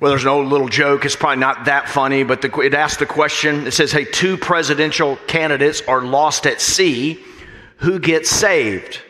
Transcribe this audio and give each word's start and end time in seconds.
Well, 0.00 0.12
there's 0.12 0.22
an 0.22 0.28
old 0.28 0.46
little 0.46 0.68
joke. 0.68 1.04
It's 1.04 1.16
probably 1.16 1.40
not 1.40 1.64
that 1.64 1.88
funny, 1.88 2.22
but 2.22 2.40
the, 2.40 2.56
it 2.60 2.72
asks 2.72 2.98
the 2.98 3.06
question. 3.06 3.66
It 3.66 3.72
says, 3.72 3.90
Hey, 3.90 4.04
two 4.04 4.36
presidential 4.36 5.16
candidates 5.26 5.82
are 5.88 6.02
lost 6.02 6.46
at 6.46 6.60
sea. 6.60 7.24
Who 7.78 7.98
gets 7.98 8.30
saved? 8.30 9.00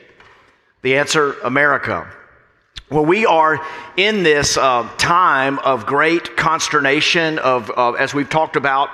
The 0.81 0.97
answer 0.97 1.35
America. 1.41 2.11
Well, 2.91 3.05
we 3.05 3.27
are 3.27 3.63
in 3.99 4.23
this 4.23 4.57
uh, 4.57 4.89
time 4.97 5.59
of 5.59 5.85
great 5.85 6.39
consternation, 6.39 7.39
of, 7.39 7.71
uh, 7.77 7.93
as 7.93 8.15
we've 8.15 8.31
talked 8.31 8.57
about 8.57 8.89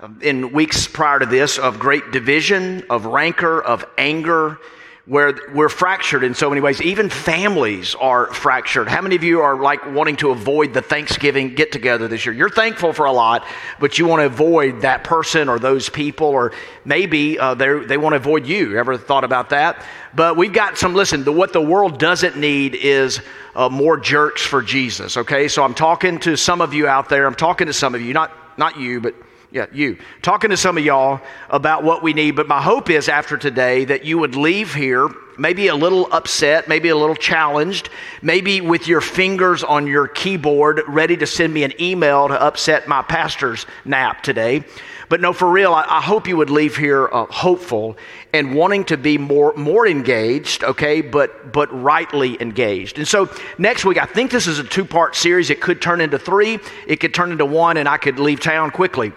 um, 0.00 0.18
in 0.22 0.50
weeks 0.50 0.88
prior 0.88 1.20
to 1.20 1.26
this, 1.26 1.58
of 1.58 1.78
great 1.78 2.10
division, 2.10 2.82
of 2.90 3.06
rancor, 3.06 3.62
of 3.62 3.84
anger, 3.96 4.58
where 5.06 5.38
we're 5.54 5.68
fractured 5.68 6.24
in 6.24 6.34
so 6.34 6.48
many 6.48 6.60
ways. 6.60 6.82
Even 6.82 7.08
families 7.08 7.94
are 7.94 8.26
fractured. 8.34 8.88
How 8.88 9.00
many 9.00 9.14
of 9.14 9.22
you 9.22 9.40
are 9.40 9.56
like 9.56 9.92
wanting 9.92 10.16
to 10.16 10.30
avoid 10.30 10.74
the 10.74 10.82
Thanksgiving 10.82 11.54
get 11.54 11.70
together 11.70 12.08
this 12.08 12.26
year? 12.26 12.34
You're 12.34 12.50
thankful 12.50 12.92
for 12.92 13.06
a 13.06 13.12
lot, 13.12 13.46
but 13.78 14.00
you 14.00 14.06
want 14.06 14.20
to 14.20 14.26
avoid 14.26 14.80
that 14.80 15.04
person 15.04 15.48
or 15.48 15.60
those 15.60 15.88
people, 15.88 16.26
or 16.26 16.50
maybe 16.84 17.38
uh, 17.38 17.54
they 17.54 17.96
want 17.96 18.14
to 18.14 18.16
avoid 18.16 18.46
you. 18.46 18.76
Ever 18.76 18.98
thought 18.98 19.22
about 19.22 19.50
that? 19.50 19.84
But 20.12 20.36
we've 20.36 20.52
got 20.52 20.76
some, 20.76 20.92
listen, 20.92 21.22
the, 21.22 21.30
what 21.30 21.52
the 21.52 21.60
world 21.60 22.00
doesn't 22.00 22.36
need 22.36 22.74
is 22.74 23.20
uh, 23.54 23.68
more 23.68 23.96
jerks 23.96 24.42
for 24.42 24.60
Jesus, 24.60 25.16
okay? 25.16 25.46
So 25.46 25.62
I'm 25.62 25.74
talking 25.74 26.18
to 26.20 26.36
some 26.36 26.60
of 26.60 26.74
you 26.74 26.88
out 26.88 27.08
there. 27.08 27.26
I'm 27.26 27.34
talking 27.36 27.68
to 27.68 27.72
some 27.72 27.94
of 27.94 28.00
you, 28.00 28.12
not, 28.12 28.32
not 28.58 28.76
you, 28.76 29.00
but 29.00 29.14
yeah, 29.56 29.66
you. 29.72 29.96
Talking 30.20 30.50
to 30.50 30.56
some 30.56 30.76
of 30.76 30.84
y'all 30.84 31.18
about 31.48 31.82
what 31.82 32.02
we 32.02 32.12
need, 32.12 32.32
but 32.32 32.46
my 32.46 32.60
hope 32.60 32.90
is 32.90 33.08
after 33.08 33.38
today 33.38 33.86
that 33.86 34.04
you 34.04 34.18
would 34.18 34.36
leave 34.36 34.74
here 34.74 35.08
maybe 35.38 35.68
a 35.68 35.74
little 35.74 36.12
upset, 36.12 36.68
maybe 36.68 36.90
a 36.90 36.96
little 36.96 37.14
challenged, 37.14 37.88
maybe 38.20 38.60
with 38.60 38.86
your 38.86 39.00
fingers 39.00 39.64
on 39.64 39.86
your 39.86 40.08
keyboard 40.08 40.82
ready 40.86 41.16
to 41.16 41.26
send 41.26 41.54
me 41.54 41.64
an 41.64 41.72
email 41.80 42.28
to 42.28 42.40
upset 42.40 42.86
my 42.86 43.00
pastor's 43.00 43.64
nap 43.86 44.22
today. 44.22 44.62
But 45.08 45.20
no, 45.22 45.32
for 45.32 45.50
real, 45.50 45.72
I, 45.72 45.84
I 45.88 46.00
hope 46.02 46.28
you 46.28 46.36
would 46.36 46.50
leave 46.50 46.76
here 46.76 47.08
uh, 47.10 47.24
hopeful 47.26 47.96
and 48.34 48.54
wanting 48.54 48.84
to 48.86 48.98
be 48.98 49.16
more 49.16 49.54
more 49.56 49.86
engaged, 49.86 50.64
okay, 50.64 51.00
but 51.00 51.50
but 51.50 51.72
rightly 51.82 52.40
engaged. 52.42 52.98
And 52.98 53.08
so 53.08 53.30
next 53.56 53.86
week, 53.86 53.96
I 53.96 54.04
think 54.04 54.30
this 54.30 54.46
is 54.46 54.58
a 54.58 54.64
two 54.64 54.84
part 54.84 55.14
series. 55.14 55.48
It 55.48 55.62
could 55.62 55.80
turn 55.80 56.02
into 56.02 56.18
three, 56.18 56.58
it 56.86 56.96
could 56.96 57.14
turn 57.14 57.32
into 57.32 57.46
one, 57.46 57.76
and 57.78 57.88
I 57.88 57.96
could 57.98 58.18
leave 58.18 58.40
town 58.40 58.70
quickly. 58.70 59.12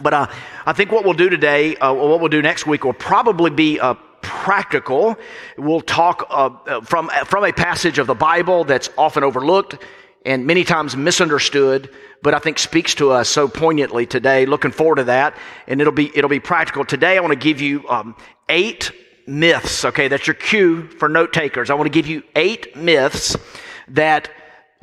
But 0.00 0.14
uh, 0.14 0.26
I 0.66 0.72
think 0.72 0.92
what 0.92 1.04
we'll 1.04 1.14
do 1.14 1.28
today, 1.28 1.76
uh, 1.76 1.92
what 1.92 2.20
we'll 2.20 2.28
do 2.28 2.42
next 2.42 2.66
week, 2.66 2.84
will 2.84 2.92
probably 2.92 3.50
be 3.50 3.80
uh, 3.80 3.94
practical. 4.22 5.16
We'll 5.56 5.80
talk 5.80 6.26
uh, 6.30 6.50
uh, 6.66 6.80
from, 6.82 7.10
from 7.24 7.44
a 7.44 7.52
passage 7.52 7.98
of 7.98 8.06
the 8.06 8.14
Bible 8.14 8.64
that's 8.64 8.90
often 8.98 9.24
overlooked 9.24 9.78
and 10.26 10.44
many 10.44 10.64
times 10.64 10.96
misunderstood, 10.96 11.88
but 12.20 12.34
I 12.34 12.40
think 12.40 12.58
speaks 12.58 12.96
to 12.96 13.12
us 13.12 13.28
so 13.28 13.46
poignantly 13.46 14.06
today. 14.06 14.44
Looking 14.44 14.72
forward 14.72 14.96
to 14.96 15.04
that, 15.04 15.36
and 15.68 15.80
it'll 15.80 15.92
be 15.92 16.10
it'll 16.16 16.28
be 16.28 16.40
practical. 16.40 16.84
Today, 16.84 17.16
I 17.16 17.20
want 17.20 17.32
to 17.32 17.38
give 17.38 17.60
you 17.60 17.88
um, 17.88 18.16
eight 18.48 18.90
myths. 19.28 19.84
Okay, 19.84 20.08
that's 20.08 20.26
your 20.26 20.34
cue 20.34 20.88
for 20.88 21.08
note 21.08 21.32
takers. 21.32 21.70
I 21.70 21.74
want 21.74 21.86
to 21.86 21.96
give 21.96 22.08
you 22.08 22.24
eight 22.34 22.76
myths 22.76 23.36
that 23.88 24.28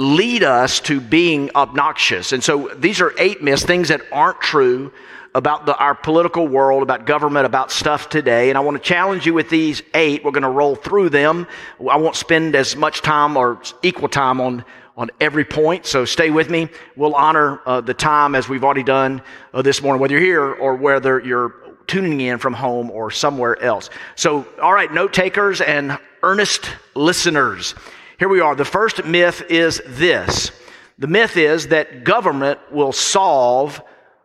lead 0.03 0.43
us 0.43 0.79
to 0.81 0.99
being 0.99 1.49
obnoxious. 1.55 2.33
And 2.33 2.43
so 2.43 2.69
these 2.75 3.01
are 3.01 3.13
eight 3.17 3.41
myths, 3.41 3.63
things 3.63 3.87
that 3.87 4.01
aren't 4.11 4.41
true 4.41 4.91
about 5.35 5.65
the, 5.65 5.75
our 5.77 5.95
political 5.95 6.47
world, 6.47 6.83
about 6.83 7.05
government, 7.05 7.45
about 7.45 7.71
stuff 7.71 8.09
today. 8.09 8.49
And 8.49 8.57
I 8.57 8.61
want 8.61 8.77
to 8.77 8.83
challenge 8.83 9.25
you 9.25 9.33
with 9.33 9.49
these 9.49 9.81
eight. 9.93 10.23
We're 10.23 10.31
going 10.31 10.43
to 10.43 10.49
roll 10.49 10.75
through 10.75 11.09
them. 11.09 11.47
I 11.79 11.97
won't 11.97 12.15
spend 12.15 12.55
as 12.55 12.75
much 12.75 13.01
time 13.01 13.35
or 13.35 13.61
equal 13.81 14.09
time 14.09 14.39
on, 14.39 14.63
on 14.95 15.09
every 15.19 15.45
point. 15.45 15.85
So 15.85 16.05
stay 16.05 16.29
with 16.29 16.49
me. 16.49 16.69
We'll 16.95 17.15
honor 17.15 17.61
uh, 17.65 17.81
the 17.81 17.95
time 17.95 18.35
as 18.35 18.47
we've 18.47 18.63
already 18.63 18.83
done 18.83 19.21
uh, 19.53 19.63
this 19.63 19.81
morning, 19.81 20.01
whether 20.01 20.13
you're 20.13 20.21
here 20.21 20.53
or 20.53 20.75
whether 20.75 21.19
you're 21.19 21.55
tuning 21.87 22.21
in 22.21 22.37
from 22.37 22.53
home 22.53 22.91
or 22.91 23.09
somewhere 23.09 23.61
else. 23.61 23.89
So, 24.15 24.45
all 24.61 24.73
right, 24.73 24.91
note 24.93 25.13
takers 25.13 25.61
and 25.61 25.97
earnest 26.21 26.69
listeners. 26.93 27.73
Here 28.23 28.29
we 28.29 28.39
are. 28.39 28.55
The 28.55 28.63
first 28.63 29.03
myth 29.03 29.43
is 29.49 29.81
this 29.85 30.53
the 30.97 31.07
myth 31.07 31.35
is 31.35 31.67
that 31.67 32.05
government 32.05 32.57
will 32.71 32.93
solve 32.93 33.81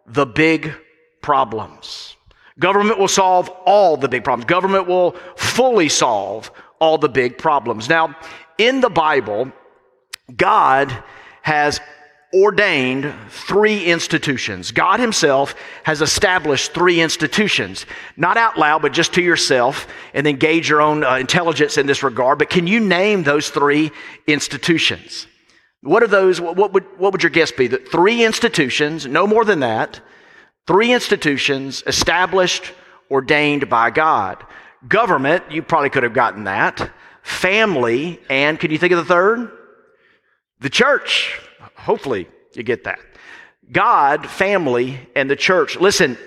the 0.06 0.24
big 0.24 0.72
problems. 1.20 2.14
Government 2.60 3.00
will 3.00 3.08
solve 3.08 3.48
all 3.66 3.96
the 3.96 4.08
big 4.08 4.22
problems. 4.22 4.44
Government 4.44 4.86
will 4.86 5.16
fully 5.34 5.88
solve 5.88 6.52
all 6.78 6.96
the 6.96 7.08
big 7.08 7.38
problems. 7.38 7.88
Now, 7.88 8.16
in 8.56 8.80
the 8.80 8.88
Bible, 8.88 9.50
God 10.36 10.96
has 11.42 11.80
ordained 12.34 13.14
three 13.30 13.84
institutions. 13.84 14.70
God 14.70 15.00
Himself 15.00 15.54
has 15.84 16.02
established 16.02 16.72
three 16.72 17.00
institutions. 17.00 17.86
Not 18.16 18.36
out 18.36 18.58
loud, 18.58 18.82
but 18.82 18.92
just 18.92 19.14
to 19.14 19.22
yourself, 19.22 19.86
and 20.12 20.26
then 20.26 20.36
gauge 20.36 20.68
your 20.68 20.82
own 20.82 21.04
uh, 21.04 21.16
intelligence 21.16 21.78
in 21.78 21.86
this 21.86 22.02
regard. 22.02 22.38
But 22.38 22.50
can 22.50 22.66
you 22.66 22.80
name 22.80 23.22
those 23.22 23.48
three 23.48 23.90
institutions? 24.26 25.26
What 25.80 26.02
are 26.02 26.08
those? 26.08 26.40
What 26.40 26.72
would, 26.72 26.98
what 26.98 27.12
would 27.12 27.22
your 27.22 27.30
guess 27.30 27.52
be? 27.52 27.66
The 27.66 27.78
three 27.78 28.24
institutions, 28.24 29.06
no 29.06 29.26
more 29.26 29.44
than 29.44 29.60
that. 29.60 30.00
Three 30.66 30.92
institutions 30.92 31.82
established, 31.86 32.74
ordained 33.10 33.70
by 33.70 33.90
God. 33.90 34.44
Government, 34.86 35.50
you 35.50 35.62
probably 35.62 35.88
could 35.88 36.02
have 36.02 36.12
gotten 36.12 36.44
that. 36.44 36.90
Family, 37.22 38.20
and 38.28 38.60
can 38.60 38.70
you 38.70 38.78
think 38.78 38.92
of 38.92 38.98
the 38.98 39.04
third? 39.04 39.50
The 40.60 40.68
church. 40.68 41.40
Hopefully, 41.88 42.28
you 42.52 42.62
get 42.62 42.84
that. 42.84 42.98
God, 43.72 44.26
family, 44.28 45.00
and 45.16 45.30
the 45.30 45.36
church. 45.36 45.80
Listen, 45.80 46.18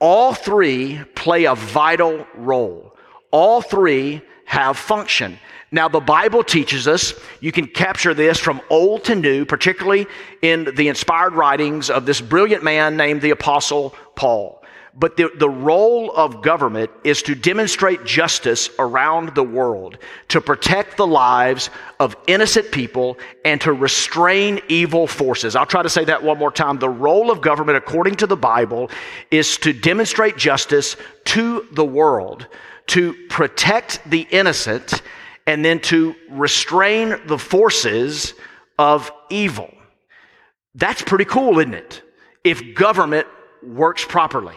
all 0.00 0.34
three 0.34 1.00
play 1.14 1.44
a 1.44 1.54
vital 1.54 2.26
role. 2.34 2.96
All 3.30 3.62
three 3.62 4.22
have 4.44 4.76
function. 4.76 5.38
Now, 5.70 5.88
the 5.88 6.00
Bible 6.00 6.42
teaches 6.42 6.88
us, 6.88 7.14
you 7.40 7.52
can 7.52 7.68
capture 7.68 8.12
this 8.12 8.40
from 8.40 8.60
old 8.70 9.04
to 9.04 9.14
new, 9.14 9.44
particularly 9.44 10.08
in 10.42 10.74
the 10.74 10.88
inspired 10.88 11.34
writings 11.34 11.90
of 11.90 12.04
this 12.04 12.20
brilliant 12.20 12.64
man 12.64 12.96
named 12.96 13.22
the 13.22 13.30
Apostle 13.30 13.94
Paul. 14.16 14.57
But 14.98 15.16
the, 15.16 15.30
the 15.38 15.48
role 15.48 16.10
of 16.16 16.42
government 16.42 16.90
is 17.04 17.22
to 17.22 17.36
demonstrate 17.36 18.04
justice 18.04 18.68
around 18.80 19.36
the 19.36 19.44
world, 19.44 19.96
to 20.28 20.40
protect 20.40 20.96
the 20.96 21.06
lives 21.06 21.70
of 22.00 22.16
innocent 22.26 22.72
people, 22.72 23.16
and 23.44 23.60
to 23.60 23.72
restrain 23.72 24.60
evil 24.66 25.06
forces. 25.06 25.54
I'll 25.54 25.66
try 25.66 25.84
to 25.84 25.88
say 25.88 26.04
that 26.06 26.24
one 26.24 26.38
more 26.38 26.50
time. 26.50 26.80
The 26.80 26.88
role 26.88 27.30
of 27.30 27.40
government, 27.40 27.78
according 27.78 28.16
to 28.16 28.26
the 28.26 28.36
Bible, 28.36 28.90
is 29.30 29.56
to 29.58 29.72
demonstrate 29.72 30.36
justice 30.36 30.96
to 31.26 31.68
the 31.72 31.84
world, 31.84 32.48
to 32.88 33.14
protect 33.28 34.00
the 34.04 34.26
innocent, 34.32 35.02
and 35.46 35.64
then 35.64 35.78
to 35.80 36.16
restrain 36.28 37.20
the 37.26 37.38
forces 37.38 38.34
of 38.80 39.12
evil. 39.30 39.72
That's 40.74 41.02
pretty 41.02 41.24
cool, 41.24 41.60
isn't 41.60 41.74
it? 41.74 42.02
If 42.42 42.74
government 42.74 43.28
works 43.62 44.04
properly 44.04 44.56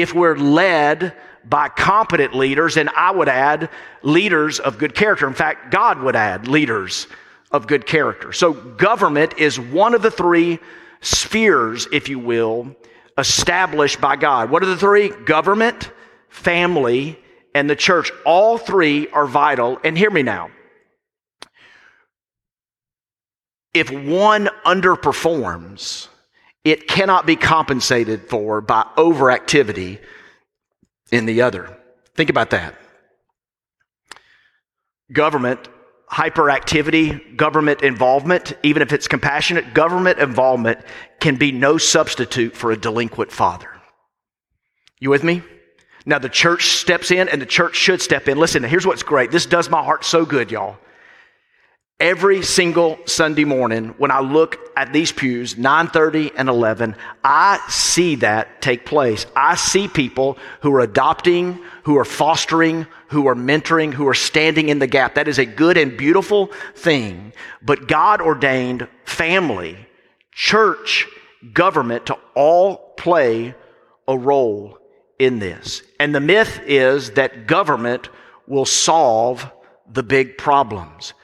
if 0.00 0.14
we're 0.14 0.36
led 0.36 1.14
by 1.44 1.68
competent 1.68 2.34
leaders, 2.34 2.76
and 2.76 2.88
I 2.90 3.10
would 3.10 3.28
add 3.28 3.70
leaders 4.02 4.58
of 4.58 4.78
good 4.78 4.94
character. 4.94 5.26
In 5.26 5.34
fact, 5.34 5.70
God 5.70 6.00
would 6.00 6.16
add 6.16 6.48
leaders 6.48 7.06
of 7.52 7.66
good 7.66 7.86
character. 7.86 8.32
So, 8.32 8.52
government 8.52 9.38
is 9.38 9.58
one 9.58 9.94
of 9.94 10.02
the 10.02 10.10
three 10.10 10.58
spheres, 11.00 11.86
if 11.92 12.08
you 12.08 12.18
will, 12.18 12.74
established 13.16 14.00
by 14.00 14.16
God. 14.16 14.50
What 14.50 14.62
are 14.62 14.66
the 14.66 14.76
three? 14.76 15.08
Government, 15.08 15.90
family, 16.28 17.18
and 17.54 17.70
the 17.70 17.76
church. 17.76 18.10
All 18.24 18.58
three 18.58 19.08
are 19.08 19.26
vital. 19.26 19.78
And 19.84 19.96
hear 19.96 20.10
me 20.10 20.22
now. 20.22 20.50
If 23.72 23.90
one 23.90 24.48
underperforms, 24.64 26.08
it 26.66 26.88
cannot 26.88 27.26
be 27.26 27.36
compensated 27.36 28.28
for 28.28 28.60
by 28.60 28.84
overactivity 28.96 30.00
in 31.12 31.24
the 31.24 31.42
other. 31.42 31.78
Think 32.16 32.28
about 32.28 32.50
that. 32.50 32.74
Government 35.12 35.68
hyperactivity, 36.10 37.36
government 37.36 37.82
involvement, 37.82 38.54
even 38.64 38.82
if 38.82 38.92
it's 38.92 39.06
compassionate, 39.06 39.74
government 39.74 40.18
involvement 40.18 40.80
can 41.20 41.36
be 41.36 41.52
no 41.52 41.78
substitute 41.78 42.56
for 42.56 42.72
a 42.72 42.76
delinquent 42.76 43.30
father. 43.30 43.70
You 44.98 45.10
with 45.10 45.22
me? 45.22 45.42
Now 46.04 46.18
the 46.18 46.28
church 46.28 46.70
steps 46.70 47.12
in 47.12 47.28
and 47.28 47.40
the 47.40 47.46
church 47.46 47.76
should 47.76 48.02
step 48.02 48.26
in. 48.26 48.38
Listen, 48.38 48.64
here's 48.64 48.86
what's 48.86 49.04
great. 49.04 49.30
This 49.30 49.46
does 49.46 49.70
my 49.70 49.84
heart 49.84 50.04
so 50.04 50.24
good, 50.24 50.50
y'all. 50.50 50.78
Every 51.98 52.42
single 52.42 52.98
Sunday 53.06 53.44
morning 53.44 53.94
when 53.96 54.10
I 54.10 54.20
look 54.20 54.58
at 54.76 54.92
these 54.92 55.12
pews, 55.12 55.54
9:30 55.54 56.30
and 56.36 56.50
11, 56.50 56.94
I 57.24 57.58
see 57.70 58.16
that 58.16 58.60
take 58.60 58.84
place. 58.84 59.24
I 59.34 59.54
see 59.54 59.88
people 59.88 60.36
who 60.60 60.74
are 60.74 60.80
adopting, 60.80 61.58
who 61.84 61.96
are 61.96 62.04
fostering, 62.04 62.86
who 63.08 63.28
are 63.28 63.34
mentoring, 63.34 63.94
who 63.94 64.06
are 64.08 64.14
standing 64.14 64.68
in 64.68 64.78
the 64.78 64.86
gap. 64.86 65.14
That 65.14 65.26
is 65.26 65.38
a 65.38 65.46
good 65.46 65.78
and 65.78 65.96
beautiful 65.96 66.50
thing. 66.74 67.32
But 67.62 67.88
God 67.88 68.20
ordained 68.20 68.88
family, 69.06 69.78
church, 70.32 71.06
government 71.54 72.04
to 72.06 72.18
all 72.34 72.92
play 72.98 73.54
a 74.06 74.18
role 74.18 74.78
in 75.18 75.38
this. 75.38 75.82
And 75.98 76.14
the 76.14 76.20
myth 76.20 76.60
is 76.66 77.12
that 77.12 77.46
government 77.46 78.10
will 78.46 78.66
solve 78.66 79.50
the 79.90 80.02
big 80.02 80.36
problems. 80.36 81.14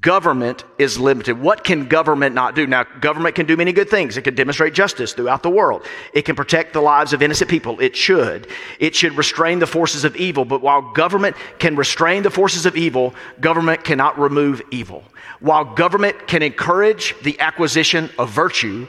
Government 0.00 0.64
is 0.78 0.98
limited. 0.98 1.40
What 1.40 1.64
can 1.64 1.88
government 1.88 2.34
not 2.34 2.54
do? 2.54 2.66
Now, 2.66 2.84
government 3.00 3.34
can 3.34 3.46
do 3.46 3.56
many 3.56 3.72
good 3.72 3.88
things. 3.88 4.16
It 4.16 4.22
can 4.22 4.34
demonstrate 4.34 4.74
justice 4.74 5.14
throughout 5.14 5.42
the 5.42 5.50
world. 5.50 5.86
It 6.12 6.22
can 6.22 6.36
protect 6.36 6.74
the 6.74 6.80
lives 6.80 7.12
of 7.14 7.22
innocent 7.22 7.50
people. 7.50 7.80
It 7.80 7.96
should. 7.96 8.48
It 8.78 8.94
should 8.94 9.16
restrain 9.16 9.58
the 9.58 9.66
forces 9.66 10.04
of 10.04 10.14
evil. 10.14 10.44
But 10.44 10.60
while 10.60 10.82
government 10.92 11.36
can 11.58 11.74
restrain 11.74 12.22
the 12.22 12.30
forces 12.30 12.66
of 12.66 12.76
evil, 12.76 13.14
government 13.40 13.82
cannot 13.82 14.18
remove 14.18 14.62
evil. 14.70 15.02
While 15.40 15.64
government 15.64 16.28
can 16.28 16.42
encourage 16.42 17.14
the 17.22 17.40
acquisition 17.40 18.10
of 18.18 18.30
virtue, 18.30 18.86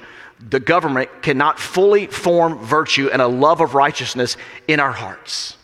the 0.50 0.60
government 0.60 1.10
cannot 1.22 1.60
fully 1.60 2.08
form 2.08 2.60
virtue 2.60 3.10
and 3.12 3.22
a 3.22 3.28
love 3.28 3.62
of 3.62 3.74
righteousness 3.74 4.38
in 4.68 4.80
our 4.80 4.92
hearts. 4.92 5.56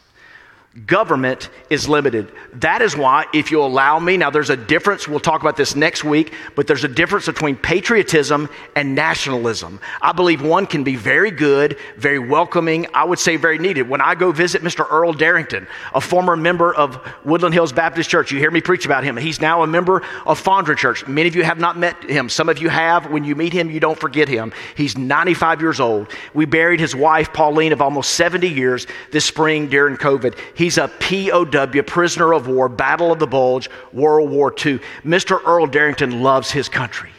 Government 0.85 1.49
is 1.69 1.87
limited. 1.87 2.33
That 2.55 2.81
is 2.81 2.97
why, 2.97 3.27
if 3.33 3.49
you 3.49 3.63
allow 3.63 3.97
me, 3.97 4.17
now 4.17 4.29
there's 4.29 4.49
a 4.49 4.57
difference, 4.57 5.07
we'll 5.07 5.21
talk 5.21 5.39
about 5.39 5.55
this 5.55 5.73
next 5.73 6.03
week, 6.03 6.33
but 6.53 6.67
there's 6.67 6.83
a 6.83 6.89
difference 6.89 7.27
between 7.27 7.55
patriotism 7.55 8.49
and 8.75 8.93
nationalism. 8.93 9.79
I 10.01 10.11
believe 10.11 10.41
one 10.41 10.67
can 10.67 10.83
be 10.83 10.97
very 10.97 11.31
good, 11.31 11.77
very 11.95 12.19
welcoming, 12.19 12.87
I 12.93 13.05
would 13.05 13.19
say 13.19 13.37
very 13.37 13.57
needed. 13.57 13.87
When 13.87 14.01
I 14.01 14.15
go 14.15 14.33
visit 14.33 14.63
Mr. 14.63 14.85
Earl 14.91 15.13
Darrington, 15.13 15.65
a 15.93 16.01
former 16.01 16.35
member 16.35 16.75
of 16.75 16.99
Woodland 17.23 17.53
Hills 17.53 17.71
Baptist 17.71 18.09
Church, 18.09 18.33
you 18.33 18.39
hear 18.39 18.51
me 18.51 18.59
preach 18.59 18.85
about 18.85 19.05
him. 19.05 19.15
He's 19.15 19.39
now 19.39 19.63
a 19.63 19.67
member 19.67 20.03
of 20.25 20.43
Fondren 20.43 20.75
Church. 20.75 21.07
Many 21.07 21.29
of 21.29 21.37
you 21.37 21.43
have 21.45 21.57
not 21.57 21.77
met 21.77 22.03
him. 22.03 22.27
Some 22.27 22.49
of 22.49 22.59
you 22.59 22.67
have. 22.67 23.09
When 23.09 23.23
you 23.23 23.37
meet 23.37 23.53
him, 23.53 23.71
you 23.71 23.79
don't 23.79 23.97
forget 23.97 24.27
him. 24.27 24.51
He's 24.75 24.97
95 24.97 25.61
years 25.61 25.79
old. 25.79 26.11
We 26.33 26.43
buried 26.43 26.81
his 26.81 26.93
wife, 26.93 27.31
Pauline, 27.31 27.71
of 27.71 27.81
almost 27.81 28.11
70 28.15 28.49
years 28.49 28.87
this 29.11 29.23
spring 29.23 29.69
during 29.69 29.95
COVID. 29.95 30.37
He 30.53 30.64
He's 30.65 30.79
a 30.79 30.87
POW, 30.87 31.83
prisoner 31.83 32.33
of 32.33 32.47
war, 32.47 32.67
Battle 32.67 33.11
of 33.11 33.19
the 33.19 33.27
Bulge, 33.27 33.69
World 33.93 34.31
War 34.31 34.49
II. 34.49 34.79
Mr. 35.03 35.39
Earl 35.45 35.67
Darrington 35.67 36.23
loves 36.23 36.49
his 36.49 36.69
country. 36.69 37.11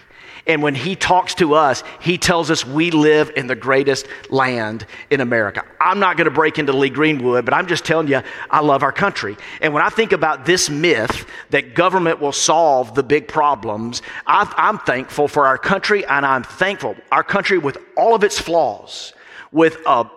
And 0.48 0.64
when 0.64 0.75
he 0.75 0.96
talks 0.96 1.32
to 1.37 1.54
us, 1.54 1.84
he 2.00 2.19
tells 2.19 2.50
us 2.50 2.66
we 2.66 2.90
live 2.90 3.31
in 3.37 3.46
the 3.46 3.54
greatest 3.54 4.08
land 4.31 4.84
in 5.10 5.20
America. 5.20 5.64
I'm 5.81 6.00
not 6.00 6.16
going 6.16 6.25
to 6.25 6.32
break 6.32 6.58
into 6.58 6.72
Lee 6.72 6.90
Greenwood, 6.90 7.44
but 7.44 7.54
I'm 7.54 7.69
just 7.69 7.84
telling 7.84 8.08
you, 8.08 8.20
I 8.50 8.62
love 8.62 8.82
our 8.82 8.90
country. 8.90 9.37
And 9.60 9.72
when 9.72 9.84
I 9.84 9.90
think 9.90 10.10
about 10.10 10.44
this 10.44 10.69
myth 10.69 11.25
that 11.50 11.76
government 11.76 12.20
will 12.20 12.32
solve 12.32 12.96
the 12.96 13.04
big 13.04 13.28
problems, 13.28 14.02
I, 14.26 14.52
am 14.56 14.78
thankful 14.81 15.28
for 15.28 15.46
our 15.46 15.56
country, 15.56 16.04
and 16.04 16.26
I'm 16.26 16.42
thankful 16.42 16.96
our 17.12 17.22
country 17.22 17.58
with 17.58 17.78
all 17.96 18.16
of 18.16 18.25
its 18.25 18.40
flaws, 18.40 19.12
with 19.52 19.76
a 19.87 20.10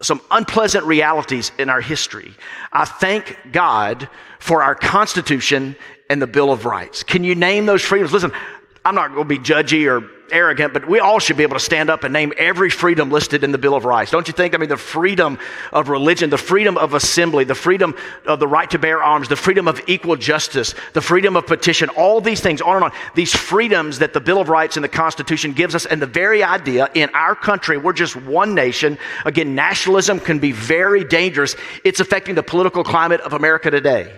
some 0.00 0.20
unpleasant 0.30 0.84
realities 0.84 1.50
in 1.58 1.68
our 1.68 1.80
history. 1.80 2.32
I 2.72 2.84
thank 2.84 3.36
God 3.50 4.08
for 4.38 4.62
our 4.62 4.74
Constitution 4.74 5.74
and 6.08 6.22
the 6.22 6.26
Bill 6.26 6.52
of 6.52 6.64
Rights. 6.64 7.02
Can 7.02 7.24
you 7.24 7.34
name 7.34 7.66
those 7.66 7.82
freedoms? 7.82 8.12
Listen, 8.12 8.32
I'm 8.84 8.94
not 8.94 9.08
going 9.08 9.28
to 9.28 9.28
be 9.28 9.38
judgy 9.38 9.90
or 9.90 10.08
arrogant, 10.32 10.72
but 10.72 10.88
we 10.88 11.00
all 11.00 11.18
should 11.18 11.36
be 11.36 11.42
able 11.42 11.56
to 11.56 11.64
stand 11.64 11.90
up 11.90 12.04
and 12.04 12.12
name 12.12 12.32
every 12.36 12.70
freedom 12.70 13.10
listed 13.10 13.44
in 13.44 13.52
the 13.52 13.58
Bill 13.58 13.74
of 13.74 13.84
Rights. 13.84 14.10
Don't 14.10 14.26
you 14.28 14.32
think? 14.32 14.54
I 14.54 14.58
mean, 14.58 14.68
the 14.68 14.76
freedom 14.76 15.38
of 15.72 15.88
religion, 15.88 16.30
the 16.30 16.38
freedom 16.38 16.76
of 16.76 16.94
assembly, 16.94 17.44
the 17.44 17.54
freedom 17.54 17.94
of 18.26 18.40
the 18.40 18.48
right 18.48 18.70
to 18.70 18.78
bear 18.78 19.02
arms, 19.02 19.28
the 19.28 19.36
freedom 19.36 19.68
of 19.68 19.80
equal 19.86 20.16
justice, 20.16 20.74
the 20.92 21.00
freedom 21.00 21.36
of 21.36 21.46
petition, 21.46 21.88
all 21.90 22.20
these 22.20 22.40
things, 22.40 22.60
on 22.60 22.76
and 22.76 22.84
on. 22.84 22.92
These 23.14 23.34
freedoms 23.34 23.98
that 23.98 24.12
the 24.12 24.20
Bill 24.20 24.40
of 24.40 24.48
Rights 24.48 24.76
and 24.76 24.84
the 24.84 24.88
Constitution 24.88 25.52
gives 25.52 25.74
us, 25.74 25.86
and 25.86 26.00
the 26.00 26.06
very 26.06 26.42
idea 26.42 26.88
in 26.94 27.10
our 27.14 27.34
country, 27.34 27.78
we're 27.78 27.92
just 27.92 28.16
one 28.16 28.54
nation. 28.54 28.98
Again, 29.24 29.54
nationalism 29.54 30.20
can 30.20 30.38
be 30.38 30.52
very 30.52 31.04
dangerous. 31.04 31.56
It's 31.84 32.00
affecting 32.00 32.34
the 32.34 32.42
political 32.42 32.84
climate 32.84 33.20
of 33.20 33.32
America 33.32 33.70
today. 33.70 34.12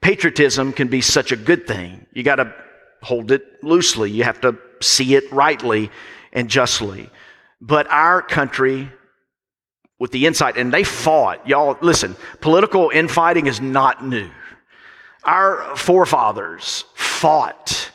Patriotism 0.00 0.72
can 0.72 0.88
be 0.88 1.02
such 1.02 1.30
a 1.30 1.36
good 1.36 1.66
thing. 1.66 2.06
You 2.12 2.22
got 2.22 2.36
to 2.36 2.54
hold 3.02 3.30
it 3.30 3.62
loosely. 3.62 4.10
You 4.10 4.24
have 4.24 4.40
to 4.42 4.56
see 4.80 5.14
it 5.14 5.30
rightly 5.32 5.90
and 6.32 6.48
justly. 6.48 7.10
But 7.60 7.86
our 7.90 8.22
country, 8.22 8.90
with 9.98 10.12
the 10.12 10.26
insight, 10.26 10.56
and 10.56 10.72
they 10.72 10.84
fought. 10.84 11.46
Y'all, 11.46 11.76
listen, 11.82 12.16
political 12.40 12.90
infighting 12.90 13.46
is 13.46 13.60
not 13.60 14.04
new. 14.04 14.30
Our 15.24 15.76
forefathers 15.76 16.84
fought 16.94 17.90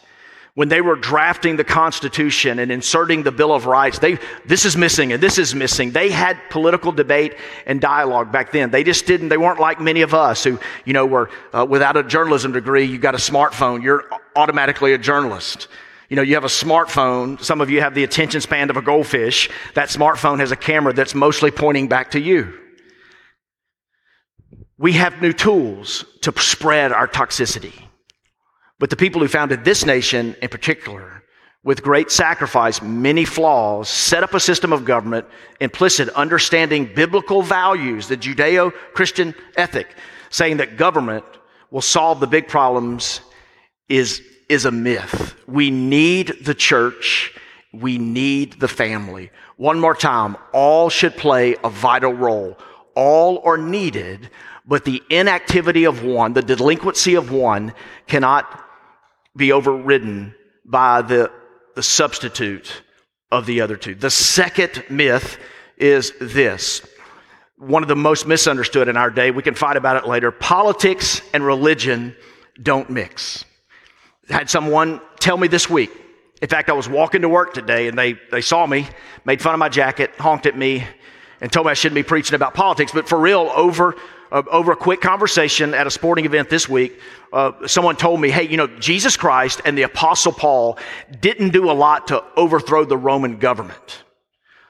when 0.56 0.70
they 0.70 0.80
were 0.80 0.96
drafting 0.96 1.58
the 1.58 1.66
Constitution 1.66 2.60
and 2.60 2.72
inserting 2.72 3.24
the 3.24 3.32
Bill 3.32 3.52
of 3.52 3.66
Rights, 3.66 4.00
they, 4.00 4.18
this 4.46 4.64
is 4.64 4.78
missing 4.78 5.12
and 5.12 5.22
this 5.22 5.38
is 5.38 5.54
missing. 5.54 5.92
They 5.92 6.10
had 6.10 6.38
political 6.50 6.94
debate 6.94 7.36
and 7.66 7.82
dialogue 7.82 8.32
back 8.32 8.54
then. 8.54 8.72
They 8.72 8.86
just 8.86 9.06
didn't, 9.06 9.28
they 9.28 9.38
weren't 9.38 9.60
like 9.60 9.82
many 9.82 10.02
of 10.02 10.14
us 10.14 10.46
who, 10.46 10.58
you 10.86 10.94
know, 10.94 11.06
were 11.06 11.30
uh, 11.52 11.66
without 11.70 11.98
a 11.98 12.04
journalism 12.04 12.54
degree, 12.54 12.86
you 12.86 12.98
got 12.98 13.16
a 13.16 13.18
smartphone, 13.18 13.84
you're 13.84 14.06
automatically 14.36 14.94
a 14.94 14.98
journalist. 14.98 15.68
You 16.10 16.16
know, 16.16 16.22
you 16.22 16.36
have 16.36 16.44
a 16.44 16.48
smartphone. 16.48 17.42
Some 17.42 17.62
of 17.62 17.70
you 17.70 17.82
have 17.82 17.96
the 17.96 18.04
attention 18.04 18.42
span 18.42 18.70
of 18.70 18.78
a 18.78 18.82
goldfish. 18.82 19.50
That 19.74 19.90
smartphone 19.90 20.40
has 20.40 20.52
a 20.52 20.56
camera 20.56 20.94
that's 20.94 21.16
mostly 21.16 21.52
pointing 21.52 21.88
back 21.88 22.12
to 22.12 22.20
you. 22.20 22.54
We 24.78 24.94
have 24.94 25.22
new 25.22 25.34
tools 25.34 26.06
to 26.22 26.34
spread 26.38 26.92
our 26.92 27.08
toxicity. 27.08 27.74
But 28.78 28.90
the 28.90 28.98
people 28.98 29.22
who 29.22 29.28
founded 29.28 29.64
this 29.64 29.86
nation 29.86 30.36
in 30.42 30.50
particular, 30.50 31.24
with 31.64 31.82
great 31.82 32.12
sacrifice, 32.12 32.82
many 32.82 33.26
flaws, 33.26 33.90
set 33.90 34.22
up 34.22 34.34
a 34.34 34.40
system 34.40 34.72
of 34.72 34.86
government, 34.86 35.26
implicit 35.60 36.10
understanding 36.10 36.92
biblical 36.94 37.42
values, 37.42 38.08
the 38.08 38.18
Judeo 38.18 38.72
Christian 38.94 39.34
ethic, 39.56 39.96
saying 40.30 40.58
that 40.58 40.78
government 40.78 41.26
will 41.72 41.82
solve 41.82 42.20
the 42.20 42.28
big 42.28 42.48
problems 42.48 43.22
is, 43.90 44.22
is 44.50 44.66
a 44.66 44.72
myth. 44.72 45.36
We 45.48 45.72
need 45.72 46.46
the 46.46 46.54
church. 46.54 47.34
We 47.74 47.98
need 47.98 48.60
the 48.60 48.68
family. 48.68 49.32
One 49.58 49.80
more 49.80 49.96
time, 49.96 50.38
all 50.54 50.90
should 50.90 51.16
play 51.16 51.56
a 51.64 51.70
vital 51.70 52.14
role. 52.14 52.58
All 52.96 53.42
are 53.44 53.58
needed, 53.58 54.30
but 54.66 54.86
the 54.86 55.02
inactivity 55.10 55.86
of 55.86 56.04
one, 56.04 56.34
the 56.34 56.42
delinquency 56.42 57.16
of 57.16 57.32
one, 57.32 57.74
cannot 58.08 58.48
be 59.36 59.52
overridden 59.52 60.34
by 60.64 61.02
the, 61.02 61.32
the 61.76 61.84
substitute 61.84 62.82
of 63.32 63.46
the 63.46 63.62
other 63.62 63.76
two. 63.76 63.96
The 63.96 64.10
second 64.10 64.84
myth 64.90 65.38
is 65.78 66.14
this 66.20 66.82
one 67.58 67.84
of 67.84 67.90
the 67.90 67.96
most 67.96 68.28
misunderstood 68.28 68.90
in 68.90 68.98
our 68.98 69.10
day. 69.10 69.32
We 69.32 69.42
can 69.42 69.56
fight 69.56 69.78
about 69.78 69.96
it 69.96 70.08
later. 70.08 70.30
Politics 70.32 71.22
and 71.34 71.46
religion 71.46 72.16
don't 72.62 72.90
mix. 72.90 73.46
Had 74.30 74.50
someone 74.50 75.02
tell 75.20 75.38
me 75.38 75.48
this 75.48 75.70
week. 75.70 75.92
In 76.42 76.50
fact, 76.50 76.70
I 76.70 76.74
was 76.74 76.90
walking 76.90 77.22
to 77.22 77.30
work 77.30 77.54
today 77.54 77.88
and 77.88 77.98
they, 77.98 78.14
they 78.32 78.42
saw 78.42 78.66
me, 78.66 78.88
made 79.24 79.42
fun 79.42 79.54
of 79.54 79.60
my 79.60 79.70
jacket, 79.70 80.12
honked 80.18 80.46
at 80.46 80.58
me, 80.58 80.86
and 81.42 81.52
told 81.52 81.66
me 81.66 81.72
I 81.72 81.76
shouldn't 81.76 81.96
be 81.96 82.04
preaching 82.04 82.36
about 82.36 82.54
politics. 82.54 82.92
But 82.92 83.08
for 83.08 83.20
real, 83.20 83.52
over 83.56 83.96
uh, 84.32 84.44
over 84.50 84.72
a 84.72 84.76
quick 84.76 85.02
conversation 85.02 85.74
at 85.74 85.88
a 85.88 85.92
sporting 85.92 86.26
event 86.26 86.50
this 86.50 86.68
week, 86.68 87.00
uh, 87.32 87.52
someone 87.68 87.96
told 87.96 88.20
me, 88.20 88.30
hey, 88.30 88.44
you 88.44 88.58
know, 88.58 88.68
Jesus 88.68 89.16
Christ 89.16 89.62
and 89.66 89.78
the 89.78 89.84
Apostle 89.84 90.32
Paul 90.32 90.78
didn't 91.22 91.52
do 91.52 91.70
a 91.70 91.74
lot 91.74 92.08
to 92.08 92.24
overthrow 92.36 92.86
the 92.86 92.98
Roman 92.98 93.38
government. 93.38 94.04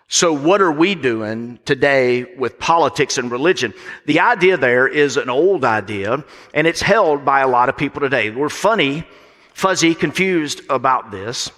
So, 0.07 0.33
what 0.33 0.61
are 0.61 0.71
we 0.71 0.93
doing 0.93 1.57
today 1.65 2.35
with 2.35 2.59
politics 2.59 3.17
and 3.17 3.31
religion? 3.31 3.73
The 4.05 4.19
idea 4.19 4.55
there 4.55 4.87
is 4.87 5.17
an 5.17 5.29
old 5.29 5.65
idea, 5.65 6.23
and 6.53 6.67
it's 6.67 6.81
held 6.81 7.25
by 7.25 7.39
a 7.39 7.47
lot 7.47 7.69
of 7.69 7.77
people 7.77 8.01
today. 8.01 8.29
We're 8.29 8.49
funny, 8.49 9.07
fuzzy, 9.55 9.95
confused 9.95 10.61
about 10.69 11.11
this. 11.11 11.49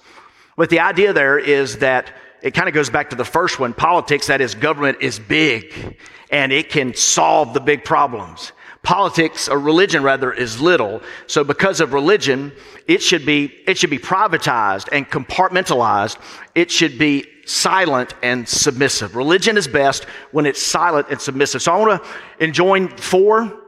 But 0.55 0.69
the 0.69 0.79
idea 0.79 1.13
there 1.13 1.37
is 1.37 1.79
that 1.79 2.13
it 2.41 2.53
kind 2.53 2.69
of 2.69 2.73
goes 2.73 2.89
back 2.89 3.09
to 3.09 3.15
the 3.15 3.25
first 3.25 3.59
one 3.59 3.73
politics, 3.73 4.27
that 4.27 4.39
is, 4.39 4.55
government 4.55 4.99
is 5.01 5.19
big 5.19 5.97
and 6.29 6.51
it 6.53 6.69
can 6.69 6.93
solve 6.93 7.53
the 7.53 7.59
big 7.59 7.83
problems. 7.83 8.51
Politics, 8.83 9.49
or 9.49 9.59
religion 9.59 10.03
rather, 10.03 10.31
is 10.31 10.61
little. 10.61 11.01
So 11.25 11.43
because 11.43 11.81
of 11.81 11.93
religion, 11.93 12.53
it 12.87 13.01
should 13.01 13.25
be, 13.25 13.45
it 13.65 13.77
should 13.77 13.89
be 13.89 13.97
privatized 13.97 14.89
and 14.91 15.09
compartmentalized. 15.09 16.17
It 16.53 16.69
should 16.69 16.99
be 16.99 17.25
silent 17.45 18.13
and 18.21 18.47
submissive. 18.47 19.15
Religion 19.15 19.57
is 19.57 19.67
best 19.67 20.05
when 20.31 20.45
it's 20.45 20.61
silent 20.61 21.07
and 21.09 21.19
submissive. 21.19 21.63
So 21.63 21.73
I 21.73 21.77
want 21.77 22.03
to 22.03 22.09
enjoin 22.43 22.89
four 22.89 23.66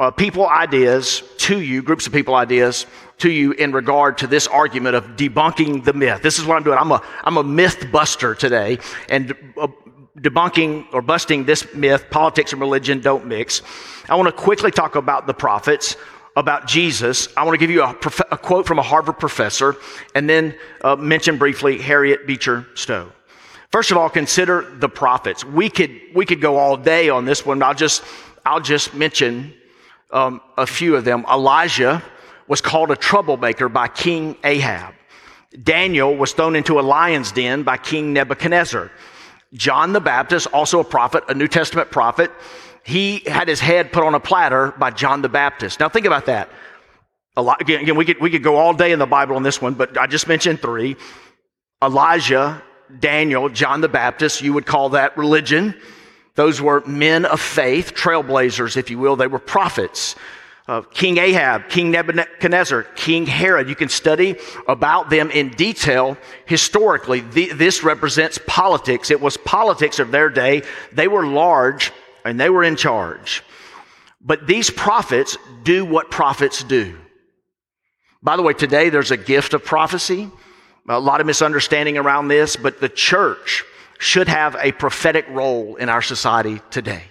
uh, 0.00 0.10
people 0.10 0.48
ideas 0.48 1.22
to 1.36 1.60
you, 1.60 1.82
groups 1.82 2.06
of 2.06 2.12
people 2.12 2.34
ideas 2.34 2.86
to 3.18 3.30
you 3.30 3.52
in 3.52 3.70
regard 3.70 4.16
to 4.16 4.26
this 4.26 4.46
argument 4.46 4.96
of 4.96 5.04
debunking 5.08 5.84
the 5.84 5.92
myth. 5.92 6.22
This 6.22 6.38
is 6.38 6.46
what 6.46 6.56
I'm 6.56 6.62
doing. 6.62 6.78
I'm 6.78 6.90
a, 6.90 7.02
I'm 7.22 7.36
a 7.36 7.44
myth 7.44 7.86
buster 7.92 8.34
today. 8.34 8.78
And 9.10 9.34
uh, 9.60 9.68
debunking 10.18 10.86
or 10.94 11.02
busting 11.02 11.44
this 11.44 11.74
myth, 11.74 12.06
politics 12.10 12.52
and 12.52 12.60
religion 12.60 13.00
don't 13.00 13.26
mix. 13.26 13.60
I 14.08 14.16
want 14.16 14.26
to 14.26 14.32
quickly 14.32 14.70
talk 14.70 14.96
about 14.96 15.26
the 15.26 15.34
prophets. 15.34 15.96
about 16.34 16.66
Jesus, 16.66 17.28
I 17.36 17.44
want 17.44 17.54
to 17.54 17.58
give 17.58 17.70
you 17.70 17.82
a, 17.82 17.92
prof- 17.92 18.22
a 18.30 18.38
quote 18.38 18.66
from 18.66 18.78
a 18.78 18.82
Harvard 18.82 19.18
professor 19.18 19.76
and 20.14 20.28
then 20.30 20.56
uh, 20.80 20.96
mention 20.96 21.36
briefly 21.36 21.76
Harriet 21.78 22.26
Beecher 22.26 22.66
Stowe. 22.74 23.12
First 23.70 23.90
of 23.90 23.98
all, 23.98 24.08
consider 24.08 24.62
the 24.78 24.88
prophets. 24.88 25.44
We 25.44 25.68
could, 25.68 26.00
we 26.14 26.24
could 26.24 26.40
go 26.40 26.56
all 26.56 26.76
day 26.76 27.10
on 27.10 27.24
this 27.24 27.44
one. 27.44 27.62
I'll 27.62 27.74
just, 27.74 28.02
I'll 28.46 28.60
just 28.60 28.94
mention 28.94 29.54
um, 30.12 30.40
a 30.56 30.66
few 30.66 30.96
of 30.96 31.04
them. 31.04 31.24
Elijah 31.30 32.02
was 32.48 32.60
called 32.60 32.90
a 32.90 32.96
troublemaker 32.96 33.68
by 33.68 33.88
King 33.88 34.36
Ahab. 34.44 34.94
Daniel 35.62 36.16
was 36.16 36.32
thrown 36.32 36.56
into 36.56 36.78
a 36.78 36.82
lion's 36.82 37.32
den 37.32 37.62
by 37.62 37.76
King 37.76 38.12
Nebuchadnezzar. 38.12 38.90
John 39.52 39.92
the 39.92 40.00
Baptist, 40.00 40.46
also 40.52 40.80
a 40.80 40.84
prophet, 40.84 41.24
a 41.28 41.34
New 41.34 41.48
Testament 41.48 41.90
prophet, 41.90 42.30
he 42.84 43.20
had 43.26 43.48
his 43.48 43.60
head 43.60 43.92
put 43.92 44.04
on 44.04 44.14
a 44.14 44.20
platter 44.20 44.72
by 44.72 44.90
John 44.90 45.22
the 45.22 45.28
Baptist. 45.28 45.80
Now 45.80 45.88
think 45.88 46.06
about 46.06 46.26
that. 46.26 46.48
Lot, 47.36 47.60
again, 47.60 47.80
again, 47.80 47.96
we 47.96 48.04
could, 48.04 48.20
we 48.20 48.30
could 48.30 48.42
go 48.42 48.56
all 48.56 48.74
day 48.74 48.92
in 48.92 48.98
the 48.98 49.06
Bible 49.06 49.36
on 49.36 49.42
this 49.42 49.62
one, 49.62 49.74
but 49.74 49.96
I 49.96 50.06
just 50.06 50.28
mentioned 50.28 50.60
three. 50.60 50.96
Elijah, 51.82 52.62
Daniel, 52.98 53.48
John 53.48 53.80
the 53.80 53.88
Baptist, 53.88 54.42
you 54.42 54.52
would 54.52 54.66
call 54.66 54.90
that 54.90 55.16
religion. 55.16 55.74
Those 56.34 56.60
were 56.60 56.82
men 56.86 57.24
of 57.24 57.40
faith, 57.40 57.94
trailblazers, 57.94 58.76
if 58.76 58.90
you 58.90 58.98
will. 58.98 59.16
They 59.16 59.26
were 59.26 59.38
prophets. 59.38 60.14
Uh, 60.68 60.82
King 60.82 61.18
Ahab, 61.18 61.68
King 61.68 61.90
Nebuchadnezzar, 61.90 62.84
King 62.94 63.26
Herod. 63.26 63.68
You 63.68 63.74
can 63.74 63.88
study 63.88 64.36
about 64.68 65.10
them 65.10 65.30
in 65.32 65.48
detail 65.50 66.16
historically. 66.46 67.20
The, 67.20 67.52
this 67.52 67.82
represents 67.82 68.38
politics. 68.46 69.10
It 69.10 69.20
was 69.20 69.36
politics 69.36 69.98
of 69.98 70.12
their 70.12 70.30
day. 70.30 70.62
They 70.92 71.08
were 71.08 71.26
large 71.26 71.90
and 72.24 72.38
they 72.38 72.50
were 72.50 72.62
in 72.62 72.76
charge. 72.76 73.42
But 74.20 74.46
these 74.46 74.70
prophets 74.70 75.36
do 75.64 75.84
what 75.84 76.10
prophets 76.10 76.62
do. 76.62 76.96
By 78.22 78.36
the 78.36 78.42
way, 78.42 78.52
today 78.52 78.90
there's 78.90 79.10
a 79.10 79.16
gift 79.16 79.54
of 79.54 79.64
prophecy. 79.64 80.30
A 80.88 81.00
lot 81.00 81.20
of 81.20 81.26
misunderstanding 81.26 81.98
around 81.98 82.28
this, 82.28 82.56
but 82.56 82.80
the 82.80 82.88
church 82.88 83.64
should 84.00 84.28
have 84.28 84.56
a 84.58 84.72
prophetic 84.72 85.26
role 85.28 85.76
in 85.76 85.90
our 85.90 86.00
society 86.00 86.58
today. 86.70 87.02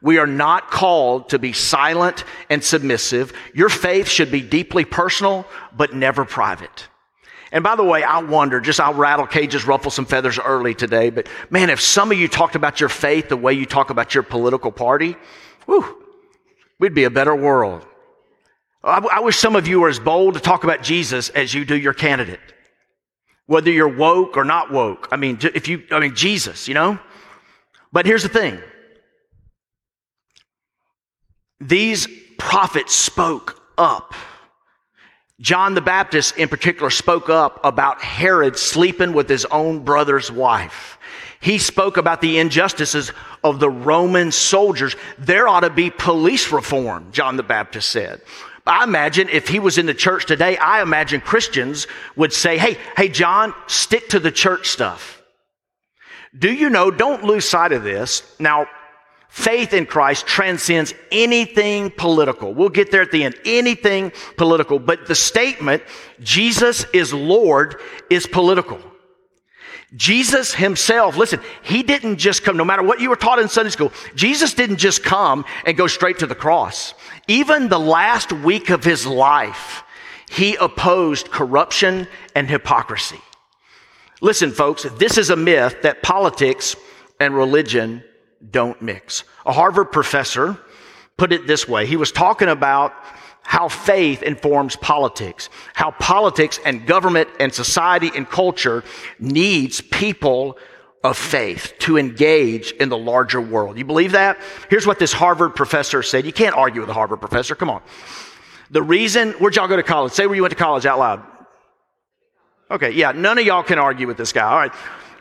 We 0.00 0.18
are 0.18 0.26
not 0.26 0.70
called 0.70 1.30
to 1.30 1.38
be 1.40 1.52
silent 1.52 2.24
and 2.48 2.62
submissive. 2.62 3.32
Your 3.52 3.68
faith 3.68 4.08
should 4.08 4.30
be 4.30 4.40
deeply 4.40 4.84
personal, 4.84 5.44
but 5.76 5.94
never 5.94 6.24
private. 6.24 6.86
And 7.50 7.64
by 7.64 7.74
the 7.74 7.82
way, 7.82 8.04
I 8.04 8.20
wonder, 8.20 8.60
just 8.60 8.78
I'll 8.78 8.94
rattle 8.94 9.26
cages, 9.26 9.66
ruffle 9.66 9.90
some 9.90 10.06
feathers 10.06 10.38
early 10.38 10.76
today, 10.76 11.10
but 11.10 11.26
man, 11.50 11.70
if 11.70 11.80
some 11.80 12.12
of 12.12 12.18
you 12.18 12.28
talked 12.28 12.54
about 12.54 12.78
your 12.78 12.88
faith 12.88 13.28
the 13.28 13.36
way 13.36 13.52
you 13.52 13.66
talk 13.66 13.90
about 13.90 14.14
your 14.14 14.22
political 14.22 14.70
party, 14.70 15.16
whew, 15.66 16.04
we'd 16.78 16.94
be 16.94 17.04
a 17.04 17.10
better 17.10 17.34
world. 17.34 17.84
I, 18.84 18.98
I 19.14 19.20
wish 19.20 19.36
some 19.36 19.56
of 19.56 19.66
you 19.66 19.80
were 19.80 19.88
as 19.88 19.98
bold 19.98 20.34
to 20.34 20.40
talk 20.40 20.62
about 20.62 20.84
Jesus 20.84 21.30
as 21.30 21.52
you 21.52 21.64
do 21.64 21.76
your 21.76 21.94
candidate. 21.94 22.38
Whether 23.48 23.70
you're 23.70 23.88
woke 23.88 24.36
or 24.36 24.44
not 24.44 24.70
woke. 24.70 25.08
I 25.10 25.16
mean, 25.16 25.38
if 25.42 25.68
you, 25.68 25.82
I 25.90 26.00
mean, 26.00 26.14
Jesus, 26.14 26.68
you 26.68 26.74
know? 26.74 26.98
But 27.90 28.04
here's 28.04 28.22
the 28.22 28.28
thing. 28.28 28.60
These 31.58 32.06
prophets 32.36 32.94
spoke 32.94 33.60
up. 33.78 34.14
John 35.40 35.74
the 35.74 35.80
Baptist, 35.80 36.36
in 36.36 36.48
particular, 36.50 36.90
spoke 36.90 37.30
up 37.30 37.58
about 37.64 38.02
Herod 38.02 38.58
sleeping 38.58 39.14
with 39.14 39.30
his 39.30 39.46
own 39.46 39.82
brother's 39.82 40.30
wife. 40.30 40.98
He 41.40 41.56
spoke 41.56 41.96
about 41.96 42.20
the 42.20 42.38
injustices 42.38 43.12
of 43.42 43.60
the 43.60 43.70
Roman 43.70 44.30
soldiers. 44.30 44.94
There 45.18 45.48
ought 45.48 45.60
to 45.60 45.70
be 45.70 45.88
police 45.88 46.52
reform, 46.52 47.12
John 47.12 47.38
the 47.38 47.42
Baptist 47.42 47.88
said. 47.88 48.20
I 48.68 48.84
imagine 48.84 49.30
if 49.30 49.48
he 49.48 49.58
was 49.58 49.78
in 49.78 49.86
the 49.86 49.94
church 49.94 50.26
today, 50.26 50.56
I 50.58 50.82
imagine 50.82 51.20
Christians 51.22 51.86
would 52.16 52.32
say, 52.32 52.58
Hey, 52.58 52.76
hey, 52.96 53.08
John, 53.08 53.54
stick 53.66 54.10
to 54.10 54.20
the 54.20 54.30
church 54.30 54.68
stuff. 54.68 55.22
Do 56.38 56.52
you 56.52 56.68
know, 56.68 56.90
don't 56.90 57.24
lose 57.24 57.48
sight 57.48 57.72
of 57.72 57.82
this. 57.82 58.22
Now, 58.38 58.66
faith 59.30 59.72
in 59.72 59.86
Christ 59.86 60.26
transcends 60.26 60.92
anything 61.10 61.90
political. 61.90 62.52
We'll 62.52 62.68
get 62.68 62.90
there 62.90 63.02
at 63.02 63.10
the 63.10 63.24
end. 63.24 63.36
Anything 63.46 64.12
political. 64.36 64.78
But 64.78 65.06
the 65.06 65.14
statement, 65.14 65.82
Jesus 66.20 66.84
is 66.92 67.14
Lord, 67.14 67.80
is 68.10 68.26
political. 68.26 68.78
Jesus 69.96 70.54
himself, 70.54 71.16
listen, 71.16 71.40
he 71.62 71.82
didn't 71.82 72.18
just 72.18 72.44
come, 72.44 72.58
no 72.58 72.64
matter 72.64 72.82
what 72.82 73.00
you 73.00 73.08
were 73.08 73.16
taught 73.16 73.38
in 73.38 73.48
Sunday 73.48 73.70
school, 73.70 73.90
Jesus 74.14 74.52
didn't 74.52 74.76
just 74.76 75.02
come 75.02 75.46
and 75.64 75.78
go 75.78 75.86
straight 75.86 76.18
to 76.18 76.26
the 76.26 76.34
cross. 76.34 76.92
Even 77.28 77.68
the 77.68 77.78
last 77.78 78.32
week 78.32 78.70
of 78.70 78.82
his 78.82 79.06
life, 79.06 79.84
he 80.30 80.56
opposed 80.56 81.30
corruption 81.30 82.08
and 82.34 82.48
hypocrisy. 82.48 83.20
Listen, 84.20 84.50
folks, 84.50 84.84
this 84.96 85.18
is 85.18 85.30
a 85.30 85.36
myth 85.36 85.82
that 85.82 86.02
politics 86.02 86.74
and 87.20 87.34
religion 87.34 88.02
don't 88.50 88.80
mix. 88.80 89.24
A 89.46 89.52
Harvard 89.52 89.92
professor 89.92 90.58
put 91.16 91.32
it 91.32 91.46
this 91.46 91.68
way. 91.68 91.86
He 91.86 91.96
was 91.96 92.12
talking 92.12 92.48
about 92.48 92.94
how 93.42 93.68
faith 93.68 94.22
informs 94.22 94.76
politics, 94.76 95.48
how 95.74 95.90
politics 95.92 96.58
and 96.64 96.86
government 96.86 97.28
and 97.40 97.52
society 97.52 98.10
and 98.14 98.28
culture 98.28 98.84
needs 99.18 99.80
people 99.80 100.58
of 101.04 101.16
faith 101.16 101.74
to 101.80 101.96
engage 101.96 102.72
in 102.72 102.88
the 102.88 102.98
larger 102.98 103.40
world. 103.40 103.78
You 103.78 103.84
believe 103.84 104.12
that? 104.12 104.38
Here's 104.68 104.86
what 104.86 104.98
this 104.98 105.12
Harvard 105.12 105.54
professor 105.54 106.02
said. 106.02 106.26
You 106.26 106.32
can't 106.32 106.56
argue 106.56 106.80
with 106.80 106.90
a 106.90 106.94
Harvard 106.94 107.20
professor. 107.20 107.54
Come 107.54 107.70
on. 107.70 107.82
The 108.70 108.82
reason, 108.82 109.32
where'd 109.32 109.56
y'all 109.56 109.68
go 109.68 109.76
to 109.76 109.82
college? 109.82 110.12
Say 110.12 110.26
where 110.26 110.36
you 110.36 110.42
went 110.42 110.52
to 110.52 110.58
college 110.58 110.86
out 110.86 110.98
loud. 110.98 111.22
Okay, 112.70 112.90
yeah, 112.90 113.12
none 113.12 113.38
of 113.38 113.46
y'all 113.46 113.62
can 113.62 113.78
argue 113.78 114.06
with 114.06 114.18
this 114.18 114.32
guy. 114.32 114.50
All 114.50 114.58
right 114.58 114.72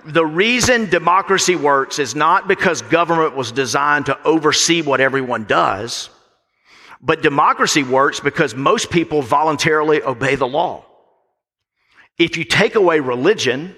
the 0.08 0.26
reason 0.26 0.90
democracy 0.90 1.56
works 1.56 2.00
is 2.00 2.16
not 2.16 2.48
because 2.48 2.82
government 2.82 3.36
was 3.36 3.52
designed 3.52 4.06
to 4.06 4.18
oversee 4.24 4.82
what 4.82 5.02
everyone 5.02 5.44
does, 5.44 6.10
but 7.02 7.22
democracy 7.22 7.84
works 7.84 8.22
because 8.22 8.56
most 8.56 8.90
people 8.90 9.22
voluntarily 9.22 10.02
obey 10.02 10.36
the 10.36 10.48
law. 10.48 10.86
If 12.18 12.38
you 12.38 12.46
take 12.46 12.76
away 12.76 13.02
religion, 13.02 13.76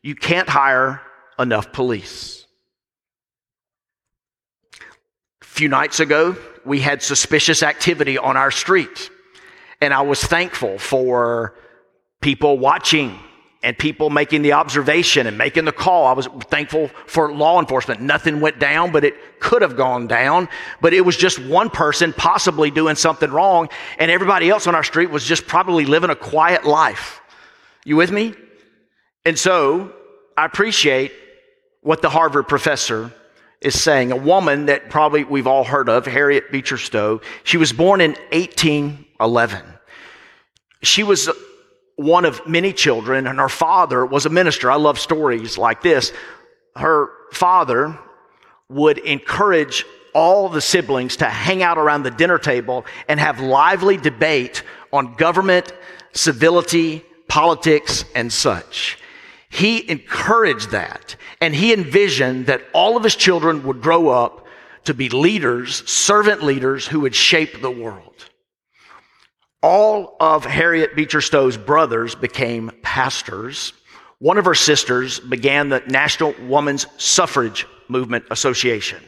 you 0.00 0.14
can't 0.14 0.48
hire 0.48 1.02
enough 1.38 1.72
police. 1.72 2.46
A 5.42 5.44
few 5.44 5.68
nights 5.68 6.00
ago, 6.00 6.36
we 6.64 6.80
had 6.80 7.02
suspicious 7.02 7.62
activity 7.62 8.18
on 8.18 8.36
our 8.36 8.50
street, 8.50 9.10
and 9.80 9.92
I 9.92 10.02
was 10.02 10.22
thankful 10.22 10.78
for 10.78 11.54
people 12.20 12.58
watching 12.58 13.18
and 13.62 13.76
people 13.78 14.10
making 14.10 14.42
the 14.42 14.52
observation 14.52 15.26
and 15.26 15.38
making 15.38 15.64
the 15.64 15.72
call. 15.72 16.06
I 16.06 16.12
was 16.12 16.26
thankful 16.50 16.88
for 17.06 17.32
law 17.32 17.58
enforcement. 17.58 18.00
Nothing 18.00 18.40
went 18.40 18.58
down, 18.58 18.92
but 18.92 19.04
it 19.04 19.40
could 19.40 19.62
have 19.62 19.74
gone 19.74 20.06
down. 20.06 20.48
But 20.82 20.92
it 20.92 21.00
was 21.00 21.16
just 21.16 21.38
one 21.38 21.70
person 21.70 22.12
possibly 22.12 22.70
doing 22.70 22.94
something 22.94 23.30
wrong, 23.30 23.70
and 23.98 24.10
everybody 24.10 24.50
else 24.50 24.66
on 24.66 24.74
our 24.74 24.84
street 24.84 25.10
was 25.10 25.24
just 25.24 25.46
probably 25.46 25.86
living 25.86 26.10
a 26.10 26.16
quiet 26.16 26.64
life. 26.64 27.22
You 27.84 27.96
with 27.96 28.10
me? 28.10 28.34
And 29.24 29.38
so 29.38 29.92
I 30.36 30.44
appreciate 30.44 31.12
what 31.84 32.02
the 32.02 32.08
Harvard 32.08 32.48
professor 32.48 33.12
is 33.60 33.80
saying. 33.80 34.10
A 34.10 34.16
woman 34.16 34.66
that 34.66 34.90
probably 34.90 35.22
we've 35.22 35.46
all 35.46 35.62
heard 35.62 35.88
of, 35.88 36.06
Harriet 36.06 36.50
Beecher 36.50 36.78
Stowe, 36.78 37.20
she 37.44 37.56
was 37.56 37.72
born 37.72 38.00
in 38.00 38.12
1811. 38.32 39.62
She 40.82 41.02
was 41.02 41.30
one 41.96 42.24
of 42.24 42.46
many 42.46 42.72
children, 42.72 43.26
and 43.26 43.38
her 43.38 43.48
father 43.48 44.04
was 44.04 44.26
a 44.26 44.30
minister. 44.30 44.70
I 44.70 44.76
love 44.76 44.98
stories 44.98 45.56
like 45.56 45.82
this. 45.82 46.12
Her 46.74 47.10
father 47.32 47.96
would 48.68 48.98
encourage 48.98 49.84
all 50.14 50.48
the 50.48 50.60
siblings 50.60 51.16
to 51.18 51.26
hang 51.26 51.62
out 51.62 51.76
around 51.76 52.02
the 52.02 52.10
dinner 52.10 52.38
table 52.38 52.86
and 53.08 53.20
have 53.20 53.40
lively 53.40 53.96
debate 53.98 54.62
on 54.92 55.14
government, 55.14 55.72
civility, 56.12 57.04
politics, 57.28 58.04
and 58.14 58.32
such. 58.32 58.98
He 59.54 59.88
encouraged 59.88 60.70
that, 60.70 61.16
and 61.40 61.54
he 61.54 61.72
envisioned 61.72 62.46
that 62.46 62.62
all 62.72 62.96
of 62.96 63.04
his 63.04 63.16
children 63.16 63.62
would 63.64 63.80
grow 63.80 64.08
up 64.08 64.46
to 64.84 64.94
be 64.94 65.08
leaders, 65.08 65.88
servant 65.90 66.42
leaders 66.42 66.86
who 66.86 67.00
would 67.00 67.14
shape 67.14 67.60
the 67.62 67.70
world 67.70 68.14
all 69.64 70.14
of 70.20 70.44
Harriet 70.44 70.94
Beecher 70.94 71.22
Stowe's 71.22 71.56
brothers 71.56 72.14
became 72.14 72.70
pastors. 72.82 73.72
One 74.18 74.36
of 74.36 74.44
her 74.44 74.54
sisters 74.54 75.20
began 75.20 75.70
the 75.70 75.82
National 75.86 76.34
Woman's 76.42 76.86
Suffrage 76.98 77.66
Movement 77.88 78.26
Association. 78.30 79.02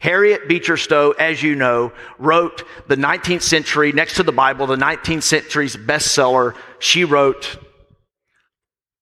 Harriet 0.00 0.48
Beecher 0.48 0.78
Stowe, 0.78 1.10
as 1.18 1.42
you 1.42 1.54
know, 1.54 1.92
wrote 2.18 2.64
the 2.88 2.96
19th 2.96 3.42
century, 3.42 3.92
next 3.92 4.14
to 4.14 4.22
the 4.22 4.32
Bible, 4.32 4.66
the 4.66 4.76
19th 4.76 5.24
century's 5.24 5.76
bestseller. 5.76 6.56
She 6.78 7.04
wrote 7.04 7.58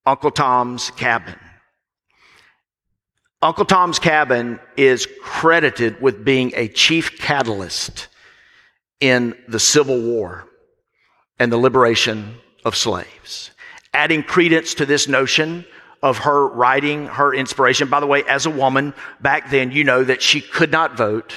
Uncle 0.06 0.30
Tom's 0.30 0.90
Cabin. 0.92 1.36
Uncle 3.42 3.64
Tom's 3.64 3.98
Cabin 3.98 4.60
is 4.76 5.08
credited 5.22 6.00
with 6.00 6.24
being 6.24 6.52
a 6.54 6.68
chief 6.68 7.18
catalyst 7.18 8.08
in 9.00 9.34
the 9.48 9.60
Civil 9.60 10.00
War 10.00 10.46
and 11.38 11.50
the 11.50 11.56
liberation 11.56 12.36
of 12.64 12.76
slaves. 12.76 13.50
Adding 13.94 14.22
credence 14.22 14.74
to 14.74 14.86
this 14.86 15.08
notion 15.08 15.64
of 16.02 16.18
her 16.18 16.46
writing, 16.48 17.06
her 17.06 17.34
inspiration. 17.34 17.88
By 17.88 18.00
the 18.00 18.06
way, 18.06 18.22
as 18.24 18.46
a 18.46 18.50
woman 18.50 18.94
back 19.20 19.50
then, 19.50 19.70
you 19.70 19.84
know 19.84 20.04
that 20.04 20.22
she 20.22 20.40
could 20.40 20.70
not 20.70 20.96
vote. 20.96 21.32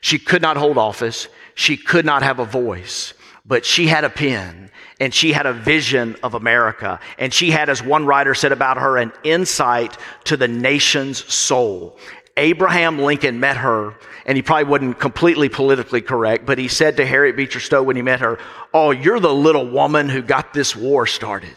She 0.00 0.18
could 0.18 0.42
not 0.42 0.56
hold 0.56 0.78
office. 0.78 1.28
She 1.54 1.76
could 1.76 2.04
not 2.04 2.22
have 2.22 2.38
a 2.38 2.44
voice, 2.44 3.12
but 3.44 3.66
she 3.66 3.86
had 3.86 4.04
a 4.04 4.10
pen 4.10 4.70
and 5.00 5.14
she 5.14 5.32
had 5.32 5.46
a 5.46 5.52
vision 5.52 6.14
of 6.22 6.34
America. 6.34 7.00
And 7.18 7.32
she 7.32 7.50
had, 7.50 7.70
as 7.70 7.82
one 7.82 8.04
writer 8.06 8.34
said 8.34 8.52
about 8.52 8.76
her, 8.76 8.98
an 8.98 9.12
insight 9.24 9.96
to 10.24 10.36
the 10.36 10.46
nation's 10.46 11.24
soul. 11.32 11.98
Abraham 12.36 13.00
Lincoln 13.00 13.40
met 13.40 13.56
her, 13.56 13.94
and 14.24 14.36
he 14.36 14.42
probably 14.42 14.64
wasn't 14.64 15.00
completely 15.00 15.48
politically 15.48 16.00
correct, 16.00 16.46
but 16.46 16.58
he 16.58 16.68
said 16.68 16.98
to 16.98 17.06
Harriet 17.06 17.36
Beecher 17.36 17.60
Stowe 17.60 17.82
when 17.82 17.96
he 17.96 18.02
met 18.02 18.20
her, 18.20 18.38
Oh, 18.72 18.92
you're 18.92 19.20
the 19.20 19.34
little 19.34 19.68
woman 19.68 20.08
who 20.08 20.22
got 20.22 20.52
this 20.52 20.76
war 20.76 21.06
started. 21.06 21.56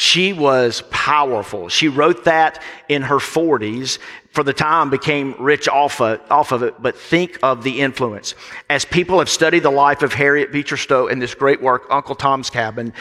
She 0.00 0.32
was 0.32 0.84
powerful. 0.90 1.68
She 1.68 1.88
wrote 1.88 2.22
that 2.26 2.62
in 2.88 3.02
her 3.02 3.16
40s. 3.16 3.98
For 4.30 4.44
the 4.44 4.52
time, 4.52 4.90
became 4.90 5.34
rich 5.40 5.66
off 5.66 6.00
of, 6.00 6.20
off 6.30 6.52
of 6.52 6.62
it. 6.62 6.80
But 6.80 6.96
think 6.96 7.36
of 7.42 7.64
the 7.64 7.80
influence. 7.80 8.36
As 8.70 8.84
people 8.84 9.18
have 9.18 9.28
studied 9.28 9.64
the 9.64 9.72
life 9.72 10.02
of 10.02 10.12
Harriet 10.12 10.52
Beecher 10.52 10.76
Stowe 10.76 11.08
in 11.08 11.18
this 11.18 11.34
great 11.34 11.60
work, 11.60 11.88
Uncle 11.90 12.14
Tom's 12.14 12.48
Cabin, 12.48 12.92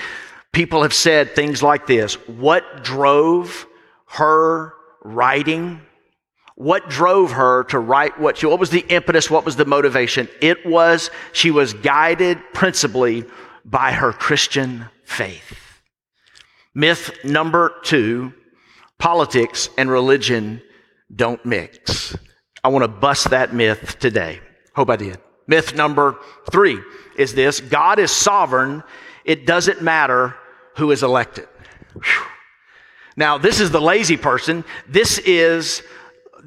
people 0.51 0.82
have 0.82 0.94
said 0.94 1.36
things 1.36 1.62
like 1.62 1.86
this 1.86 2.16
What 2.27 2.84
drove 2.84 3.68
her 4.08 4.74
writing? 5.04 5.80
What 6.56 6.89
drove 6.89 7.34
her 7.34 7.66
to 7.66 7.77
write 7.77 8.20
what 8.20 8.39
she, 8.39 8.48
what 8.48 8.60
was 8.60 8.72
the 8.72 8.84
impetus? 8.89 9.30
What 9.30 9.46
was 9.46 9.56
the 9.56 9.66
motivation? 9.66 10.27
It 10.42 10.66
was, 10.66 11.12
she 11.32 11.51
was 11.51 11.75
guided 11.75 12.39
principally 12.56 13.24
by 13.63 13.92
her 13.92 14.12
Christian 14.12 14.88
faith. 15.04 15.66
Myth 16.77 17.10
number 17.24 17.74
two 17.81 18.31
politics 19.00 19.67
and 19.79 19.89
religion 19.89 20.62
don't 21.13 21.43
mix. 21.43 22.15
I 22.63 22.67
want 22.67 22.84
to 22.84 22.88
bust 22.88 23.31
that 23.31 23.51
myth 23.51 23.98
today. 23.98 24.41
Hope 24.75 24.91
I 24.91 24.96
did. 24.96 25.17
Myth 25.48 25.74
number 25.74 26.19
three 26.51 26.79
is 27.17 27.34
this 27.34 27.62
God 27.62 27.98
is 27.98 28.12
sovereign. 28.12 28.84
It 29.25 29.48
doesn't 29.48 29.81
matter 29.81 30.36
who 30.75 30.91
is 30.91 31.01
elected. 31.01 31.48
Whew. 31.93 32.25
Now, 33.15 33.39
this 33.39 33.60
is 33.60 33.72
the 33.72 33.81
lazy 33.81 34.15
person. 34.15 34.63
This 34.88 35.17
is 35.17 35.81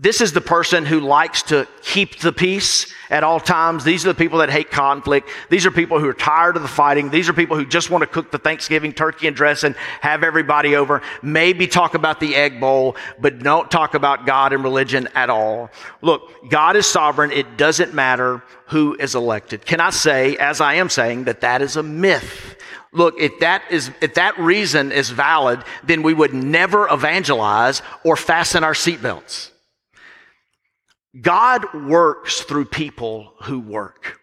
this 0.00 0.22
is 0.22 0.32
the 0.32 0.40
person 0.40 0.86
who 0.86 0.98
likes 0.98 1.42
to 1.42 1.68
keep 1.82 2.20
the 2.20 2.32
peace 2.32 2.90
at 3.10 3.22
all 3.22 3.38
times. 3.38 3.84
These 3.84 4.06
are 4.06 4.08
the 4.08 4.18
people 4.18 4.38
that 4.38 4.48
hate 4.48 4.70
conflict. 4.70 5.28
These 5.50 5.66
are 5.66 5.70
people 5.70 6.00
who 6.00 6.08
are 6.08 6.14
tired 6.14 6.56
of 6.56 6.62
the 6.62 6.68
fighting. 6.68 7.10
These 7.10 7.28
are 7.28 7.34
people 7.34 7.54
who 7.58 7.66
just 7.66 7.90
want 7.90 8.00
to 8.00 8.06
cook 8.06 8.30
the 8.30 8.38
Thanksgiving 8.38 8.94
turkey 8.94 9.26
and 9.26 9.36
dress 9.36 9.62
and 9.62 9.76
have 10.00 10.24
everybody 10.24 10.74
over. 10.74 11.02
Maybe 11.22 11.66
talk 11.66 11.92
about 11.92 12.18
the 12.18 12.34
egg 12.34 12.60
bowl, 12.60 12.96
but 13.20 13.40
don't 13.40 13.70
talk 13.70 13.92
about 13.92 14.24
God 14.24 14.54
and 14.54 14.64
religion 14.64 15.06
at 15.14 15.28
all. 15.28 15.68
Look, 16.00 16.48
God 16.48 16.76
is 16.76 16.86
sovereign. 16.86 17.30
It 17.30 17.58
doesn't 17.58 17.92
matter 17.92 18.42
who 18.68 18.96
is 18.98 19.14
elected. 19.14 19.66
Can 19.66 19.80
I 19.80 19.90
say, 19.90 20.34
as 20.38 20.62
I 20.62 20.74
am 20.74 20.88
saying, 20.88 21.24
that 21.24 21.42
that 21.42 21.60
is 21.60 21.76
a 21.76 21.82
myth? 21.82 22.56
Look, 22.92 23.20
if 23.20 23.38
that 23.40 23.64
is, 23.70 23.90
if 24.00 24.14
that 24.14 24.38
reason 24.38 24.92
is 24.92 25.10
valid, 25.10 25.62
then 25.84 26.02
we 26.02 26.14
would 26.14 26.32
never 26.32 26.88
evangelize 26.88 27.82
or 28.02 28.16
fasten 28.16 28.64
our 28.64 28.72
seatbelts. 28.72 29.50
God 31.18 31.72
works 31.74 32.42
through 32.42 32.66
people 32.66 33.34
who 33.42 33.60
work. 33.60 34.20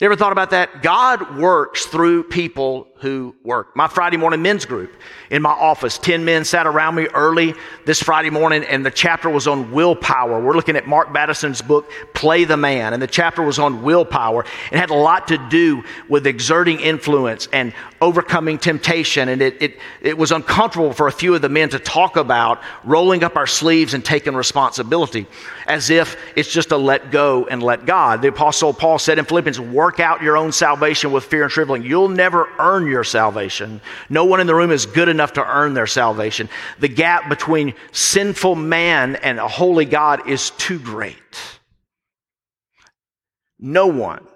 You 0.00 0.04
ever 0.04 0.16
thought 0.16 0.32
about 0.32 0.50
that? 0.50 0.82
God 0.82 1.38
works 1.38 1.86
through 1.86 2.24
people 2.24 2.87
who 3.00 3.34
work. 3.44 3.76
My 3.76 3.86
Friday 3.86 4.16
morning 4.16 4.42
men's 4.42 4.64
group 4.64 4.92
in 5.30 5.42
my 5.42 5.50
office, 5.50 5.98
10 5.98 6.24
men 6.24 6.44
sat 6.44 6.66
around 6.66 6.94
me 6.94 7.06
early 7.14 7.54
this 7.86 8.02
Friday 8.02 8.30
morning, 8.30 8.64
and 8.64 8.84
the 8.84 8.90
chapter 8.90 9.30
was 9.30 9.46
on 9.46 9.72
willpower. 9.72 10.40
We're 10.40 10.54
looking 10.54 10.76
at 10.76 10.86
Mark 10.86 11.12
Batterson's 11.12 11.62
book, 11.62 11.90
Play 12.14 12.44
the 12.44 12.56
Man, 12.56 12.92
and 12.92 13.02
the 13.02 13.06
chapter 13.06 13.42
was 13.42 13.58
on 13.58 13.82
willpower. 13.82 14.44
It 14.72 14.78
had 14.78 14.90
a 14.90 14.94
lot 14.94 15.28
to 15.28 15.38
do 15.48 15.84
with 16.08 16.26
exerting 16.26 16.80
influence 16.80 17.48
and 17.52 17.72
overcoming 18.00 18.58
temptation, 18.58 19.28
and 19.28 19.42
it, 19.42 19.60
it, 19.62 19.78
it 20.00 20.18
was 20.18 20.32
uncomfortable 20.32 20.92
for 20.92 21.06
a 21.06 21.12
few 21.12 21.34
of 21.34 21.42
the 21.42 21.48
men 21.48 21.68
to 21.70 21.78
talk 21.78 22.16
about 22.16 22.60
rolling 22.84 23.22
up 23.22 23.36
our 23.36 23.46
sleeves 23.46 23.94
and 23.94 24.04
taking 24.04 24.34
responsibility 24.34 25.26
as 25.66 25.90
if 25.90 26.16
it's 26.34 26.52
just 26.52 26.72
a 26.72 26.76
let 26.76 27.10
go 27.10 27.46
and 27.46 27.62
let 27.62 27.86
God. 27.86 28.22
The 28.22 28.28
Apostle 28.28 28.72
Paul 28.72 28.98
said 28.98 29.18
in 29.18 29.24
Philippians, 29.24 29.60
work 29.60 30.00
out 30.00 30.22
your 30.22 30.36
own 30.36 30.50
salvation 30.50 31.12
with 31.12 31.24
fear 31.24 31.44
and 31.44 31.52
trembling. 31.52 31.82
You'll 31.82 32.08
never 32.08 32.48
earn 32.58 32.87
your 32.88 33.04
salvation. 33.04 33.80
No 34.08 34.24
one 34.24 34.40
in 34.40 34.46
the 34.46 34.54
room 34.54 34.70
is 34.70 34.86
good 34.86 35.08
enough 35.08 35.34
to 35.34 35.46
earn 35.46 35.74
their 35.74 35.86
salvation. 35.86 36.48
The 36.80 36.88
gap 36.88 37.28
between 37.28 37.74
sinful 37.92 38.54
man 38.54 39.16
and 39.16 39.38
a 39.38 39.48
holy 39.48 39.84
God 39.84 40.28
is 40.28 40.50
too 40.50 40.78
great. 40.78 41.16
No 43.58 43.86
one 43.86 44.26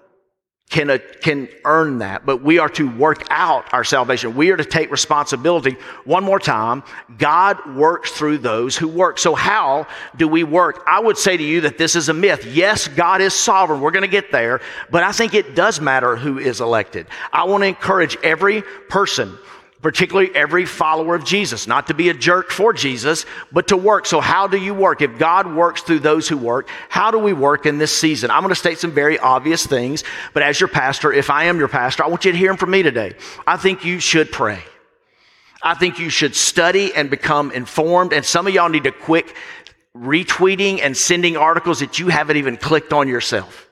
can, 0.73 0.89
uh, 0.89 0.97
can 1.21 1.47
earn 1.65 1.99
that, 1.99 2.25
but 2.25 2.41
we 2.41 2.57
are 2.57 2.67
to 2.69 2.89
work 2.97 3.27
out 3.29 3.71
our 3.73 3.83
salvation. 3.83 4.35
We 4.35 4.49
are 4.49 4.57
to 4.57 4.65
take 4.65 4.91
responsibility. 4.91 5.77
One 6.03 6.23
more 6.23 6.39
time, 6.39 6.83
God 7.19 7.75
works 7.75 8.11
through 8.11 8.39
those 8.39 8.75
who 8.75 8.87
work. 8.87 9.19
So, 9.19 9.35
how 9.35 9.85
do 10.17 10.27
we 10.27 10.43
work? 10.43 10.83
I 10.87 10.99
would 10.99 11.17
say 11.17 11.37
to 11.37 11.43
you 11.43 11.61
that 11.61 11.77
this 11.77 11.95
is 11.95 12.09
a 12.09 12.13
myth. 12.13 12.45
Yes, 12.45 12.87
God 12.87 13.21
is 13.21 13.35
sovereign. 13.35 13.81
We're 13.81 13.91
going 13.91 14.01
to 14.01 14.07
get 14.07 14.31
there, 14.31 14.61
but 14.89 15.03
I 15.03 15.11
think 15.11 15.35
it 15.35 15.53
does 15.53 15.79
matter 15.79 16.15
who 16.15 16.39
is 16.39 16.59
elected. 16.59 17.05
I 17.31 17.43
want 17.43 17.61
to 17.61 17.67
encourage 17.67 18.17
every 18.23 18.63
person 18.89 19.37
particularly 19.83 20.33
every 20.33 20.65
follower 20.65 21.13
of 21.13 21.25
Jesus, 21.25 21.67
not 21.67 21.87
to 21.87 21.93
be 21.93 22.09
a 22.09 22.13
jerk 22.13 22.49
for 22.49 22.73
Jesus, 22.73 23.25
but 23.51 23.67
to 23.67 23.77
work. 23.77 24.05
So, 24.05 24.21
how 24.21 24.47
do 24.47 24.57
you 24.57 24.73
work? 24.73 25.01
If 25.01 25.19
God 25.19 25.53
works 25.53 25.83
through 25.83 25.99
those 25.99 26.27
who 26.27 26.37
work, 26.37 26.67
how 26.89 27.11
do 27.11 27.19
we 27.19 27.33
work 27.33 27.65
in 27.65 27.77
this 27.77 27.95
season? 27.95 28.31
I'm 28.31 28.41
going 28.41 28.49
to 28.49 28.59
state 28.59 28.79
some 28.79 28.91
very 28.91 29.19
obvious 29.19 29.67
things, 29.67 30.03
but 30.33 30.41
as 30.41 30.59
your 30.59 30.69
pastor, 30.69 31.13
if 31.13 31.29
I 31.29 31.43
am 31.43 31.59
your 31.59 31.67
pastor, 31.67 32.03
I 32.03 32.07
want 32.07 32.25
you 32.25 32.31
to 32.31 32.37
hear 32.37 32.47
them 32.47 32.57
from 32.57 32.71
me 32.71 32.81
today. 32.81 33.13
I 33.45 33.57
think 33.57 33.85
you 33.85 33.99
should 33.99 34.31
pray. 34.31 34.63
I 35.61 35.75
think 35.75 35.99
you 35.99 36.09
should 36.09 36.35
study 36.35 36.93
and 36.95 37.09
become 37.09 37.51
informed, 37.51 38.13
and 38.13 38.25
some 38.25 38.47
of 38.47 38.53
y'all 38.53 38.69
need 38.69 38.85
to 38.85 38.91
quit 38.91 39.31
retweeting 39.95 40.79
and 40.81 40.97
sending 40.97 41.37
articles 41.37 41.81
that 41.81 41.99
you 41.99 42.07
haven't 42.07 42.37
even 42.37 42.57
clicked 42.57 42.93
on 42.93 43.07
yourself 43.07 43.69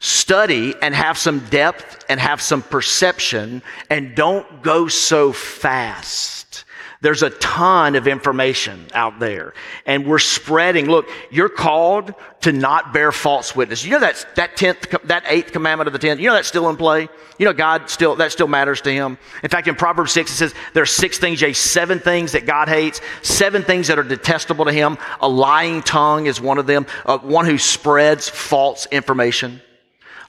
study 0.00 0.74
and 0.80 0.94
have 0.94 1.18
some 1.18 1.40
depth 1.46 2.04
and 2.08 2.20
have 2.20 2.40
some 2.40 2.62
perception 2.62 3.62
and 3.90 4.14
don't 4.14 4.62
go 4.62 4.88
so 4.88 5.32
fast. 5.32 6.64
There's 7.00 7.22
a 7.22 7.30
ton 7.30 7.94
of 7.94 8.08
information 8.08 8.86
out 8.92 9.20
there 9.20 9.54
and 9.86 10.04
we're 10.04 10.18
spreading. 10.18 10.86
Look, 10.86 11.08
you're 11.30 11.48
called 11.48 12.12
to 12.40 12.50
not 12.50 12.92
bear 12.92 13.12
false 13.12 13.54
witness. 13.54 13.84
You 13.84 13.92
know 13.92 14.00
that, 14.00 14.26
that 14.34 14.56
tenth, 14.56 14.84
that 15.04 15.22
eighth 15.28 15.52
commandment 15.52 15.86
of 15.86 15.92
the 15.92 16.00
tenth, 16.00 16.18
you 16.20 16.26
know 16.26 16.34
that's 16.34 16.48
still 16.48 16.68
in 16.68 16.76
play? 16.76 17.08
You 17.38 17.44
know 17.44 17.52
God 17.52 17.88
still, 17.88 18.16
that 18.16 18.32
still 18.32 18.48
matters 18.48 18.80
to 18.80 18.92
him. 18.92 19.16
In 19.44 19.48
fact, 19.48 19.68
in 19.68 19.76
Proverbs 19.76 20.10
6, 20.12 20.28
it 20.28 20.34
says 20.34 20.54
there 20.74 20.82
are 20.82 20.86
six 20.86 21.18
things, 21.18 21.38
Jay, 21.38 21.52
seven 21.52 22.00
things 22.00 22.32
that 22.32 22.46
God 22.46 22.68
hates, 22.68 23.00
seven 23.22 23.62
things 23.62 23.86
that 23.86 23.98
are 23.98 24.04
detestable 24.04 24.64
to 24.64 24.72
him. 24.72 24.98
A 25.20 25.28
lying 25.28 25.82
tongue 25.82 26.26
is 26.26 26.40
one 26.40 26.58
of 26.58 26.66
them, 26.66 26.86
uh, 27.06 27.18
one 27.18 27.46
who 27.46 27.58
spreads 27.58 28.28
false 28.28 28.86
information. 28.90 29.62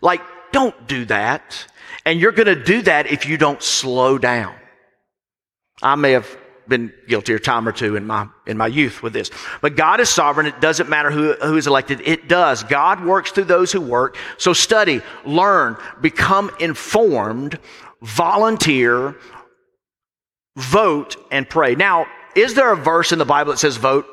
Like, 0.02 0.22
don't 0.52 0.88
do 0.88 1.06
that. 1.06 1.68
And 2.06 2.20
you're 2.20 2.32
going 2.32 2.48
to 2.48 2.64
do 2.64 2.82
that 2.84 3.08
if 3.08 3.26
you 3.26 3.38
don't 3.38 3.62
slow 3.62 4.18
down. 4.18 4.56
I 5.82 5.96
may 5.96 6.12
have 6.12 6.38
been 6.68 6.94
guilty 7.08 7.34
a 7.34 7.40
time 7.40 7.68
or 7.68 7.72
two 7.72 7.96
in 7.96 8.06
my 8.06 8.28
in 8.46 8.56
my 8.56 8.68
youth 8.68 9.02
with 9.02 9.12
this. 9.12 9.32
But 9.62 9.76
God 9.76 10.00
is 10.00 10.10
sovereign. 10.10 10.46
It 10.46 10.62
doesn't 10.62 10.88
matter 10.88 11.10
who, 11.10 11.34
who 11.34 11.58
is 11.58 11.68
elected. 11.68 12.02
It 12.02 12.30
does. 12.30 12.64
God 12.64 13.04
works 13.04 13.32
through 13.32 13.46
those 13.46 13.72
who 13.72 13.82
work. 13.82 14.18
So 14.38 14.54
study, 14.54 15.02
learn, 15.26 15.78
become 16.00 16.52
informed, 16.60 17.58
volunteer, 18.02 19.16
vote, 20.56 21.16
and 21.32 21.50
pray. 21.50 21.76
Now, 21.76 22.06
is 22.36 22.54
there 22.54 22.72
a 22.72 22.78
verse 22.78 23.12
in 23.12 23.20
the 23.20 23.26
Bible 23.26 23.52
that 23.52 23.58
says 23.58 23.78
vote? 23.78 24.06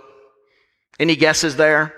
Any 0.99 1.15
guesses 1.15 1.57
there? 1.57 1.95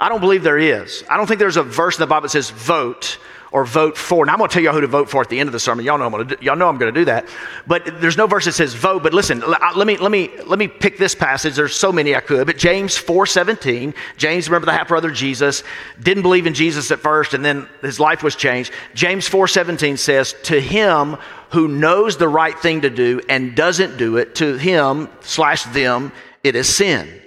I 0.00 0.08
don't 0.08 0.20
believe 0.20 0.42
there 0.42 0.58
is. 0.58 1.04
I 1.10 1.18
don't 1.18 1.26
think 1.26 1.38
there's 1.38 1.58
a 1.58 1.62
verse 1.62 1.96
in 1.96 2.00
the 2.00 2.06
Bible 2.06 2.22
that 2.22 2.30
says 2.30 2.48
vote 2.48 3.18
or 3.52 3.64
vote 3.64 3.98
for. 3.98 4.24
And 4.24 4.30
I'm 4.30 4.38
going 4.38 4.48
to 4.48 4.54
tell 4.54 4.62
y'all 4.62 4.72
who 4.72 4.80
to 4.80 4.86
vote 4.86 5.10
for 5.10 5.20
at 5.20 5.28
the 5.28 5.38
end 5.38 5.48
of 5.48 5.52
the 5.52 5.60
sermon. 5.60 5.84
Y'all 5.84 5.98
know 5.98 6.06
I'm 6.06 6.12
going 6.12 6.26
to 6.26 6.36
do, 6.36 6.44
y'all 6.44 6.56
know 6.56 6.68
I'm 6.68 6.78
going 6.78 6.92
to 6.92 7.00
do 7.00 7.04
that. 7.06 7.28
But 7.66 8.00
there's 8.00 8.16
no 8.16 8.26
verse 8.26 8.44
that 8.44 8.52
says 8.52 8.74
vote. 8.74 9.02
But 9.02 9.12
listen, 9.12 9.40
let 9.40 9.86
me 9.86 9.96
let 9.96 10.10
me 10.10 10.30
let 10.46 10.58
me 10.58 10.68
pick 10.68 10.98
this 10.98 11.14
passage. 11.14 11.54
There's 11.54 11.74
so 11.74 11.92
many 11.92 12.14
I 12.14 12.20
could. 12.20 12.46
But 12.46 12.58
James 12.58 12.96
4:17. 12.96 13.94
James, 14.16 14.48
remember 14.48 14.66
the 14.66 14.72
half 14.72 14.88
brother 14.88 15.10
Jesus, 15.10 15.62
didn't 16.00 16.22
believe 16.22 16.46
in 16.46 16.54
Jesus 16.54 16.90
at 16.90 17.00
first, 17.00 17.34
and 17.34 17.44
then 17.44 17.68
his 17.82 18.00
life 18.00 18.22
was 18.22 18.36
changed. 18.36 18.72
James 18.94 19.28
4:17 19.28 19.98
says, 19.98 20.34
"To 20.44 20.60
him 20.60 21.16
who 21.50 21.68
knows 21.68 22.16
the 22.16 22.28
right 22.28 22.58
thing 22.58 22.82
to 22.82 22.90
do 22.90 23.20
and 23.28 23.54
doesn't 23.54 23.96
do 23.96 24.16
it, 24.16 24.36
to 24.36 24.56
him 24.56 25.08
slash 25.20 25.64
them 25.64 26.12
it 26.42 26.54
is 26.54 26.74
sin." 26.74 27.19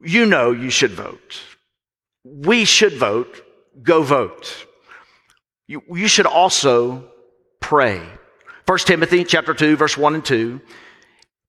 You 0.00 0.26
know 0.26 0.52
you 0.52 0.70
should 0.70 0.92
vote. 0.92 1.40
We 2.24 2.64
should 2.64 2.94
vote. 2.94 3.42
go 3.82 4.02
vote. 4.02 4.66
You, 5.68 5.82
you 5.90 6.08
should 6.08 6.26
also 6.26 7.10
pray. 7.60 8.00
1 8.66 8.78
Timothy 8.78 9.24
chapter 9.24 9.54
2, 9.54 9.76
verse 9.76 9.96
1 9.96 10.14
and 10.14 10.24
2. 10.24 10.60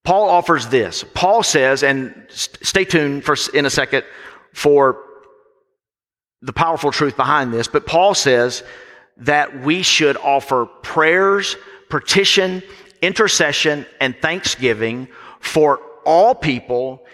Paul 0.03 0.29
offers 0.29 0.67
this. 0.67 1.03
Paul 1.13 1.43
says, 1.43 1.83
and 1.83 2.13
stay 2.29 2.85
tuned 2.85 3.23
for 3.23 3.35
in 3.53 3.65
a 3.65 3.69
second 3.69 4.03
for 4.53 5.03
the 6.41 6.53
powerful 6.53 6.91
truth 6.91 7.17
behind 7.17 7.53
this, 7.53 7.67
but 7.67 7.85
Paul 7.85 8.13
says 8.13 8.63
that 9.17 9.61
we 9.61 9.81
should 9.81 10.15
offer 10.17 10.65
prayers, 10.65 11.55
petition, 11.89 12.61
intercession, 13.01 13.85
and 13.99 14.15
thanksgiving 14.21 15.07
for 15.39 15.79
all 16.05 16.35
people, 16.35 17.05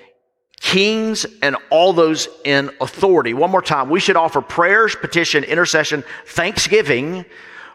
kings, 0.63 1.25
and 1.41 1.57
all 1.69 1.91
those 1.91 2.29
in 2.45 2.71
authority. 2.79 3.33
One 3.33 3.51
more 3.51 3.61
time. 3.61 3.89
We 3.89 3.99
should 3.99 4.15
offer 4.15 4.41
prayers, 4.41 4.95
petition, 4.95 5.43
intercession, 5.43 6.05
thanksgiving 6.25 7.25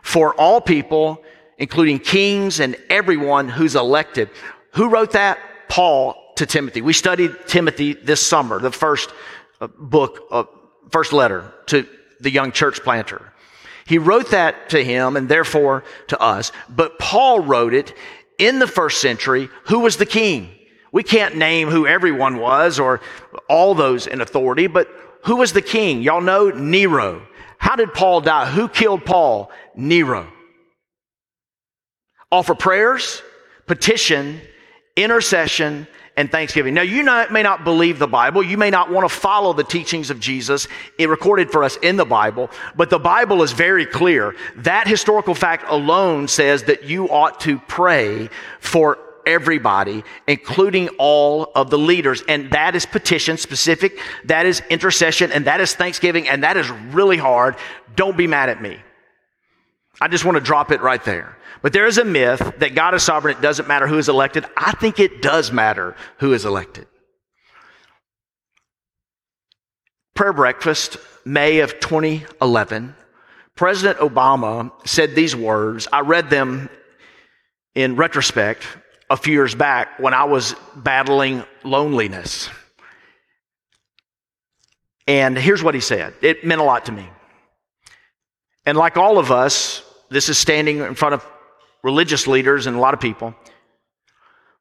for 0.00 0.34
all 0.34 0.58
people, 0.58 1.22
including 1.58 1.98
kings 1.98 2.60
and 2.60 2.76
everyone 2.88 3.46
who's 3.46 3.76
elected. 3.76 4.30
Who 4.72 4.88
wrote 4.88 5.12
that? 5.12 5.38
Paul 5.68 6.16
to 6.36 6.46
Timothy. 6.46 6.80
We 6.80 6.94
studied 6.94 7.32
Timothy 7.46 7.92
this 7.92 8.26
summer, 8.26 8.58
the 8.58 8.72
first 8.72 9.10
uh, 9.60 9.66
book, 9.66 10.22
uh, 10.30 10.44
first 10.90 11.12
letter 11.12 11.52
to 11.66 11.86
the 12.20 12.30
young 12.30 12.52
church 12.52 12.80
planter. 12.82 13.34
He 13.86 13.98
wrote 13.98 14.30
that 14.30 14.70
to 14.70 14.82
him 14.82 15.14
and 15.16 15.28
therefore 15.28 15.84
to 16.06 16.18
us. 16.18 16.52
But 16.70 16.98
Paul 16.98 17.40
wrote 17.40 17.74
it 17.74 17.94
in 18.38 18.60
the 18.60 18.66
first 18.66 19.02
century. 19.02 19.50
Who 19.64 19.80
was 19.80 19.98
the 19.98 20.06
king? 20.06 20.54
We 20.92 21.02
can't 21.02 21.36
name 21.36 21.68
who 21.68 21.86
everyone 21.86 22.38
was 22.38 22.78
or 22.78 23.00
all 23.48 23.74
those 23.74 24.06
in 24.06 24.20
authority, 24.20 24.66
but 24.66 24.88
who 25.24 25.36
was 25.36 25.52
the 25.52 25.62
king? 25.62 26.02
Y'all 26.02 26.20
know 26.20 26.50
Nero. 26.50 27.26
How 27.58 27.76
did 27.76 27.92
Paul 27.92 28.20
die? 28.20 28.46
Who 28.46 28.68
killed 28.68 29.04
Paul? 29.04 29.50
Nero. 29.74 30.32
Offer 32.30 32.54
prayers, 32.54 33.22
petition, 33.66 34.40
intercession, 34.96 35.86
and 36.16 36.30
thanksgiving. 36.30 36.74
Now, 36.74 36.82
you 36.82 37.04
not, 37.04 37.32
may 37.32 37.44
not 37.44 37.62
believe 37.62 38.00
the 38.00 38.08
Bible. 38.08 38.42
You 38.42 38.58
may 38.58 38.70
not 38.70 38.90
want 38.90 39.08
to 39.08 39.14
follow 39.14 39.52
the 39.52 39.62
teachings 39.62 40.10
of 40.10 40.18
Jesus 40.18 40.66
it 40.98 41.08
recorded 41.08 41.50
for 41.50 41.62
us 41.62 41.76
in 41.76 41.96
the 41.96 42.04
Bible, 42.04 42.50
but 42.76 42.90
the 42.90 42.98
Bible 42.98 43.42
is 43.42 43.52
very 43.52 43.86
clear. 43.86 44.34
That 44.56 44.88
historical 44.88 45.34
fact 45.34 45.64
alone 45.68 46.26
says 46.26 46.64
that 46.64 46.84
you 46.84 47.08
ought 47.08 47.38
to 47.40 47.60
pray 47.60 48.30
for 48.58 48.98
everybody, 49.28 50.02
including 50.26 50.88
all 50.98 51.52
of 51.54 51.70
the 51.70 51.78
leaders. 51.78 52.22
And 52.28 52.50
that 52.50 52.74
is 52.74 52.86
petition 52.86 53.36
specific, 53.36 53.98
that 54.24 54.46
is 54.46 54.62
intercession, 54.70 55.30
and 55.30 55.44
that 55.44 55.60
is 55.60 55.74
thanksgiving, 55.74 56.26
and 56.26 56.42
that 56.42 56.56
is 56.56 56.68
really 56.70 57.18
hard. 57.18 57.56
Don't 57.94 58.16
be 58.16 58.26
mad 58.26 58.48
at 58.48 58.60
me. 58.60 58.78
I 60.00 60.08
just 60.08 60.24
want 60.24 60.36
to 60.36 60.40
drop 60.40 60.72
it 60.72 60.80
right 60.80 61.04
there. 61.04 61.36
But 61.60 61.72
there 61.72 61.86
is 61.86 61.98
a 61.98 62.04
myth 62.04 62.54
that 62.58 62.74
God 62.74 62.94
is 62.94 63.02
sovereign. 63.02 63.36
It 63.36 63.42
doesn't 63.42 63.68
matter 63.68 63.86
who 63.86 63.98
is 63.98 64.08
elected. 64.08 64.46
I 64.56 64.72
think 64.72 64.98
it 64.98 65.22
does 65.22 65.52
matter 65.52 65.94
who 66.18 66.32
is 66.32 66.44
elected. 66.44 66.86
Prayer 70.14 70.32
breakfast, 70.32 70.96
May 71.24 71.60
of 71.60 71.78
2011. 71.80 72.94
President 73.56 73.98
Obama 73.98 74.70
said 74.86 75.14
these 75.14 75.34
words. 75.34 75.88
I 75.92 76.00
read 76.00 76.30
them 76.30 76.70
in 77.74 77.96
retrospect 77.96 78.66
a 79.10 79.16
few 79.16 79.32
years 79.32 79.54
back 79.54 79.98
when 79.98 80.14
I 80.14 80.24
was 80.24 80.54
battling 80.76 81.44
loneliness. 81.64 82.50
And 85.06 85.38
here's 85.38 85.62
what 85.62 85.74
he 85.74 85.80
said. 85.80 86.14
It 86.20 86.44
meant 86.44 86.60
a 86.60 86.64
lot 86.64 86.84
to 86.86 86.92
me. 86.92 87.08
And 88.66 88.76
like 88.76 88.98
all 88.98 89.18
of 89.18 89.32
us, 89.32 89.82
this 90.10 90.28
is 90.28 90.36
standing 90.36 90.78
in 90.78 90.94
front 90.94 91.14
of 91.14 91.26
religious 91.82 92.26
leaders 92.26 92.66
and 92.66 92.76
a 92.76 92.80
lot 92.80 92.92
of 92.92 93.00
people. 93.00 93.34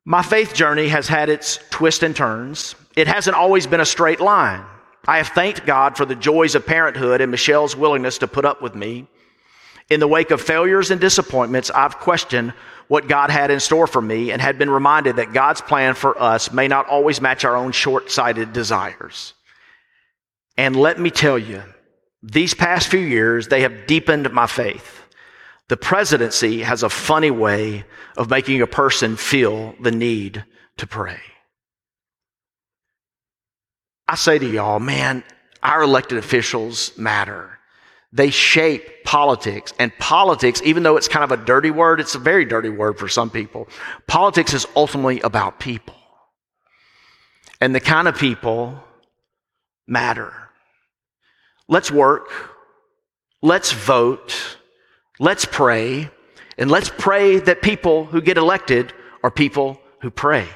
My 0.05 0.21
faith 0.21 0.53
journey 0.53 0.87
has 0.87 1.09
had 1.09 1.27
its 1.27 1.59
twists 1.69 2.01
and 2.01 2.15
turns. 2.15 2.75
It 2.95 3.07
hasn't 3.07 3.35
always 3.35 3.67
been 3.67 3.81
a 3.81 3.85
straight 3.85 4.21
line. 4.21 4.63
I 5.05 5.17
have 5.17 5.27
thanked 5.27 5.65
God 5.65 5.97
for 5.97 6.05
the 6.05 6.15
joys 6.15 6.55
of 6.55 6.65
parenthood 6.65 7.19
and 7.19 7.29
Michelle's 7.29 7.75
willingness 7.75 8.17
to 8.19 8.27
put 8.27 8.45
up 8.45 8.61
with 8.61 8.73
me. 8.73 9.07
In 9.89 9.99
the 9.99 10.07
wake 10.07 10.31
of 10.31 10.41
failures 10.41 10.91
and 10.91 11.01
disappointments, 11.01 11.69
I've 11.71 11.97
questioned 11.97 12.53
what 12.87 13.07
God 13.07 13.29
had 13.29 13.51
in 13.51 13.59
store 13.59 13.87
for 13.87 14.01
me 14.01 14.31
and 14.31 14.41
had 14.41 14.57
been 14.57 14.69
reminded 14.69 15.17
that 15.17 15.33
God's 15.33 15.61
plan 15.61 15.93
for 15.93 16.19
us 16.21 16.51
may 16.51 16.67
not 16.67 16.87
always 16.87 17.21
match 17.21 17.43
our 17.43 17.55
own 17.55 17.71
short 17.71 18.11
sighted 18.11 18.53
desires. 18.53 19.33
And 20.57 20.75
let 20.75 20.99
me 20.99 21.11
tell 21.11 21.37
you, 21.37 21.63
these 22.23 22.53
past 22.53 22.87
few 22.87 22.99
years, 22.99 23.47
they 23.47 23.61
have 23.61 23.87
deepened 23.87 24.31
my 24.31 24.47
faith. 24.47 25.03
The 25.67 25.77
presidency 25.77 26.61
has 26.61 26.81
a 26.81 26.89
funny 26.89 27.31
way 27.31 27.83
of 28.15 28.29
making 28.29 28.61
a 28.61 28.67
person 28.67 29.17
feel 29.17 29.75
the 29.79 29.91
need 29.91 30.43
to 30.77 30.87
pray. 30.87 31.19
I 34.07 34.15
say 34.15 34.39
to 34.39 34.49
y'all, 34.49 34.79
man, 34.79 35.23
our 35.61 35.83
elected 35.83 36.17
officials 36.17 36.97
matter. 36.97 37.56
They 38.11 38.29
shape 38.29 39.03
politics. 39.03 39.73
And 39.79 39.91
politics, 39.99 40.61
even 40.63 40.83
though 40.83 40.97
it's 40.97 41.07
kind 41.07 41.23
of 41.23 41.31
a 41.31 41.43
dirty 41.43 41.71
word, 41.71 41.99
it's 41.99 42.15
a 42.15 42.19
very 42.19 42.45
dirty 42.45 42.69
word 42.69 42.97
for 42.97 43.07
some 43.07 43.29
people. 43.29 43.67
Politics 44.07 44.53
is 44.53 44.65
ultimately 44.75 45.19
about 45.21 45.59
people. 45.59 45.95
And 47.59 47.73
the 47.73 47.79
kind 47.79 48.07
of 48.07 48.17
people 48.17 48.83
matter. 49.87 50.33
Let's 51.67 51.91
work. 51.91 52.29
Let's 53.41 53.71
vote. 53.71 54.57
Let's 55.19 55.45
pray, 55.45 56.11
and 56.59 56.69
let's 56.69 56.91
pray 56.95 57.39
that 57.39 57.63
people 57.63 58.05
who 58.05 58.21
get 58.21 58.37
elected 58.37 58.93
are 59.23 59.31
people 59.31 59.81
who 60.01 60.11
pray. 60.11 60.47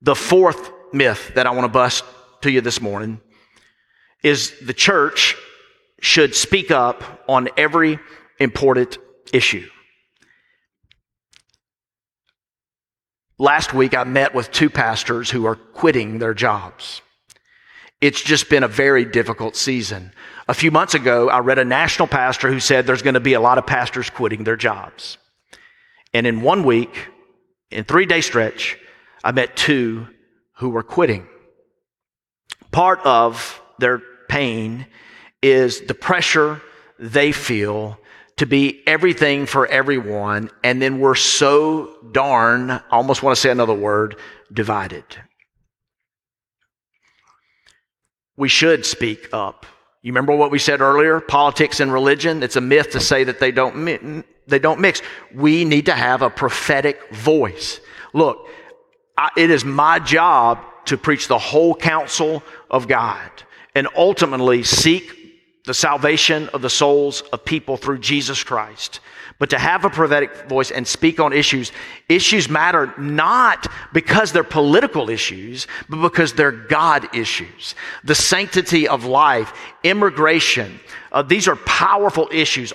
The 0.00 0.14
fourth 0.14 0.70
myth 0.92 1.32
that 1.34 1.46
I 1.46 1.50
want 1.50 1.64
to 1.64 1.68
bust 1.68 2.04
to 2.40 2.50
you 2.50 2.62
this 2.62 2.80
morning 2.80 3.20
is 4.22 4.58
the 4.60 4.74
church 4.74 5.36
should 6.00 6.34
speak 6.34 6.70
up 6.70 7.24
on 7.28 7.48
every 7.56 7.98
important 8.38 8.98
issue. 9.32 9.68
Last 13.38 13.74
week, 13.74 13.96
I 13.96 14.04
met 14.04 14.34
with 14.34 14.52
two 14.52 14.70
pastors 14.70 15.30
who 15.30 15.46
are 15.46 15.56
quitting 15.56 16.18
their 16.18 16.34
jobs. 16.34 17.02
It's 18.00 18.20
just 18.20 18.50
been 18.50 18.62
a 18.62 18.68
very 18.68 19.04
difficult 19.04 19.56
season. 19.56 20.12
A 20.48 20.54
few 20.54 20.70
months 20.70 20.94
ago, 20.94 21.28
I 21.28 21.38
read 21.38 21.58
a 21.58 21.64
national 21.64 22.08
pastor 22.08 22.50
who 22.50 22.60
said 22.60 22.86
there's 22.86 23.02
going 23.02 23.14
to 23.14 23.20
be 23.20 23.34
a 23.34 23.40
lot 23.40 23.58
of 23.58 23.66
pastors 23.66 24.10
quitting 24.10 24.44
their 24.44 24.56
jobs. 24.56 25.18
And 26.12 26.26
in 26.26 26.42
one 26.42 26.64
week, 26.64 27.08
in 27.70 27.84
three 27.84 28.06
day 28.06 28.20
stretch, 28.20 28.76
I 29.24 29.32
met 29.32 29.56
two 29.56 30.08
who 30.56 30.70
were 30.70 30.82
quitting. 30.82 31.26
Part 32.70 33.00
of 33.04 33.60
their 33.78 34.02
pain 34.32 34.86
is 35.42 35.82
the 35.82 35.94
pressure 35.94 36.62
they 36.98 37.32
feel 37.32 37.98
to 38.36 38.46
be 38.46 38.82
everything 38.86 39.46
for 39.46 39.66
everyone. 39.66 40.50
And 40.64 40.80
then 40.80 40.98
we're 40.98 41.14
so 41.14 41.96
darn, 42.12 42.70
I 42.70 42.80
almost 42.90 43.22
want 43.22 43.36
to 43.36 43.40
say 43.40 43.50
another 43.50 43.74
word, 43.74 44.16
divided. 44.52 45.04
We 48.36 48.48
should 48.48 48.86
speak 48.86 49.28
up 49.32 49.66
you 50.02 50.10
remember 50.10 50.34
what 50.34 50.50
we 50.50 50.58
said 50.58 50.80
earlier? 50.80 51.20
Politics 51.20 51.78
and 51.78 51.92
religion. 51.92 52.42
It's 52.42 52.56
a 52.56 52.60
myth 52.60 52.90
to 52.90 53.00
say 53.00 53.22
that 53.22 53.38
they 53.38 53.52
don't, 53.52 54.24
they 54.48 54.58
don't 54.58 54.80
mix. 54.80 55.00
We 55.32 55.64
need 55.64 55.86
to 55.86 55.94
have 55.94 56.22
a 56.22 56.30
prophetic 56.30 57.14
voice. 57.14 57.80
Look, 58.12 58.48
I, 59.16 59.30
it 59.36 59.50
is 59.50 59.64
my 59.64 60.00
job 60.00 60.58
to 60.86 60.96
preach 60.96 61.28
the 61.28 61.38
whole 61.38 61.76
counsel 61.76 62.42
of 62.68 62.88
God 62.88 63.30
and 63.74 63.88
ultimately 63.96 64.62
seek 64.62 65.22
the 65.64 65.74
salvation 65.74 66.48
of 66.48 66.62
the 66.62 66.70
souls 66.70 67.22
of 67.32 67.44
people 67.44 67.76
through 67.76 67.98
Jesus 67.98 68.42
Christ. 68.42 69.00
But 69.38 69.50
to 69.50 69.58
have 69.58 69.84
a 69.84 69.90
prophetic 69.90 70.48
voice 70.48 70.70
and 70.70 70.86
speak 70.86 71.18
on 71.18 71.32
issues, 71.32 71.72
issues 72.08 72.48
matter 72.48 72.92
not 72.98 73.66
because 73.92 74.32
they're 74.32 74.44
political 74.44 75.10
issues, 75.10 75.66
but 75.88 76.00
because 76.02 76.32
they're 76.32 76.52
God 76.52 77.14
issues. 77.14 77.74
The 78.04 78.14
sanctity 78.14 78.86
of 78.86 79.04
life, 79.04 79.52
immigration, 79.82 80.78
uh, 81.10 81.22
these 81.22 81.48
are 81.48 81.56
powerful 81.56 82.28
issues. 82.32 82.72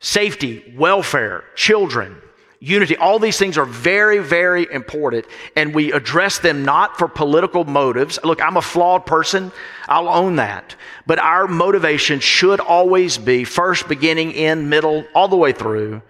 Safety, 0.00 0.74
welfare, 0.76 1.44
children, 1.56 2.16
unity, 2.62 2.96
all 2.96 3.18
these 3.18 3.38
things 3.38 3.58
are 3.58 3.66
very, 3.66 4.20
very 4.20 4.66
important, 4.72 5.26
and 5.56 5.74
we 5.74 5.92
address 5.92 6.38
them 6.38 6.64
not 6.64 6.96
for 6.96 7.08
political 7.08 7.64
motives. 7.64 8.18
Look, 8.22 8.40
I'm 8.40 8.56
a 8.56 8.62
flawed 8.62 9.04
person, 9.04 9.50
I'll 9.88 10.08
own 10.08 10.36
that. 10.36 10.76
But 11.06 11.18
our 11.18 11.48
motivation 11.48 12.20
should 12.20 12.60
always 12.60 13.18
be 13.18 13.44
first, 13.44 13.88
beginning, 13.88 14.32
in, 14.32 14.68
middle, 14.68 15.04
all 15.14 15.28
the 15.28 15.36
way 15.36 15.52
through, 15.52 16.02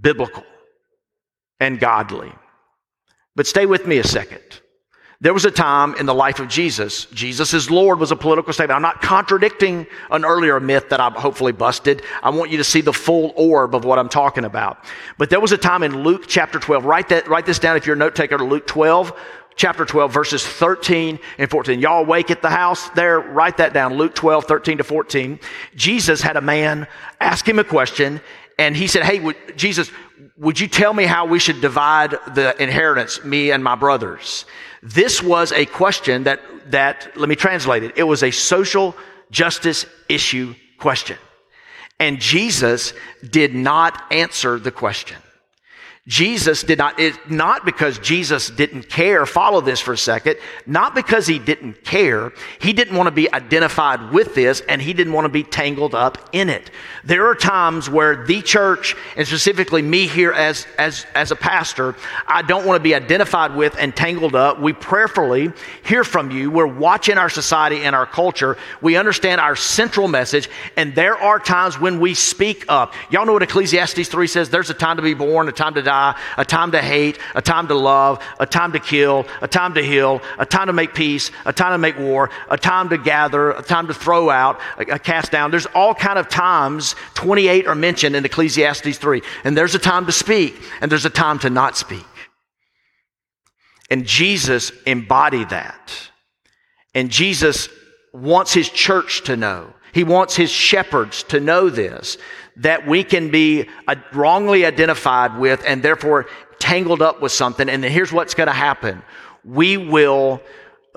biblical 0.00 0.44
and 1.60 1.78
godly. 1.78 2.32
But 3.36 3.46
stay 3.46 3.66
with 3.66 3.86
me 3.86 3.98
a 3.98 4.04
second. 4.04 4.42
There 5.24 5.32
was 5.32 5.46
a 5.46 5.50
time 5.50 5.94
in 5.94 6.04
the 6.04 6.12
life 6.12 6.38
of 6.38 6.48
Jesus. 6.48 7.06
Jesus 7.06 7.54
is 7.54 7.70
Lord 7.70 7.98
was 7.98 8.10
a 8.10 8.16
political 8.16 8.52
statement. 8.52 8.76
I'm 8.76 8.82
not 8.82 9.00
contradicting 9.00 9.86
an 10.10 10.22
earlier 10.22 10.60
myth 10.60 10.90
that 10.90 11.00
I've 11.00 11.14
hopefully 11.14 11.52
busted. 11.52 12.02
I 12.22 12.28
want 12.28 12.50
you 12.50 12.58
to 12.58 12.64
see 12.64 12.82
the 12.82 12.92
full 12.92 13.32
orb 13.34 13.74
of 13.74 13.86
what 13.86 13.98
I'm 13.98 14.10
talking 14.10 14.44
about. 14.44 14.84
But 15.16 15.30
there 15.30 15.40
was 15.40 15.52
a 15.52 15.56
time 15.56 15.82
in 15.82 16.02
Luke 16.02 16.24
chapter 16.28 16.58
12. 16.58 16.84
Write 16.84 17.08
that, 17.08 17.26
write 17.26 17.46
this 17.46 17.58
down 17.58 17.74
if 17.74 17.86
you're 17.86 17.96
a 17.96 17.98
note 17.98 18.14
taker 18.14 18.36
Luke 18.36 18.66
12, 18.66 19.18
chapter 19.56 19.86
12, 19.86 20.12
verses 20.12 20.46
13 20.46 21.18
and 21.38 21.50
14. 21.50 21.80
Y'all 21.80 22.02
awake 22.02 22.30
at 22.30 22.42
the 22.42 22.50
house 22.50 22.90
there? 22.90 23.20
Write 23.20 23.56
that 23.56 23.72
down. 23.72 23.94
Luke 23.94 24.14
12, 24.14 24.44
13 24.44 24.76
to 24.76 24.84
14. 24.84 25.40
Jesus 25.74 26.20
had 26.20 26.36
a 26.36 26.42
man 26.42 26.86
ask 27.18 27.48
him 27.48 27.58
a 27.58 27.64
question 27.64 28.20
and 28.58 28.76
he 28.76 28.86
said, 28.86 29.04
Hey, 29.04 29.20
would, 29.20 29.36
Jesus, 29.56 29.90
would 30.36 30.58
you 30.58 30.66
tell 30.66 30.92
me 30.92 31.04
how 31.04 31.26
we 31.26 31.38
should 31.38 31.60
divide 31.60 32.10
the 32.34 32.60
inheritance, 32.60 33.22
me 33.24 33.52
and 33.52 33.62
my 33.62 33.76
brothers? 33.76 34.46
This 34.82 35.22
was 35.22 35.52
a 35.52 35.64
question 35.66 36.24
that, 36.24 36.40
that, 36.70 37.16
let 37.16 37.28
me 37.28 37.36
translate 37.36 37.84
it. 37.84 37.92
It 37.96 38.02
was 38.02 38.22
a 38.22 38.30
social 38.30 38.96
justice 39.30 39.86
issue 40.08 40.54
question. 40.78 41.18
And 42.00 42.20
Jesus 42.20 42.92
did 43.28 43.54
not 43.54 44.12
answer 44.12 44.58
the 44.58 44.72
question. 44.72 45.16
Jesus 46.06 46.62
did 46.62 46.76
not, 46.76 47.00
it, 47.00 47.14
not 47.30 47.64
because 47.64 47.98
Jesus 47.98 48.50
didn't 48.50 48.90
care, 48.90 49.24
follow 49.24 49.62
this 49.62 49.80
for 49.80 49.94
a 49.94 49.96
second, 49.96 50.36
not 50.66 50.94
because 50.94 51.26
he 51.26 51.38
didn't 51.38 51.82
care. 51.82 52.34
He 52.60 52.74
didn't 52.74 52.94
want 52.94 53.06
to 53.06 53.10
be 53.10 53.32
identified 53.32 54.12
with 54.12 54.34
this 54.34 54.60
and 54.68 54.82
he 54.82 54.92
didn't 54.92 55.14
want 55.14 55.24
to 55.24 55.30
be 55.30 55.42
tangled 55.42 55.94
up 55.94 56.28
in 56.32 56.50
it. 56.50 56.70
There 57.04 57.26
are 57.28 57.34
times 57.34 57.88
where 57.88 58.26
the 58.26 58.42
church, 58.42 58.94
and 59.16 59.26
specifically 59.26 59.80
me 59.80 60.06
here 60.06 60.32
as, 60.32 60.66
as, 60.76 61.06
as 61.14 61.30
a 61.30 61.36
pastor, 61.36 61.96
I 62.26 62.42
don't 62.42 62.66
want 62.66 62.76
to 62.76 62.82
be 62.82 62.94
identified 62.94 63.56
with 63.56 63.74
and 63.78 63.96
tangled 63.96 64.34
up. 64.34 64.60
We 64.60 64.74
prayerfully 64.74 65.52
hear 65.86 66.04
from 66.04 66.30
you. 66.30 66.50
We're 66.50 66.66
watching 66.66 67.16
our 67.16 67.30
society 67.30 67.80
and 67.80 67.96
our 67.96 68.06
culture. 68.06 68.58
We 68.82 68.96
understand 68.96 69.40
our 69.40 69.56
central 69.56 70.08
message 70.08 70.50
and 70.76 70.94
there 70.94 71.16
are 71.16 71.38
times 71.38 71.80
when 71.80 71.98
we 71.98 72.12
speak 72.12 72.66
up. 72.68 72.92
Y'all 73.08 73.24
know 73.24 73.32
what 73.32 73.42
Ecclesiastes 73.42 74.06
3 74.06 74.26
says? 74.26 74.50
There's 74.50 74.68
a 74.68 74.74
time 74.74 74.98
to 74.98 75.02
be 75.02 75.14
born, 75.14 75.48
a 75.48 75.52
time 75.52 75.72
to 75.72 75.82
die 75.82 75.93
die, 75.94 76.20
a 76.36 76.44
time 76.44 76.72
to 76.72 76.80
hate, 76.80 77.18
a 77.34 77.42
time 77.42 77.68
to 77.68 77.74
love, 77.74 78.22
a 78.40 78.46
time 78.46 78.72
to 78.72 78.80
kill, 78.80 79.26
a 79.40 79.48
time 79.48 79.74
to 79.74 79.82
heal, 79.82 80.20
a 80.38 80.46
time 80.46 80.66
to 80.66 80.72
make 80.72 80.94
peace, 80.94 81.30
a 81.44 81.52
time 81.52 81.72
to 81.72 81.78
make 81.78 81.98
war, 81.98 82.30
a 82.50 82.56
time 82.56 82.88
to 82.88 82.98
gather, 82.98 83.50
a 83.50 83.62
time 83.62 83.86
to 83.86 83.94
throw 83.94 84.30
out, 84.30 84.60
a, 84.78 84.94
a 84.94 84.98
cast 84.98 85.30
down. 85.30 85.50
There's 85.50 85.66
all 85.66 85.94
kind 85.94 86.18
of 86.18 86.28
times, 86.28 86.94
28 87.14 87.66
are 87.66 87.74
mentioned 87.74 88.16
in 88.16 88.24
Ecclesiastes 88.24 88.98
3. 88.98 89.22
And 89.44 89.56
there's 89.56 89.74
a 89.74 89.78
time 89.78 90.06
to 90.06 90.12
speak, 90.12 90.54
and 90.80 90.90
there's 90.90 91.06
a 91.06 91.10
time 91.10 91.38
to 91.40 91.50
not 91.50 91.76
speak. 91.76 92.06
And 93.90 94.06
Jesus 94.06 94.72
embodied 94.86 95.50
that. 95.50 96.10
And 96.94 97.10
Jesus 97.10 97.68
wants 98.12 98.54
his 98.54 98.70
church 98.70 99.24
to 99.24 99.36
know. 99.36 99.72
He 99.92 100.04
wants 100.04 100.34
his 100.34 100.50
shepherds 100.50 101.22
to 101.24 101.38
know 101.38 101.70
this 101.70 102.18
that 102.56 102.86
we 102.86 103.04
can 103.04 103.30
be 103.30 103.68
uh, 103.88 103.96
wrongly 104.12 104.64
identified 104.64 105.38
with 105.38 105.62
and 105.66 105.82
therefore 105.82 106.26
tangled 106.58 107.02
up 107.02 107.20
with 107.20 107.32
something. 107.32 107.68
And 107.68 107.84
here's 107.84 108.12
what's 108.12 108.34
going 108.34 108.46
to 108.46 108.52
happen. 108.52 109.02
We 109.44 109.76
will 109.76 110.40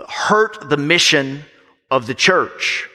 hurt 0.07 0.69
the 0.69 0.77
mission 0.77 1.43
of 1.89 2.07
the 2.07 2.13
church. 2.13 2.89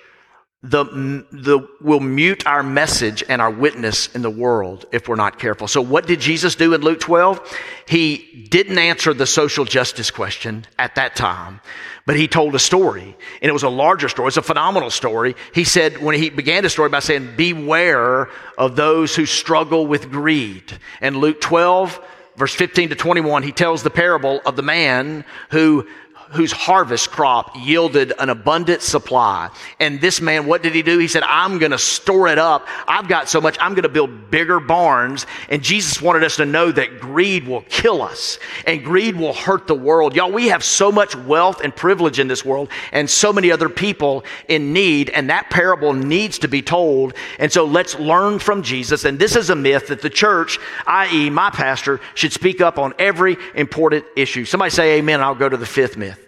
The, 0.65 0.85
the, 0.85 1.69
will 1.81 1.99
mute 1.99 2.47
our 2.47 2.63
message 2.63 3.25
and 3.29 3.43
our 3.43 3.51
witness 3.51 4.15
in 4.15 4.23
the 4.23 4.31
world 4.31 4.87
if 4.93 5.09
we're 5.09 5.17
not 5.17 5.41
careful. 5.41 5.67
So 5.67 5.83
what 5.83 6.07
did 6.07 6.21
Jesus 6.21 6.55
do 6.55 6.73
in 6.73 6.83
Luke 6.83 7.01
12? 7.01 7.59
He 7.89 8.47
didn't 8.49 8.79
answer 8.79 9.13
the 9.13 9.27
social 9.27 9.65
justice 9.65 10.13
question 10.13 10.65
at 10.79 10.95
that 10.95 11.17
time. 11.17 11.61
But 12.05 12.17
he 12.17 12.27
told 12.27 12.55
a 12.57 12.59
story, 12.59 13.17
and 13.41 13.49
it 13.49 13.53
was 13.53 13.63
a 13.63 13.69
larger 13.69 14.09
story. 14.09 14.29
It's 14.29 14.37
a 14.37 14.43
phenomenal 14.43 14.91
story. 14.91 15.37
He 15.55 15.63
said, 15.63 15.99
when 16.03 16.17
he 16.17 16.31
began 16.31 16.65
the 16.65 16.71
story 16.71 16.89
by 16.89 16.99
saying, 16.99 17.35
Beware 17.37 18.29
of 18.59 18.75
those 18.75 19.15
who 19.15 19.25
struggle 19.25 19.87
with 19.87 20.11
greed. 20.11 20.79
And 21.01 21.17
Luke 21.17 21.41
12, 21.41 22.01
verse 22.37 22.55
15 22.55 22.89
to 22.89 22.95
21, 22.97 23.45
he 23.45 23.53
tells 23.53 23.85
the 23.85 23.91
parable 23.91 24.41
of 24.45 24.57
the 24.57 24.63
man 24.63 25.25
who 25.51 25.87
whose 26.33 26.53
harvest 26.53 27.11
crop 27.11 27.57
yielded 27.57 28.13
an 28.19 28.31
abundant 28.31 28.83
supply. 28.83 29.51
And 29.81 30.01
this 30.01 30.21
man, 30.21 30.47
what 30.47 30.63
did 30.63 30.75
he 30.75 30.83
do? 30.83 30.99
He 30.99 31.09
said, 31.09 31.23
I'm 31.25 31.59
going 31.59 31.73
to 31.73 31.79
store 31.79 32.29
it 32.29 32.39
up. 32.39 32.67
I've 32.89 33.09
got 33.09 33.29
so 33.29 33.41
much, 33.41 33.57
I'm 33.61 33.73
going 33.73 33.83
to 33.83 33.89
build 33.89 34.31
bigger 34.31 34.61
barns. 34.61 35.27
And 35.49 35.63
Jesus 35.63 36.01
wanted 36.01 36.25
us 36.25 36.37
to 36.37 36.47
know 36.47 36.73
that 36.73 37.01
greed 37.01 37.47
will 37.47 37.63
kill 37.63 38.03
us 38.03 38.39
and 38.67 38.83
greed 38.83 39.17
will 39.17 39.35
hurt 39.35 39.67
the 39.67 39.75
world. 39.75 40.17
Y'all, 40.17 40.33
we 40.33 40.49
have 40.49 40.65
so 40.65 40.91
much 40.91 41.15
wealth 41.15 41.61
and 41.61 41.75
privilege 41.75 42.19
in 42.19 42.29
this 42.29 42.45
world 42.45 42.69
and 42.93 43.09
so 43.09 43.33
many 43.33 43.51
other 43.51 43.69
people 43.69 44.25
in 44.49 44.73
need. 44.73 45.11
And 45.11 45.29
that 45.31 45.51
parable 45.51 45.93
needs 45.93 46.39
to 46.41 46.49
be 46.49 46.63
told. 46.63 47.15
And 47.39 47.53
so 47.53 47.65
let's 47.65 47.99
learn 47.99 48.39
from 48.39 48.63
Jesus. 48.63 49.05
And 49.05 49.19
this 49.19 49.37
is 49.37 49.51
a 49.51 49.57
myth 49.57 49.89
that 49.89 50.01
the 50.01 50.11
church, 50.11 50.59
i.e., 50.87 51.31
my 51.31 51.51
pastor, 51.51 52.01
should 52.15 52.33
speak 52.33 52.61
up 52.61 52.79
on 52.79 52.95
every 52.99 53.37
important 53.55 54.05
issue. 54.17 54.45
Somebody 54.45 54.71
say 54.71 54.99
amen. 54.99 55.21
I'll 55.21 55.35
go 55.35 55.49
to 55.49 55.57
the 55.57 55.67
fifth 55.67 55.97
myth. 55.97 56.22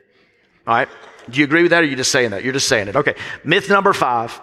All 0.67 0.75
right? 0.75 0.89
Do 1.29 1.39
you 1.39 1.45
agree 1.45 1.63
with 1.63 1.71
that 1.71 1.83
or 1.83 1.87
are 1.87 1.89
you 1.89 1.97
just 1.97 2.11
saying 2.11 2.31
that? 2.31 2.45
You're 2.45 2.53
just 2.53 2.69
saying 2.69 2.89
it. 2.89 2.97
Okay. 2.97 3.15
Myth 3.45 3.69
number 3.69 3.93
five. 3.93 4.41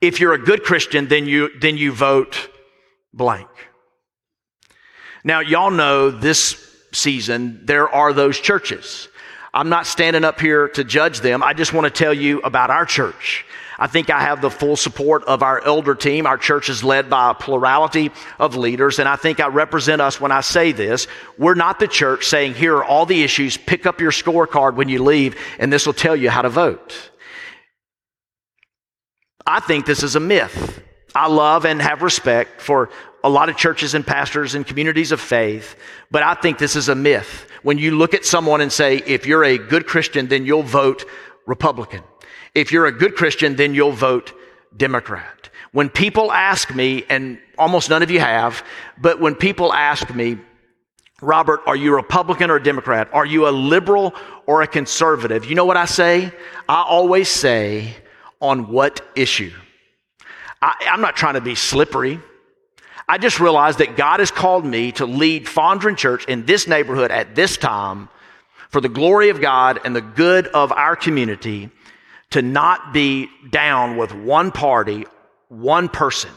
If 0.00 0.20
you're 0.20 0.34
a 0.34 0.38
good 0.38 0.62
Christian, 0.62 1.08
then 1.08 1.26
you, 1.26 1.50
then 1.58 1.76
you 1.76 1.92
vote 1.92 2.50
blank. 3.12 3.48
Now, 5.24 5.40
y'all 5.40 5.70
know 5.70 6.10
this 6.10 6.62
season 6.92 7.60
there 7.64 7.88
are 7.88 8.12
those 8.12 8.38
churches. 8.38 9.08
I'm 9.52 9.68
not 9.68 9.86
standing 9.86 10.22
up 10.22 10.38
here 10.38 10.68
to 10.68 10.84
judge 10.84 11.20
them. 11.20 11.42
I 11.42 11.54
just 11.54 11.72
want 11.72 11.86
to 11.86 11.90
tell 11.90 12.12
you 12.12 12.40
about 12.40 12.70
our 12.70 12.84
church. 12.84 13.44
I 13.78 13.86
think 13.86 14.08
I 14.08 14.20
have 14.20 14.40
the 14.40 14.50
full 14.50 14.76
support 14.76 15.24
of 15.24 15.42
our 15.42 15.62
elder 15.64 15.94
team. 15.94 16.26
Our 16.26 16.38
church 16.38 16.68
is 16.68 16.82
led 16.82 17.10
by 17.10 17.30
a 17.30 17.34
plurality 17.34 18.10
of 18.38 18.56
leaders, 18.56 18.98
and 18.98 19.08
I 19.08 19.16
think 19.16 19.38
I 19.38 19.48
represent 19.48 20.00
us 20.00 20.20
when 20.20 20.32
I 20.32 20.40
say 20.40 20.72
this. 20.72 21.06
We're 21.38 21.54
not 21.54 21.78
the 21.78 21.88
church 21.88 22.26
saying, 22.26 22.54
here 22.54 22.76
are 22.76 22.84
all 22.84 23.04
the 23.04 23.22
issues, 23.22 23.56
pick 23.56 23.84
up 23.84 24.00
your 24.00 24.12
scorecard 24.12 24.76
when 24.76 24.88
you 24.88 25.02
leave, 25.02 25.36
and 25.58 25.72
this 25.72 25.86
will 25.86 25.92
tell 25.92 26.16
you 26.16 26.30
how 26.30 26.42
to 26.42 26.48
vote. 26.48 27.10
I 29.46 29.60
think 29.60 29.86
this 29.86 30.02
is 30.02 30.16
a 30.16 30.20
myth. 30.20 30.82
I 31.14 31.28
love 31.28 31.64
and 31.64 31.80
have 31.80 32.02
respect 32.02 32.60
for 32.60 32.90
a 33.22 33.28
lot 33.28 33.48
of 33.48 33.56
churches 33.56 33.94
and 33.94 34.06
pastors 34.06 34.54
and 34.54 34.66
communities 34.66 35.12
of 35.12 35.20
faith, 35.20 35.76
but 36.10 36.22
I 36.22 36.34
think 36.34 36.58
this 36.58 36.76
is 36.76 36.88
a 36.88 36.94
myth. 36.94 37.46
When 37.62 37.78
you 37.78 37.96
look 37.96 38.14
at 38.14 38.24
someone 38.24 38.60
and 38.60 38.72
say, 38.72 38.98
if 39.06 39.26
you're 39.26 39.44
a 39.44 39.58
good 39.58 39.86
Christian, 39.86 40.28
then 40.28 40.46
you'll 40.46 40.62
vote 40.62 41.04
Republican. 41.46 42.02
If 42.56 42.72
you're 42.72 42.86
a 42.86 42.92
good 42.92 43.16
Christian, 43.16 43.54
then 43.54 43.74
you'll 43.74 43.92
vote 43.92 44.32
Democrat. 44.74 45.50
When 45.72 45.90
people 45.90 46.32
ask 46.32 46.74
me, 46.74 47.04
and 47.10 47.38
almost 47.58 47.90
none 47.90 48.02
of 48.02 48.10
you 48.10 48.18
have, 48.18 48.64
but 48.96 49.20
when 49.20 49.34
people 49.34 49.74
ask 49.74 50.12
me, 50.14 50.38
Robert, 51.20 51.60
are 51.66 51.76
you 51.76 51.94
Republican 51.94 52.50
or 52.50 52.58
Democrat? 52.58 53.10
Are 53.12 53.26
you 53.26 53.46
a 53.46 53.50
liberal 53.50 54.14
or 54.46 54.62
a 54.62 54.66
conservative? 54.66 55.44
You 55.44 55.54
know 55.54 55.66
what 55.66 55.76
I 55.76 55.84
say? 55.84 56.32
I 56.66 56.82
always 56.82 57.28
say, 57.28 57.94
on 58.40 58.72
what 58.72 59.06
issue? 59.14 59.52
I, 60.62 60.74
am 60.86 61.02
not 61.02 61.14
trying 61.14 61.34
to 61.34 61.42
be 61.42 61.56
slippery. 61.56 62.20
I 63.06 63.18
just 63.18 63.38
realized 63.38 63.80
that 63.80 63.96
God 63.98 64.20
has 64.20 64.30
called 64.30 64.64
me 64.64 64.92
to 64.92 65.04
lead 65.04 65.44
Fondren 65.44 65.94
Church 65.94 66.24
in 66.24 66.46
this 66.46 66.66
neighborhood 66.66 67.10
at 67.10 67.34
this 67.34 67.58
time 67.58 68.08
for 68.70 68.80
the 68.80 68.88
glory 68.88 69.28
of 69.28 69.42
God 69.42 69.78
and 69.84 69.94
the 69.94 70.00
good 70.00 70.46
of 70.48 70.72
our 70.72 70.96
community 70.96 71.70
to 72.30 72.42
not 72.42 72.92
be 72.92 73.28
down 73.50 73.96
with 73.96 74.14
one 74.14 74.50
party, 74.50 75.06
one 75.48 75.88
person. 75.88 76.30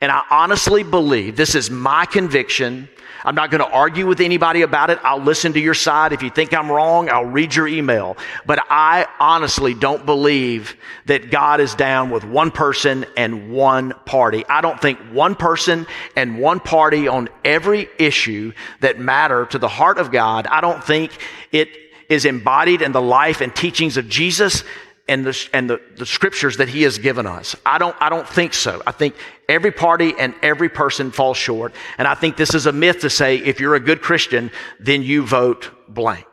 And 0.00 0.12
I 0.12 0.22
honestly 0.30 0.82
believe 0.82 1.36
this 1.36 1.54
is 1.54 1.70
my 1.70 2.06
conviction. 2.06 2.88
I'm 3.24 3.34
not 3.34 3.50
going 3.50 3.60
to 3.60 3.70
argue 3.70 4.06
with 4.06 4.20
anybody 4.20 4.62
about 4.62 4.90
it. 4.90 5.00
I'll 5.02 5.20
listen 5.20 5.52
to 5.54 5.60
your 5.60 5.74
side. 5.74 6.12
If 6.12 6.22
you 6.22 6.30
think 6.30 6.54
I'm 6.54 6.70
wrong, 6.70 7.08
I'll 7.08 7.24
read 7.24 7.54
your 7.54 7.66
email. 7.66 8.16
But 8.46 8.64
I 8.70 9.06
honestly 9.18 9.74
don't 9.74 10.06
believe 10.06 10.76
that 11.06 11.32
God 11.32 11.60
is 11.60 11.74
down 11.74 12.10
with 12.10 12.24
one 12.24 12.52
person 12.52 13.06
and 13.16 13.50
one 13.50 13.92
party. 14.04 14.44
I 14.48 14.60
don't 14.60 14.80
think 14.80 15.00
one 15.10 15.34
person 15.34 15.86
and 16.14 16.38
one 16.38 16.60
party 16.60 17.08
on 17.08 17.28
every 17.44 17.88
issue 17.98 18.52
that 18.80 19.00
matter 19.00 19.46
to 19.46 19.58
the 19.58 19.68
heart 19.68 19.98
of 19.98 20.12
God. 20.12 20.46
I 20.46 20.60
don't 20.60 20.82
think 20.82 21.10
it 21.50 21.70
is 22.08 22.24
embodied 22.24 22.82
in 22.82 22.92
the 22.92 23.02
life 23.02 23.40
and 23.40 23.54
teachings 23.54 23.96
of 23.96 24.08
Jesus 24.08 24.62
and 25.08 25.24
the, 25.24 25.48
and 25.52 25.68
the, 25.68 25.80
the 25.96 26.06
scriptures 26.06 26.58
that 26.58 26.68
he 26.68 26.82
has 26.82 26.98
given 26.98 27.26
us. 27.26 27.56
I 27.64 27.78
don't, 27.78 27.96
I 28.00 28.10
don't 28.10 28.28
think 28.28 28.54
so. 28.54 28.82
I 28.86 28.92
think 28.92 29.14
every 29.48 29.72
party 29.72 30.14
and 30.18 30.34
every 30.42 30.68
person 30.68 31.10
falls 31.10 31.36
short. 31.36 31.72
And 31.96 32.06
I 32.06 32.14
think 32.14 32.36
this 32.36 32.54
is 32.54 32.66
a 32.66 32.72
myth 32.72 33.00
to 33.00 33.10
say 33.10 33.36
if 33.36 33.60
you're 33.60 33.74
a 33.74 33.80
good 33.80 34.02
Christian, 34.02 34.50
then 34.78 35.02
you 35.02 35.24
vote 35.24 35.70
blank. 35.88 36.26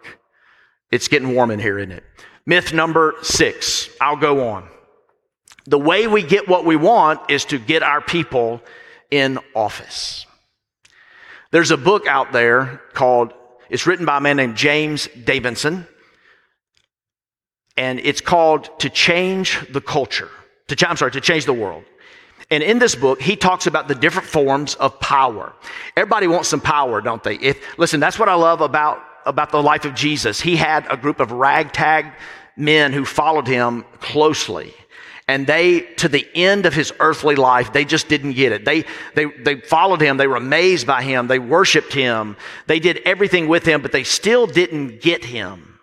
It's 0.91 1.07
getting 1.07 1.33
warm 1.33 1.51
in 1.51 1.59
here, 1.59 1.79
isn't 1.79 1.91
it? 1.91 2.03
Myth 2.45 2.73
number 2.73 3.15
six. 3.21 3.89
I'll 3.99 4.17
go 4.17 4.49
on. 4.49 4.67
The 5.65 5.79
way 5.79 6.05
we 6.05 6.21
get 6.21 6.47
what 6.47 6.65
we 6.65 6.75
want 6.75 7.31
is 7.31 7.45
to 7.45 7.57
get 7.57 7.81
our 7.81 8.01
people 8.01 8.61
in 9.09 9.39
office. 9.55 10.25
There's 11.51 11.71
a 11.71 11.77
book 11.77 12.05
out 12.05 12.33
there 12.33 12.81
called, 12.93 13.33
it's 13.69 13.87
written 13.87 14.05
by 14.05 14.17
a 14.17 14.21
man 14.21 14.37
named 14.37 14.57
James 14.57 15.07
Davison. 15.23 15.87
And 17.77 17.99
it's 17.99 18.21
called 18.21 18.79
To 18.79 18.89
Change 18.89 19.67
the 19.71 19.81
Culture. 19.81 20.29
To, 20.67 20.89
I'm 20.89 20.97
sorry, 20.97 21.11
to 21.11 21.21
change 21.21 21.45
the 21.45 21.53
world. 21.53 21.83
And 22.51 22.63
in 22.63 22.79
this 22.79 22.95
book, 22.95 23.21
he 23.21 23.35
talks 23.35 23.67
about 23.67 23.87
the 23.87 23.95
different 23.95 24.27
forms 24.27 24.75
of 24.75 24.99
power. 24.99 25.53
Everybody 25.97 26.27
wants 26.27 26.47
some 26.47 26.61
power, 26.61 27.01
don't 27.01 27.23
they? 27.23 27.35
If, 27.35 27.77
listen, 27.77 27.99
that's 27.99 28.19
what 28.19 28.29
I 28.29 28.35
love 28.35 28.61
about, 28.61 29.01
about 29.25 29.51
the 29.51 29.61
life 29.61 29.85
of 29.85 29.95
Jesus. 29.95 30.39
He 30.39 30.55
had 30.55 30.85
a 30.89 30.97
group 30.97 31.19
of 31.19 31.31
ragtag 31.31 32.05
men 32.55 32.93
who 32.93 33.03
followed 33.03 33.47
him 33.47 33.83
closely. 33.99 34.73
And 35.27 35.47
they, 35.47 35.81
to 35.95 36.07
the 36.07 36.27
end 36.35 36.67
of 36.67 36.75
his 36.75 36.93
earthly 36.99 37.35
life, 37.35 37.73
they 37.73 37.83
just 37.83 38.07
didn't 38.07 38.33
get 38.33 38.51
it. 38.51 38.63
They, 38.63 38.85
they, 39.15 39.25
they 39.25 39.59
followed 39.59 39.99
him. 39.99 40.17
They 40.17 40.27
were 40.27 40.35
amazed 40.35 40.85
by 40.85 41.01
him. 41.01 41.27
They 41.27 41.39
worshiped 41.39 41.93
him. 41.93 42.37
They 42.67 42.79
did 42.79 43.01
everything 43.05 43.47
with 43.47 43.65
him, 43.65 43.81
but 43.81 43.91
they 43.91 44.03
still 44.03 44.45
didn't 44.45 45.01
get 45.01 45.25
him 45.25 45.74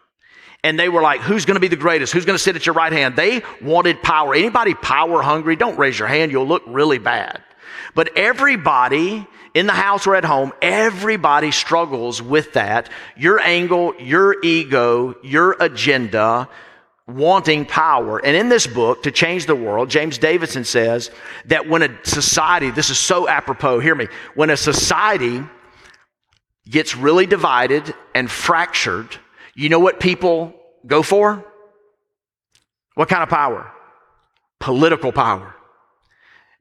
and 0.65 0.79
they 0.79 0.89
were 0.89 1.03
like, 1.03 1.21
who's 1.21 1.45
going 1.45 1.57
to 1.57 1.61
be 1.61 1.69
the 1.69 1.77
greatest? 1.77 2.13
Who's 2.13 2.25
going 2.25 2.37
to 2.37 2.43
sit 2.43 2.55
at 2.57 2.67
your 2.67 2.75
right 2.75 2.93
hand? 2.93 3.17
They 3.17 3.43
wanted 3.61 4.03
power. 4.03 4.35
Anybody 4.35 4.75
power 4.75 5.23
hungry? 5.23 5.57
Don't 5.57 5.79
raise 5.79 5.99
your 5.99 6.09
hand. 6.09 6.31
You'll 6.31 6.47
look 6.47 6.63
really 6.67 6.99
bad. 6.99 7.43
But 7.95 8.17
everybody 8.17 9.27
in 9.55 9.67
the 9.67 9.73
house 9.73 10.07
or 10.07 10.15
at 10.15 10.25
home, 10.25 10.53
everybody 10.63 11.51
struggles 11.51 12.23
with 12.23 12.53
that. 12.55 12.89
Your 13.17 13.41
angle, 13.41 13.95
your 13.99 14.37
ego, 14.43 15.15
your 15.23 15.57
agenda, 15.61 16.49
wanting 17.07 17.67
power. 17.67 18.25
And 18.25 18.37
in 18.37 18.49
this 18.49 18.67
book, 18.67 19.03
To 19.03 19.11
Change 19.11 19.47
the 19.47 19.57
World, 19.57 19.91
James 19.91 20.17
Davison 20.17 20.65
says 20.65 21.11
that 21.47 21.69
when 21.69 21.83
a 21.83 22.05
society, 22.05 22.71
this 22.71 22.89
is 22.89 22.99
so 22.99 23.29
apropos, 23.29 23.81
hear 23.81 23.95
me, 23.95 24.07
when 24.35 24.49
a 24.49 24.57
society 24.57 25.43
gets 26.71 26.97
really 26.97 27.27
divided 27.27 27.93
and 28.15 28.31
fractured, 28.31 29.19
you 29.55 29.69
know 29.69 29.79
what 29.79 30.01
people 30.01 30.55
go 30.87 31.03
for? 31.03 31.45
What 32.95 33.09
kind 33.09 33.23
of 33.23 33.29
power? 33.29 33.71
Political 34.61 35.13
power. 35.13 35.55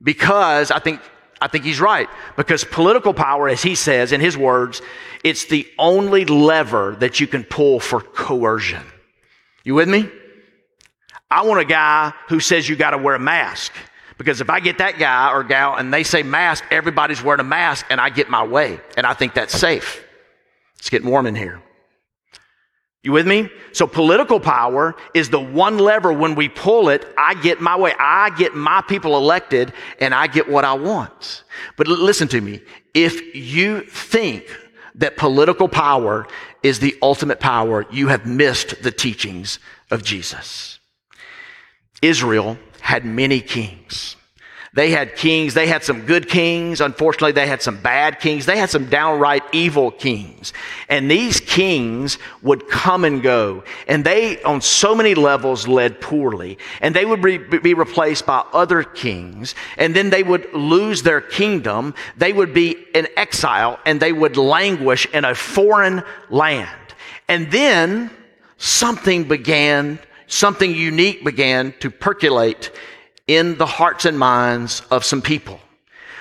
Because 0.01 0.71
I 0.71 0.79
think 0.79 1.01
I 1.41 1.47
think 1.47 1.65
he's 1.65 1.81
right. 1.81 2.07
Because 2.37 2.63
political 2.63 3.13
power, 3.13 3.49
as 3.49 3.63
he 3.63 3.73
says 3.73 4.11
in 4.11 4.21
his 4.21 4.37
words, 4.37 4.81
it's 5.23 5.45
the 5.45 5.67
only 5.79 6.23
lever 6.25 6.95
that 6.99 7.19
you 7.19 7.25
can 7.25 7.43
pull 7.43 7.79
for 7.79 7.99
coercion. 7.99 8.83
You 9.63 9.73
with 9.73 9.89
me? 9.89 10.07
I 11.31 11.45
want 11.45 11.59
a 11.59 11.65
guy 11.65 12.13
who 12.27 12.39
says 12.39 12.69
you 12.69 12.75
got 12.75 12.91
to 12.91 12.97
wear 12.97 13.15
a 13.15 13.19
mask. 13.19 13.73
Because 14.17 14.39
if 14.39 14.51
I 14.51 14.59
get 14.59 14.77
that 14.77 14.99
guy 14.99 15.31
or 15.31 15.43
gal 15.43 15.77
and 15.77 15.91
they 15.91 16.03
say 16.03 16.21
mask, 16.21 16.63
everybody's 16.69 17.23
wearing 17.23 17.39
a 17.39 17.45
mask 17.45 17.87
and 17.89 17.99
I 17.99 18.11
get 18.11 18.29
my 18.29 18.43
way. 18.43 18.79
And 18.95 19.07
I 19.07 19.15
think 19.15 19.33
that's 19.33 19.57
safe. 19.57 20.05
It's 20.77 20.91
getting 20.91 21.09
warm 21.09 21.25
in 21.25 21.33
here. 21.33 21.61
You 23.03 23.11
with 23.11 23.27
me? 23.27 23.49
So 23.71 23.87
political 23.87 24.39
power 24.39 24.95
is 25.13 25.29
the 25.29 25.39
one 25.39 25.79
lever 25.79 26.13
when 26.13 26.35
we 26.35 26.49
pull 26.49 26.89
it, 26.89 27.07
I 27.17 27.33
get 27.33 27.59
my 27.59 27.75
way. 27.75 27.93
I 27.97 28.29
get 28.37 28.53
my 28.53 28.81
people 28.81 29.17
elected 29.17 29.73
and 29.99 30.13
I 30.13 30.27
get 30.27 30.47
what 30.47 30.65
I 30.65 30.73
want. 30.73 31.43
But 31.77 31.87
listen 31.87 32.27
to 32.29 32.41
me. 32.41 32.61
If 32.93 33.35
you 33.35 33.81
think 33.81 34.45
that 34.95 35.17
political 35.17 35.67
power 35.67 36.27
is 36.61 36.79
the 36.79 36.95
ultimate 37.01 37.39
power, 37.39 37.85
you 37.91 38.09
have 38.09 38.27
missed 38.27 38.83
the 38.83 38.91
teachings 38.91 39.57
of 39.89 40.03
Jesus. 40.03 40.79
Israel 42.03 42.57
had 42.81 43.03
many 43.03 43.41
kings. 43.41 44.15
They 44.73 44.91
had 44.91 45.17
kings. 45.17 45.53
They 45.53 45.67
had 45.67 45.83
some 45.83 46.05
good 46.05 46.29
kings. 46.29 46.79
Unfortunately, 46.79 47.33
they 47.33 47.45
had 47.45 47.61
some 47.61 47.81
bad 47.81 48.21
kings. 48.21 48.45
They 48.45 48.57
had 48.57 48.69
some 48.69 48.85
downright 48.85 49.43
evil 49.51 49.91
kings. 49.91 50.53
And 50.87 51.11
these 51.11 51.41
kings 51.41 52.17
would 52.41 52.69
come 52.69 53.03
and 53.03 53.21
go. 53.21 53.65
And 53.89 54.05
they, 54.05 54.41
on 54.43 54.61
so 54.61 54.95
many 54.95 55.13
levels, 55.13 55.67
led 55.67 55.99
poorly. 55.99 56.57
And 56.79 56.95
they 56.95 57.05
would 57.05 57.21
be, 57.21 57.37
replaced 57.73 58.25
by 58.25 58.45
other 58.53 58.83
kings. 58.83 59.55
And 59.77 59.93
then 59.93 60.09
they 60.09 60.23
would 60.23 60.53
lose 60.53 61.03
their 61.03 61.19
kingdom. 61.19 61.93
They 62.15 62.31
would 62.31 62.53
be 62.53 62.77
in 62.95 63.09
exile 63.17 63.77
and 63.85 63.99
they 63.99 64.13
would 64.13 64.37
languish 64.37 65.05
in 65.07 65.25
a 65.25 65.35
foreign 65.35 66.01
land. 66.29 66.69
And 67.27 67.51
then 67.51 68.09
something 68.55 69.25
began, 69.25 69.99
something 70.27 70.73
unique 70.73 71.25
began 71.25 71.73
to 71.79 71.91
percolate 71.91 72.71
in 73.27 73.57
the 73.57 73.65
hearts 73.65 74.05
and 74.05 74.17
minds 74.17 74.81
of 74.91 75.05
some 75.05 75.21
people. 75.21 75.59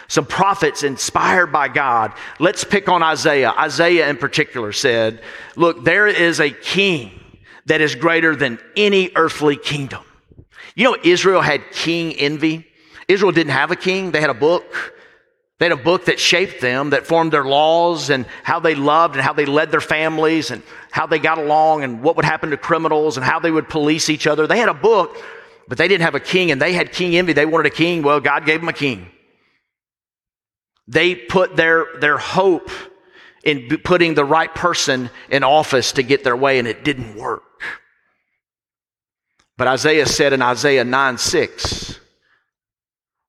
Some 0.09 0.27
prophets 0.27 0.83
inspired 0.83 1.53
by 1.53 1.69
God. 1.69 2.13
Let's 2.41 2.65
pick 2.65 2.89
on 2.89 3.03
Isaiah. 3.03 3.51
Isaiah 3.51 4.09
in 4.09 4.17
particular 4.17 4.73
said, 4.73 5.23
Look, 5.55 5.85
there 5.85 6.09
is 6.09 6.41
a 6.41 6.51
king 6.51 7.13
that 7.67 7.81
is 7.81 7.95
greater 7.95 8.35
than 8.35 8.59
any 8.77 9.13
earthly 9.15 9.57
kingdom. 9.57 10.03
You 10.75 10.85
know, 10.85 10.97
Israel 11.05 11.41
had 11.41 11.71
king 11.71 12.13
envy. 12.15 12.67
Israel 13.07 13.31
didn't 13.33 13.53
have 13.53 13.71
a 13.71 13.77
king, 13.77 14.11
they 14.11 14.21
had 14.21 14.31
a 14.31 14.35
book. 14.35 14.95
They 15.59 15.67
had 15.67 15.79
a 15.79 15.83
book 15.83 16.07
that 16.07 16.19
shaped 16.19 16.63
them, 16.63 16.91
that 16.91 17.07
formed 17.07 17.33
their 17.33 17.45
laws 17.45 18.09
and 18.09 18.25
how 18.43 18.61
they 18.61 18.75
loved 18.75 19.15
and 19.15 19.23
how 19.23 19.35
they 19.35 19.45
led 19.45 19.71
their 19.71 19.83
families 19.83 20.51
and 20.51 20.63
how 20.91 21.07
they 21.07 21.19
got 21.19 21.37
along 21.37 21.85
and 21.85 22.03
what 22.03 22.17
would 22.17 22.25
happen 22.25 22.51
to 22.51 22.57
criminals 22.57 23.19
and 23.19 23.27
how 23.27 23.41
they 23.41 23.51
would 23.51 23.69
police 23.69 24.09
each 24.09 24.27
other. 24.27 24.47
They 24.47 24.59
had 24.59 24.71
a 24.71 24.75
book 24.75 25.23
but 25.71 25.79
they 25.79 25.87
didn't 25.87 26.03
have 26.03 26.17
a 26.17 26.21
king 26.21 26.51
and 26.51 26.61
they 26.61 26.73
had 26.73 26.91
king 26.91 27.17
envy. 27.17 27.33
They 27.33 27.47
wanted 27.47 27.67
a 27.67 27.75
king. 27.75 28.03
Well, 28.03 28.19
God 28.19 28.45
gave 28.45 28.59
them 28.59 28.69
a 28.69 28.73
king. 28.73 29.09
They 30.89 31.15
put 31.15 31.55
their, 31.55 31.87
their 32.01 32.19
hope 32.19 32.71
in 33.45 33.79
putting 33.85 34.15
the 34.15 34.25
right 34.25 34.53
person 34.53 35.11
in 35.31 35.45
office 35.45 35.93
to 35.93 36.03
get 36.03 36.25
their 36.25 36.35
way 36.35 36.59
and 36.59 36.67
it 36.67 36.83
didn't 36.83 37.15
work. 37.15 37.45
But 39.57 39.69
Isaiah 39.69 40.07
said 40.07 40.33
in 40.33 40.43
Isaiah 40.43 40.83
9 40.83 41.19
6, 41.19 42.01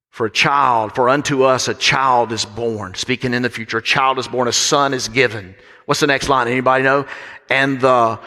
for 0.10 0.26
a 0.26 0.32
child, 0.32 0.96
for 0.96 1.10
unto 1.10 1.44
us 1.44 1.68
a 1.68 1.76
child 1.76 2.32
is 2.32 2.44
born. 2.44 2.96
Speaking 2.96 3.36
in 3.36 3.44
the 3.44 3.52
future, 3.52 3.78
a 3.78 3.84
child 3.84 4.18
is 4.18 4.28
born, 4.28 4.48
a 4.48 4.52
son 4.52 4.96
is 4.96 5.10
given. 5.10 5.54
What's 5.86 6.00
the 6.00 6.08
next 6.08 6.28
line? 6.28 6.48
Anybody 6.48 6.84
know? 6.84 7.06
And 7.52 7.80
the 7.80 8.20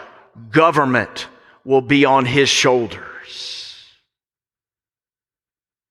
government 0.51 1.27
will 1.65 1.83
be 1.83 2.05
on 2.05 2.27
his 2.27 2.49
shoulder 2.49 3.09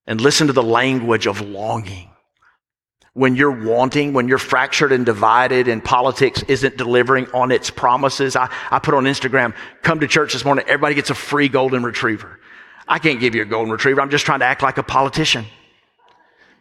and 0.08 0.20
listen 0.20 0.48
to 0.48 0.54
the 0.54 0.64
language 0.64 1.28
of 1.28 1.42
longing. 1.42 2.10
When 3.14 3.36
you're 3.36 3.64
wanting, 3.66 4.14
when 4.14 4.28
you're 4.28 4.40
fractured 4.40 4.92
and 4.92 5.06
divided 5.06 5.68
and 5.68 5.84
politics 5.84 6.44
isn't 6.48 6.78
delivering 6.78 7.28
on 7.32 7.52
its 7.52 7.70
promises, 7.70 8.36
I, 8.36 8.50
I 8.72 8.80
put 8.80 8.96
on 8.96 9.04
Instagram, 9.04 9.56
come 9.84 10.00
to 10.00 10.08
church 10.08 10.34
this 10.34 10.44
morning, 10.44 10.66
everybody 10.68 10.96
gets 10.96 11.12
a 11.12 11.16
free 11.16 11.48
golden 11.48 11.84
retriever. 11.84 12.40
I 12.88 13.00
can't 13.00 13.20
give 13.20 13.36
you 13.36 13.44
a 13.44 13.46
golden 13.46 13.72
retriever. 13.72 14.02
I'm 14.02 14.10
just 14.10 14.26
trying 14.26 14.40
to 14.40 14.46
act 14.46 14.64
like 14.64 14.78
a 14.78 14.84
politician. 14.84 15.46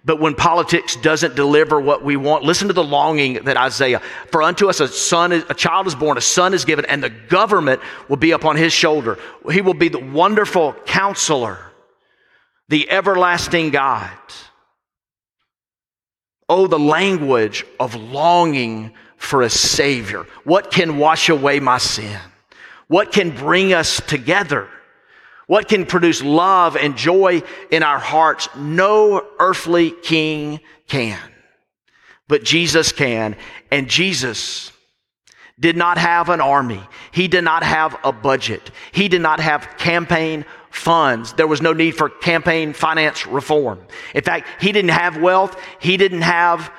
But 0.04 0.20
when 0.20 0.34
politics 0.34 0.96
doesn't 0.96 1.36
deliver 1.36 1.80
what 1.80 2.04
we 2.04 2.16
want, 2.16 2.44
listen 2.44 2.68
to 2.68 2.74
the 2.74 2.84
longing 2.84 3.44
that 3.44 3.56
Isaiah, 3.56 4.00
for 4.30 4.42
unto 4.42 4.68
us 4.68 4.80
a 4.80 4.88
son, 4.88 5.32
a 5.32 5.54
child 5.54 5.86
is 5.86 5.94
born, 5.94 6.18
a 6.18 6.20
son 6.20 6.54
is 6.54 6.64
given, 6.64 6.84
and 6.84 7.02
the 7.02 7.10
government 7.10 7.80
will 8.08 8.16
be 8.16 8.32
upon 8.32 8.56
his 8.56 8.72
shoulder. 8.72 9.18
He 9.50 9.60
will 9.60 9.74
be 9.74 9.88
the 9.88 10.00
wonderful 10.00 10.74
counselor 10.86 11.71
the 12.72 12.90
everlasting 12.90 13.68
God. 13.68 14.10
Oh, 16.48 16.66
the 16.66 16.78
language 16.78 17.66
of 17.78 17.94
longing 17.94 18.94
for 19.18 19.42
a 19.42 19.50
Savior. 19.50 20.26
What 20.44 20.70
can 20.70 20.96
wash 20.96 21.28
away 21.28 21.60
my 21.60 21.76
sin? 21.76 22.18
What 22.88 23.12
can 23.12 23.28
bring 23.28 23.74
us 23.74 24.00
together? 24.06 24.70
What 25.46 25.68
can 25.68 25.84
produce 25.84 26.22
love 26.22 26.78
and 26.78 26.96
joy 26.96 27.42
in 27.70 27.82
our 27.82 27.98
hearts? 27.98 28.48
No 28.56 29.22
earthly 29.38 29.90
king 29.90 30.58
can. 30.88 31.20
But 32.26 32.42
Jesus 32.42 32.90
can. 32.90 33.36
And 33.70 33.86
Jesus 33.86 34.72
did 35.60 35.76
not 35.76 35.98
have 35.98 36.30
an 36.30 36.40
army. 36.40 36.82
He 37.10 37.28
did 37.28 37.44
not 37.44 37.64
have 37.64 37.98
a 38.02 38.12
budget. 38.12 38.70
He 38.92 39.08
did 39.08 39.20
not 39.20 39.40
have 39.40 39.76
campaign 39.76 40.46
funds. 40.72 41.34
There 41.34 41.46
was 41.46 41.62
no 41.62 41.72
need 41.72 41.92
for 41.92 42.08
campaign 42.08 42.72
finance 42.72 43.26
reform. 43.26 43.80
In 44.14 44.22
fact, 44.22 44.48
he 44.60 44.72
didn't 44.72 44.90
have 44.90 45.18
wealth. 45.18 45.60
He 45.78 45.96
didn't 45.96 46.22
have 46.22 46.72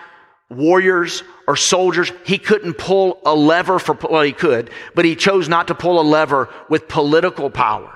warriors 0.49 1.23
or 1.47 1.55
soldiers. 1.55 2.11
He 2.25 2.37
couldn't 2.37 2.75
pull 2.75 3.19
a 3.25 3.35
lever 3.35 3.79
for, 3.79 3.97
well, 4.09 4.21
he 4.21 4.33
could, 4.33 4.69
but 4.95 5.05
he 5.05 5.15
chose 5.15 5.47
not 5.47 5.67
to 5.67 5.75
pull 5.75 5.99
a 5.99 6.03
lever 6.03 6.49
with 6.69 6.87
political 6.87 7.49
power. 7.49 7.91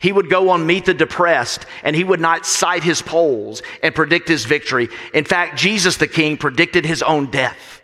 He 0.00 0.12
would 0.12 0.30
go 0.30 0.50
on 0.50 0.66
Meet 0.66 0.84
the 0.84 0.94
Depressed 0.94 1.66
and 1.82 1.96
he 1.96 2.04
would 2.04 2.20
not 2.20 2.46
cite 2.46 2.84
his 2.84 3.02
polls 3.02 3.62
and 3.82 3.94
predict 3.94 4.28
his 4.28 4.44
victory. 4.44 4.88
In 5.12 5.24
fact, 5.24 5.58
Jesus 5.58 5.96
the 5.96 6.06
King 6.06 6.36
predicted 6.36 6.86
his 6.86 7.02
own 7.02 7.30
death. 7.30 7.82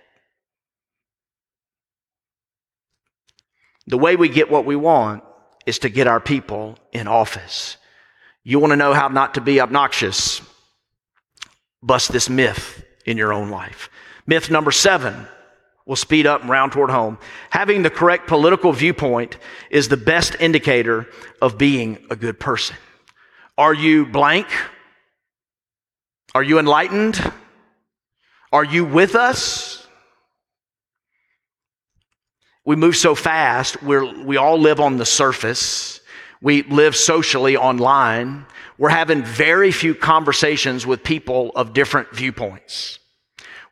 The 3.86 3.98
way 3.98 4.16
we 4.16 4.28
get 4.28 4.50
what 4.50 4.64
we 4.64 4.76
want 4.76 5.23
is 5.66 5.78
to 5.80 5.88
get 5.88 6.06
our 6.06 6.20
people 6.20 6.78
in 6.92 7.06
office. 7.08 7.76
You 8.42 8.58
want 8.58 8.72
to 8.72 8.76
know 8.76 8.92
how 8.92 9.08
not 9.08 9.34
to 9.34 9.40
be 9.40 9.60
obnoxious? 9.60 10.42
Bust 11.82 12.12
this 12.12 12.28
myth 12.28 12.84
in 13.06 13.16
your 13.16 13.32
own 13.32 13.50
life. 13.50 13.90
Myth 14.26 14.50
number 14.50 14.70
seven 14.70 15.26
We'll 15.86 15.96
speed 15.96 16.26
up 16.26 16.40
and 16.40 16.48
round 16.48 16.72
toward 16.72 16.90
home. 16.90 17.18
Having 17.50 17.82
the 17.82 17.90
correct 17.90 18.26
political 18.26 18.72
viewpoint 18.72 19.36
is 19.70 19.88
the 19.88 19.98
best 19.98 20.34
indicator 20.40 21.06
of 21.42 21.58
being 21.58 22.06
a 22.10 22.16
good 22.16 22.40
person. 22.40 22.76
Are 23.58 23.74
you 23.74 24.06
blank? 24.06 24.46
Are 26.34 26.42
you 26.42 26.58
enlightened? 26.58 27.20
Are 28.50 28.64
you 28.64 28.84
with 28.84 29.14
us? 29.14 29.83
We 32.64 32.76
move 32.76 32.96
so 32.96 33.14
fast. 33.14 33.82
We're, 33.82 34.24
we 34.24 34.36
all 34.36 34.58
live 34.58 34.80
on 34.80 34.96
the 34.96 35.04
surface. 35.04 36.00
We 36.40 36.62
live 36.62 36.96
socially 36.96 37.56
online. 37.56 38.46
We're 38.78 38.88
having 38.88 39.22
very 39.22 39.70
few 39.70 39.94
conversations 39.94 40.86
with 40.86 41.02
people 41.02 41.52
of 41.56 41.72
different 41.72 42.14
viewpoints. 42.14 42.98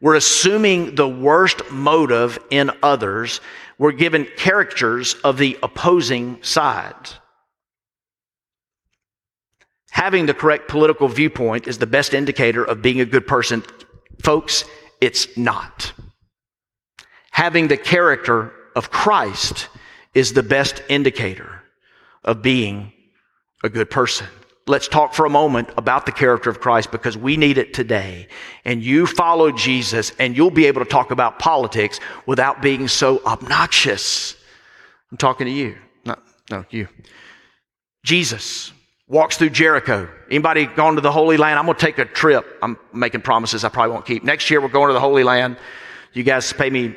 We're 0.00 0.16
assuming 0.16 0.94
the 0.94 1.08
worst 1.08 1.70
motive 1.70 2.38
in 2.50 2.70
others. 2.82 3.40
We're 3.78 3.92
given 3.92 4.26
characters 4.36 5.14
of 5.24 5.38
the 5.38 5.58
opposing 5.62 6.42
side. 6.42 7.10
Having 9.90 10.26
the 10.26 10.34
correct 10.34 10.68
political 10.68 11.08
viewpoint 11.08 11.66
is 11.68 11.78
the 11.78 11.86
best 11.86 12.14
indicator 12.14 12.64
of 12.64 12.82
being 12.82 13.00
a 13.00 13.04
good 13.04 13.26
person. 13.26 13.62
Folks, 14.22 14.64
it's 15.00 15.36
not. 15.36 15.92
Having 17.30 17.68
the 17.68 17.76
character 17.76 18.52
of 18.74 18.90
Christ 18.90 19.68
is 20.14 20.32
the 20.32 20.42
best 20.42 20.82
indicator 20.88 21.62
of 22.24 22.42
being 22.42 22.92
a 23.64 23.68
good 23.68 23.90
person 23.90 24.26
let's 24.66 24.88
talk 24.88 25.14
for 25.14 25.26
a 25.26 25.30
moment 25.30 25.68
about 25.76 26.06
the 26.06 26.12
character 26.12 26.48
of 26.48 26.60
Christ 26.60 26.90
because 26.90 27.16
we 27.16 27.36
need 27.36 27.58
it 27.58 27.74
today. 27.74 28.28
And 28.64 28.82
you 28.82 29.06
follow 29.06 29.50
Jesus 29.50 30.12
and 30.18 30.36
you'll 30.36 30.50
be 30.50 30.66
able 30.66 30.84
to 30.84 30.88
talk 30.88 31.10
about 31.10 31.38
politics 31.38 31.98
without 32.26 32.62
being 32.62 32.88
so 32.88 33.22
obnoxious. 33.24 34.36
I'm 35.10 35.16
talking 35.16 35.46
to 35.46 35.52
you. 35.52 35.76
Not, 36.04 36.22
no, 36.50 36.64
you. 36.70 36.88
Jesus 38.04 38.72
walks 39.08 39.36
through 39.36 39.50
Jericho. 39.50 40.08
Anybody 40.30 40.66
gone 40.66 40.94
to 40.94 41.00
the 41.00 41.12
Holy 41.12 41.36
Land? 41.36 41.58
I'm 41.58 41.66
going 41.66 41.76
to 41.76 41.84
take 41.84 41.98
a 41.98 42.04
trip. 42.04 42.46
I'm 42.62 42.76
making 42.92 43.22
promises 43.22 43.64
I 43.64 43.68
probably 43.68 43.92
won't 43.92 44.06
keep. 44.06 44.24
Next 44.24 44.48
year 44.50 44.60
we're 44.60 44.68
going 44.68 44.88
to 44.88 44.94
the 44.94 45.00
Holy 45.00 45.24
Land. 45.24 45.56
You 46.12 46.22
guys 46.22 46.52
pay 46.52 46.70
me 46.70 46.94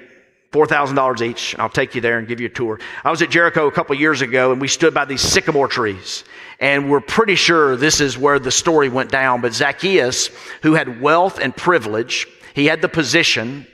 $4,000 0.56 1.22
each. 1.22 1.54
and 1.54 1.62
I'll 1.62 1.70
take 1.70 1.96
you 1.96 2.02
there 2.02 2.18
and 2.18 2.28
give 2.28 2.40
you 2.40 2.48
a 2.48 2.50
tour. 2.50 2.80
I 3.04 3.12
was 3.12 3.22
at 3.22 3.30
Jericho 3.30 3.68
a 3.68 3.72
couple 3.72 3.94
years 3.96 4.22
ago 4.22 4.54
and 4.54 4.62
we 4.62 4.70
stood 4.70 4.94
by 4.94 5.04
these 5.04 5.20
sycamore 5.20 5.68
trees. 5.68 6.24
And 6.62 6.90
we're 6.90 7.02
pretty 7.02 7.36
sure 7.36 7.76
this 7.76 8.00
is 8.00 8.18
where 8.18 8.40
the 8.40 8.52
story 8.52 8.88
went 8.88 9.12
down. 9.12 9.42
But 9.42 9.54
Zacchaeus, 9.54 10.30
who 10.62 10.74
had 10.74 11.02
wealth 11.02 11.40
and 11.40 11.54
privilege, 11.54 12.28
he 12.54 12.68
had 12.68 12.82
the 12.82 12.88
position, 12.88 13.68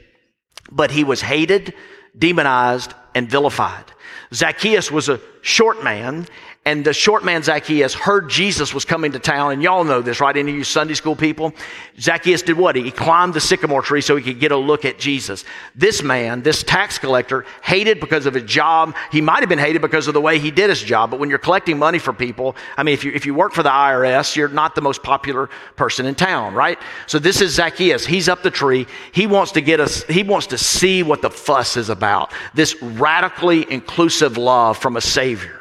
but 0.71 0.89
he 0.89 1.03
was 1.03 1.21
hated, 1.21 1.75
demonized, 2.17 2.95
and 3.13 3.29
vilified. 3.29 3.85
Zacchaeus 4.33 4.89
was 4.89 5.07
a 5.07 5.21
short 5.43 5.83
man 5.83 6.25
and 6.63 6.85
the 6.85 6.93
short 6.93 7.25
man 7.25 7.41
Zacchaeus 7.41 7.95
heard 7.95 8.29
Jesus 8.29 8.71
was 8.71 8.85
coming 8.85 9.11
to 9.13 9.19
town, 9.19 9.51
and 9.51 9.63
y'all 9.63 9.83
know 9.83 9.99
this, 9.99 10.21
right? 10.21 10.37
Any 10.37 10.51
of 10.51 10.57
you 10.57 10.63
Sunday 10.63 10.93
school 10.93 11.15
people? 11.15 11.55
Zacchaeus 11.99 12.43
did 12.43 12.55
what? 12.55 12.75
He 12.75 12.91
climbed 12.91 13.33
the 13.33 13.41
sycamore 13.41 13.81
tree 13.81 14.01
so 14.01 14.15
he 14.15 14.21
could 14.21 14.39
get 14.39 14.51
a 14.51 14.57
look 14.57 14.85
at 14.85 14.99
Jesus. 14.99 15.43
This 15.73 16.03
man, 16.03 16.43
this 16.43 16.61
tax 16.61 16.99
collector, 16.99 17.47
hated 17.63 17.99
because 17.99 18.27
of 18.27 18.35
his 18.35 18.43
job. 18.43 18.95
He 19.11 19.21
might 19.21 19.39
have 19.39 19.49
been 19.49 19.57
hated 19.57 19.81
because 19.81 20.07
of 20.07 20.13
the 20.13 20.21
way 20.21 20.37
he 20.37 20.51
did 20.51 20.69
his 20.69 20.83
job, 20.83 21.09
but 21.09 21.19
when 21.19 21.31
you're 21.31 21.39
collecting 21.39 21.79
money 21.79 21.97
for 21.97 22.13
people, 22.13 22.55
I 22.77 22.83
mean, 22.83 22.93
if 22.93 23.03
you, 23.03 23.11
if 23.11 23.25
you 23.25 23.33
work 23.33 23.53
for 23.53 23.63
the 23.63 23.69
IRS, 23.69 24.35
you're 24.35 24.47
not 24.47 24.75
the 24.75 24.81
most 24.81 25.01
popular 25.01 25.49
person 25.77 26.05
in 26.05 26.13
town, 26.13 26.53
right? 26.53 26.77
So 27.07 27.17
this 27.17 27.41
is 27.41 27.55
Zacchaeus. 27.55 28.05
He's 28.05 28.29
up 28.29 28.43
the 28.43 28.51
tree. 28.51 28.85
He 29.13 29.25
wants 29.25 29.51
to 29.53 29.61
get 29.61 29.79
us, 29.79 30.03
he 30.03 30.21
wants 30.21 30.45
to 30.47 30.59
see 30.59 31.01
what 31.01 31.23
the 31.23 31.31
fuss 31.31 31.75
is 31.75 31.89
about. 31.89 32.31
This 32.53 32.79
radically 32.83 33.65
inclusive 33.71 34.37
love 34.37 34.77
from 34.77 34.95
a 34.95 35.01
Savior. 35.01 35.60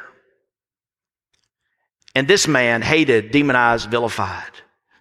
And 2.15 2.27
this 2.27 2.47
man 2.47 2.81
hated, 2.81 3.31
demonized, 3.31 3.89
vilified. 3.89 4.51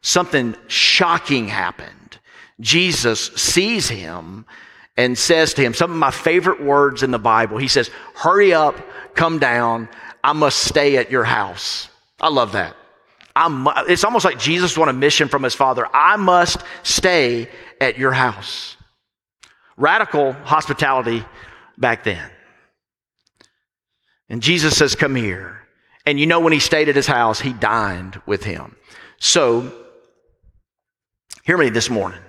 Something 0.03 0.55
shocking 0.69 1.49
happened. 1.49 2.19
Jesus 2.61 3.27
sees 3.37 3.89
him 3.89 4.47
and 4.97 5.17
says 5.17 5.55
to 5.55 5.63
him, 5.63 5.75
some 5.75 5.91
of 5.91 5.97
my 5.97 6.11
favorite 6.11 6.63
words 6.63 7.03
in 7.03 7.11
the 7.11 7.19
Bible. 7.19 7.59
He 7.59 7.69
says, 7.69 7.91
hurry 8.15 8.53
up, 8.53 8.77
come 9.15 9.39
down. 9.39 9.89
I 10.23 10.33
must 10.35 10.59
stay 10.59 10.99
at 10.99 11.11
your 11.11 11.25
house. 11.25 11.89
I 12.21 12.29
love 12.29 12.53
that. 12.53 12.77
I'm, 13.35 13.67
it's 13.89 14.05
almost 14.05 14.25
like 14.25 14.39
Jesus 14.39 14.77
won 14.77 14.89
a 14.89 14.93
mission 14.93 15.29
from 15.29 15.43
his 15.43 15.55
father. 15.55 15.87
I 15.95 16.17
must 16.17 16.59
stay 16.83 17.49
at 17.81 17.97
your 17.97 18.13
house. 18.13 18.77
Radical 19.77 20.33
hospitality 20.33 21.25
back 21.79 22.05
then. 22.05 22.31
And 24.29 24.43
Jesus 24.43 24.77
says, 24.77 24.95
come 24.95 25.15
here. 25.15 25.60
And 26.07 26.19
you 26.19 26.27
know, 26.27 26.41
when 26.41 26.53
he 26.53 26.61
stayed 26.61 26.89
at 26.89 26.97
his 26.97 27.07
house, 27.07 27.41
he 27.41 27.53
dined 27.53 28.21
with 28.27 28.45
him. 28.45 28.77
So, 29.19 29.73
hear 31.45 31.59
me 31.59 31.71
this 31.71 31.91
morning, 31.91 32.21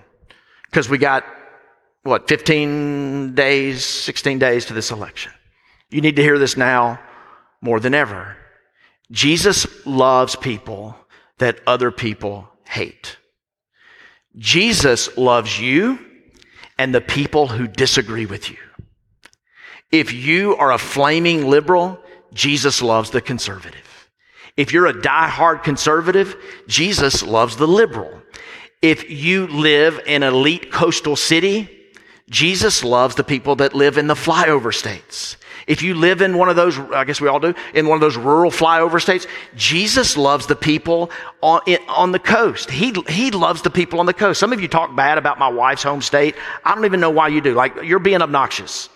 because 0.65 0.89
we 0.89 0.97
got, 0.97 1.25
what, 2.03 2.27
15 2.27 3.33
days, 3.33 3.85
16 3.85 4.39
days 4.39 4.65
to 4.65 4.73
this 4.73 4.91
election. 4.91 5.31
You 5.89 6.01
need 6.01 6.15
to 6.17 6.21
hear 6.21 6.37
this 6.37 6.57
now 6.57 6.99
more 7.61 7.79
than 7.79 7.93
ever. 7.93 8.37
Jesus 9.11 9.67
loves 9.85 10.35
people 10.35 10.95
that 11.37 11.59
other 11.67 11.91
people 11.91 12.49
hate. 12.67 13.17
Jesus 14.37 15.17
loves 15.17 15.59
you 15.59 15.99
and 16.77 16.95
the 16.95 17.01
people 17.01 17.47
who 17.47 17.67
disagree 17.67 18.25
with 18.25 18.49
you. 18.49 18.57
If 19.91 20.13
you 20.13 20.55
are 20.55 20.71
a 20.71 20.77
flaming 20.77 21.49
liberal, 21.49 21.99
Jesus 22.33 22.81
loves 22.81 23.09
the 23.09 23.21
conservative. 23.21 24.09
If 24.57 24.73
you're 24.73 24.87
a 24.87 25.01
die-hard 25.01 25.63
conservative, 25.63 26.35
Jesus 26.67 27.23
loves 27.23 27.55
the 27.57 27.67
liberal. 27.67 28.21
If 28.81 29.09
you 29.09 29.47
live 29.47 30.01
in 30.05 30.23
an 30.23 30.33
elite 30.33 30.71
coastal 30.71 31.15
city, 31.15 31.69
Jesus 32.29 32.83
loves 32.83 33.15
the 33.15 33.23
people 33.23 33.55
that 33.57 33.73
live 33.73 33.97
in 33.97 34.07
the 34.07 34.13
flyover 34.13 34.73
states. 34.73 35.37
If 35.67 35.81
you 35.81 35.93
live 35.93 36.21
in 36.21 36.37
one 36.37 36.49
of 36.49 36.55
those, 36.55 36.79
I 36.79 37.03
guess 37.03 37.21
we 37.21 37.27
all 37.27 37.39
do, 37.39 37.53
in 37.73 37.87
one 37.87 37.95
of 37.95 38.01
those 38.01 38.17
rural 38.17 38.51
flyover 38.51 39.01
states, 39.01 39.27
Jesus 39.55 40.17
loves 40.17 40.47
the 40.47 40.55
people 40.55 41.11
on, 41.41 41.61
on 41.87 42.11
the 42.11 42.19
coast. 42.19 42.69
He, 42.71 42.93
he 43.07 43.31
loves 43.31 43.61
the 43.61 43.69
people 43.69 43.99
on 43.99 44.05
the 44.05 44.13
coast. 44.13 44.39
Some 44.39 44.53
of 44.53 44.59
you 44.59 44.67
talk 44.67 44.95
bad 44.95 45.17
about 45.17 45.39
my 45.39 45.49
wife's 45.49 45.83
home 45.83 46.01
state. 46.01 46.35
I 46.65 46.73
don't 46.73 46.85
even 46.85 46.99
know 46.99 47.11
why 47.11 47.27
you 47.27 47.41
do. 47.41 47.53
Like, 47.53 47.83
you're 47.83 47.99
being 47.99 48.21
obnoxious. 48.21 48.89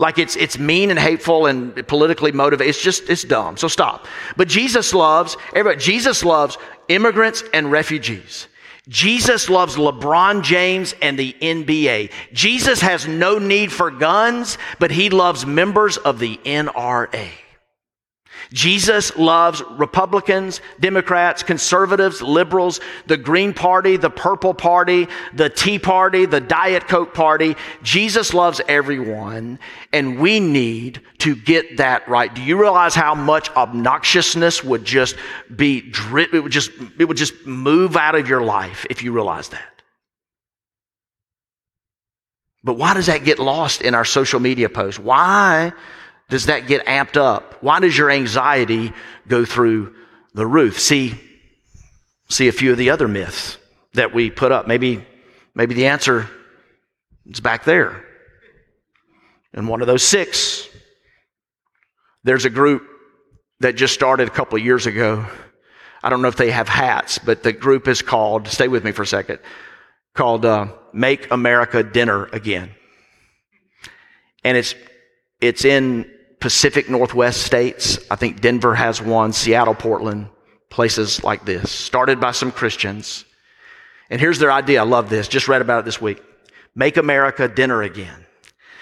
Like 0.00 0.18
it's, 0.18 0.34
it's 0.34 0.58
mean 0.58 0.88
and 0.90 0.98
hateful 0.98 1.44
and 1.44 1.86
politically 1.86 2.32
motivated. 2.32 2.70
It's 2.70 2.82
just, 2.82 3.10
it's 3.10 3.22
dumb. 3.22 3.58
So 3.58 3.68
stop. 3.68 4.06
But 4.34 4.48
Jesus 4.48 4.94
loves, 4.94 5.36
everybody, 5.54 5.78
Jesus 5.78 6.24
loves 6.24 6.56
immigrants 6.88 7.44
and 7.52 7.70
refugees. 7.70 8.48
Jesus 8.88 9.50
loves 9.50 9.76
LeBron 9.76 10.42
James 10.42 10.94
and 11.02 11.18
the 11.18 11.36
NBA. 11.42 12.12
Jesus 12.32 12.80
has 12.80 13.06
no 13.06 13.38
need 13.38 13.70
for 13.70 13.90
guns, 13.90 14.56
but 14.78 14.90
he 14.90 15.10
loves 15.10 15.44
members 15.44 15.98
of 15.98 16.18
the 16.18 16.38
NRA. 16.46 17.28
Jesus 18.52 19.16
loves 19.16 19.62
Republicans, 19.70 20.60
Democrats, 20.80 21.42
conservatives, 21.42 22.20
liberals, 22.20 22.80
the 23.06 23.16
Green 23.16 23.54
Party, 23.54 23.96
the 23.96 24.10
Purple 24.10 24.54
Party, 24.54 25.06
the 25.32 25.48
Tea 25.48 25.78
Party, 25.78 26.26
the 26.26 26.40
Diet 26.40 26.88
Coke 26.88 27.14
Party. 27.14 27.56
Jesus 27.82 28.34
loves 28.34 28.60
everyone, 28.66 29.60
and 29.92 30.18
we 30.18 30.40
need 30.40 31.00
to 31.18 31.36
get 31.36 31.76
that 31.76 32.08
right. 32.08 32.34
Do 32.34 32.42
you 32.42 32.60
realize 32.60 32.94
how 32.94 33.14
much 33.14 33.50
obnoxiousness 33.50 34.64
would 34.64 34.84
just 34.84 35.14
be 35.54 35.80
drip? 35.82 36.34
It 36.34 36.40
would 36.40 36.52
just, 36.52 36.72
it 36.98 37.04
would 37.04 37.16
just 37.16 37.46
move 37.46 37.96
out 37.96 38.16
of 38.16 38.28
your 38.28 38.42
life 38.42 38.84
if 38.90 39.04
you 39.04 39.12
realize 39.12 39.50
that. 39.50 39.82
But 42.64 42.74
why 42.74 42.94
does 42.94 43.06
that 43.06 43.24
get 43.24 43.38
lost 43.38 43.80
in 43.80 43.94
our 43.94 44.04
social 44.04 44.40
media 44.40 44.68
posts? 44.68 44.98
Why? 44.98 45.72
Does 46.30 46.46
that 46.46 46.66
get 46.66 46.86
amped 46.86 47.16
up? 47.16 47.58
Why 47.60 47.80
does 47.80 47.98
your 47.98 48.10
anxiety 48.10 48.92
go 49.28 49.44
through 49.44 49.94
the 50.32 50.46
roof? 50.46 50.80
See, 50.80 51.20
see 52.28 52.48
a 52.48 52.52
few 52.52 52.70
of 52.70 52.78
the 52.78 52.90
other 52.90 53.08
myths 53.08 53.58
that 53.94 54.14
we 54.14 54.30
put 54.30 54.52
up. 54.52 54.66
Maybe, 54.66 55.04
maybe 55.54 55.74
the 55.74 55.86
answer 55.86 56.30
is 57.26 57.40
back 57.40 57.64
there. 57.64 58.04
In 59.52 59.66
one 59.66 59.80
of 59.80 59.88
those 59.88 60.04
six, 60.04 60.68
there's 62.22 62.44
a 62.44 62.50
group 62.50 62.86
that 63.58 63.74
just 63.74 63.92
started 63.92 64.28
a 64.28 64.30
couple 64.30 64.56
of 64.56 64.64
years 64.64 64.86
ago. 64.86 65.26
I 66.02 66.10
don't 66.10 66.22
know 66.22 66.28
if 66.28 66.36
they 66.36 66.52
have 66.52 66.68
hats, 66.68 67.18
but 67.18 67.42
the 67.42 67.52
group 67.52 67.88
is 67.88 68.02
called, 68.02 68.46
stay 68.46 68.68
with 68.68 68.84
me 68.84 68.92
for 68.92 69.02
a 69.02 69.06
second, 69.06 69.40
called 70.14 70.46
uh, 70.46 70.68
Make 70.92 71.30
America 71.32 71.82
Dinner 71.82 72.26
Again. 72.26 72.70
And 74.44 74.56
it's, 74.56 74.76
it's 75.40 75.64
in 75.64 76.10
Pacific 76.40 76.88
Northwest 76.88 77.42
states. 77.42 77.98
I 78.10 78.16
think 78.16 78.40
Denver 78.40 78.74
has 78.74 79.00
one, 79.00 79.32
Seattle, 79.32 79.74
Portland, 79.74 80.28
places 80.70 81.22
like 81.22 81.44
this, 81.44 81.70
started 81.70 82.18
by 82.18 82.32
some 82.32 82.50
Christians. 82.50 83.24
And 84.08 84.20
here's 84.20 84.38
their 84.38 84.50
idea. 84.50 84.80
I 84.80 84.84
love 84.84 85.10
this. 85.10 85.28
Just 85.28 85.48
read 85.48 85.60
about 85.60 85.80
it 85.80 85.84
this 85.84 86.00
week. 86.00 86.22
Make 86.74 86.96
America 86.96 87.46
dinner 87.46 87.82
again. 87.82 88.26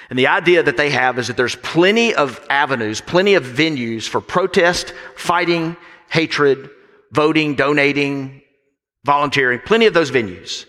And 0.08 0.18
the 0.18 0.28
idea 0.28 0.62
that 0.62 0.78
they 0.78 0.90
have 0.90 1.18
is 1.18 1.26
that 1.26 1.36
there's 1.36 1.56
plenty 1.56 2.14
of 2.14 2.44
avenues, 2.48 3.00
plenty 3.00 3.34
of 3.34 3.44
venues 3.44 4.08
for 4.08 4.20
protest, 4.20 4.94
fighting, 5.16 5.76
hatred, 6.08 6.70
voting, 7.12 7.56
donating, 7.56 8.40
volunteering, 9.04 9.60
plenty 9.60 9.86
of 9.86 9.92
those 9.92 10.10
venues. 10.10 10.64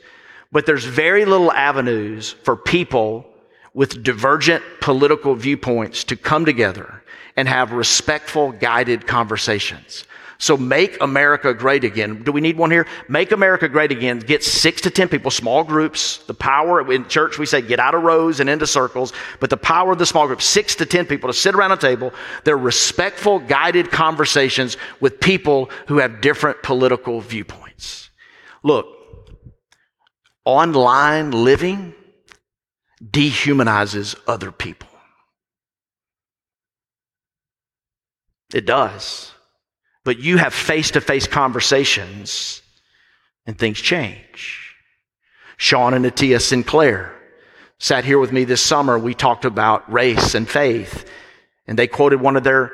But 0.51 0.65
there's 0.65 0.83
very 0.83 1.25
little 1.25 1.51
avenues 1.51 2.31
for 2.43 2.57
people 2.57 3.25
with 3.73 4.03
divergent 4.03 4.63
political 4.81 5.35
viewpoints 5.35 6.03
to 6.05 6.15
come 6.15 6.45
together 6.45 7.03
and 7.35 7.47
have 7.47 7.71
respectful, 7.71 8.51
guided 8.51 9.07
conversations. 9.07 10.05
So 10.41 10.55
make 10.55 11.01
America 11.01 11.53
great 11.53 11.83
again. 11.83 12.23
Do 12.23 12.31
we 12.31 12.39
need 12.39 12.57
one 12.57 12.71
here? 12.71 12.87
Make 13.09 13.33
America 13.33 13.67
great 13.67 13.91
again. 13.91 14.19
Get 14.19 14.41
six 14.41 14.79
to 14.81 14.89
10 14.89 15.09
people, 15.09 15.31
small 15.31 15.65
groups. 15.65 16.19
The 16.19 16.33
power 16.33 16.89
in 16.89 17.09
church, 17.09 17.37
we 17.37 17.45
say 17.45 17.61
get 17.61 17.77
out 17.77 17.93
of 17.93 18.03
rows 18.03 18.39
and 18.39 18.49
into 18.49 18.65
circles, 18.65 19.11
but 19.41 19.49
the 19.49 19.57
power 19.57 19.91
of 19.91 19.99
the 19.99 20.05
small 20.05 20.27
group, 20.27 20.41
six 20.41 20.75
to 20.75 20.85
10 20.85 21.07
people 21.07 21.27
to 21.27 21.33
sit 21.33 21.55
around 21.55 21.73
a 21.73 21.77
table. 21.77 22.13
They're 22.45 22.57
respectful, 22.57 23.39
guided 23.39 23.91
conversations 23.91 24.77
with 25.01 25.19
people 25.19 25.69
who 25.87 25.97
have 25.97 26.21
different 26.21 26.63
political 26.63 27.19
viewpoints. 27.19 28.09
Look, 28.63 28.87
online 30.45 31.31
living 31.31 31.93
dehumanizes 33.03 34.15
other 34.27 34.51
people. 34.51 34.89
It 38.53 38.65
does. 38.65 39.31
But 40.03 40.19
you 40.19 40.37
have 40.37 40.53
face 40.53 40.91
to 40.91 41.01
face 41.01 41.27
conversations 41.27 42.61
and 43.45 43.57
things 43.57 43.79
change. 43.79 44.75
Sean 45.57 45.93
and 45.93 46.05
Atia 46.05 46.41
Sinclair 46.41 47.15
sat 47.79 48.05
here 48.05 48.19
with 48.19 48.31
me 48.31 48.43
this 48.43 48.61
summer. 48.61 48.97
We 48.97 49.13
talked 49.13 49.45
about 49.45 49.91
race 49.91 50.35
and 50.35 50.47
faith, 50.47 51.09
and 51.67 51.77
they 51.77 51.87
quoted 51.87 52.21
one 52.21 52.35
of 52.35 52.43
their 52.43 52.71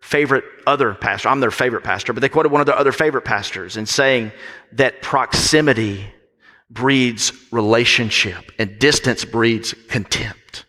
favorite 0.00 0.44
other 0.66 0.94
pastor. 0.94 1.28
I'm 1.28 1.40
their 1.40 1.50
favorite 1.50 1.84
pastor, 1.84 2.12
but 2.12 2.20
they 2.20 2.28
quoted 2.28 2.50
one 2.50 2.60
of 2.60 2.66
their 2.66 2.76
other 2.76 2.92
favorite 2.92 3.24
pastors 3.24 3.76
in 3.76 3.86
saying 3.86 4.32
that 4.72 5.02
proximity 5.02 6.06
breeds 6.70 7.32
relationship 7.50 8.52
and 8.58 8.78
distance 8.78 9.24
breeds 9.24 9.74
contempt. 9.88 10.64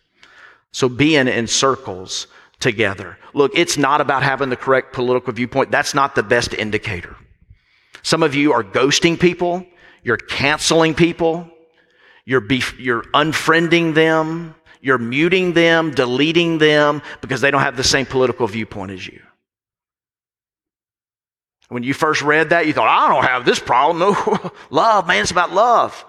So 0.72 0.88
being 0.88 1.28
in 1.28 1.46
circles 1.46 2.26
together. 2.58 3.18
Look, 3.34 3.52
it's 3.54 3.76
not 3.76 4.00
about 4.00 4.22
having 4.22 4.48
the 4.48 4.56
correct 4.56 4.92
political 4.92 5.32
viewpoint. 5.32 5.70
That's 5.70 5.94
not 5.94 6.14
the 6.14 6.22
best 6.22 6.54
indicator. 6.54 7.16
Some 8.02 8.22
of 8.22 8.34
you 8.34 8.52
are 8.52 8.64
ghosting 8.64 9.18
people. 9.18 9.66
You're 10.02 10.16
canceling 10.16 10.94
people. 10.94 11.48
You're, 12.24 12.40
bef- 12.40 12.78
you're 12.78 13.02
unfriending 13.14 13.94
them. 13.94 14.54
You're 14.80 14.98
muting 14.98 15.52
them, 15.52 15.92
deleting 15.92 16.58
them 16.58 17.02
because 17.20 17.40
they 17.40 17.50
don't 17.52 17.60
have 17.60 17.76
the 17.76 17.84
same 17.84 18.06
political 18.06 18.48
viewpoint 18.48 18.90
as 18.90 19.06
you. 19.06 19.20
When 21.72 21.82
you 21.82 21.94
first 21.94 22.20
read 22.20 22.50
that, 22.50 22.66
you 22.66 22.72
thought, 22.72 22.88
I 22.88 23.12
don't 23.12 23.24
have 23.24 23.44
this 23.44 23.58
problem. 23.58 23.98
No, 23.98 24.52
love, 24.70 25.06
man, 25.06 25.22
it's 25.22 25.30
about 25.30 25.52
love. 25.52 26.04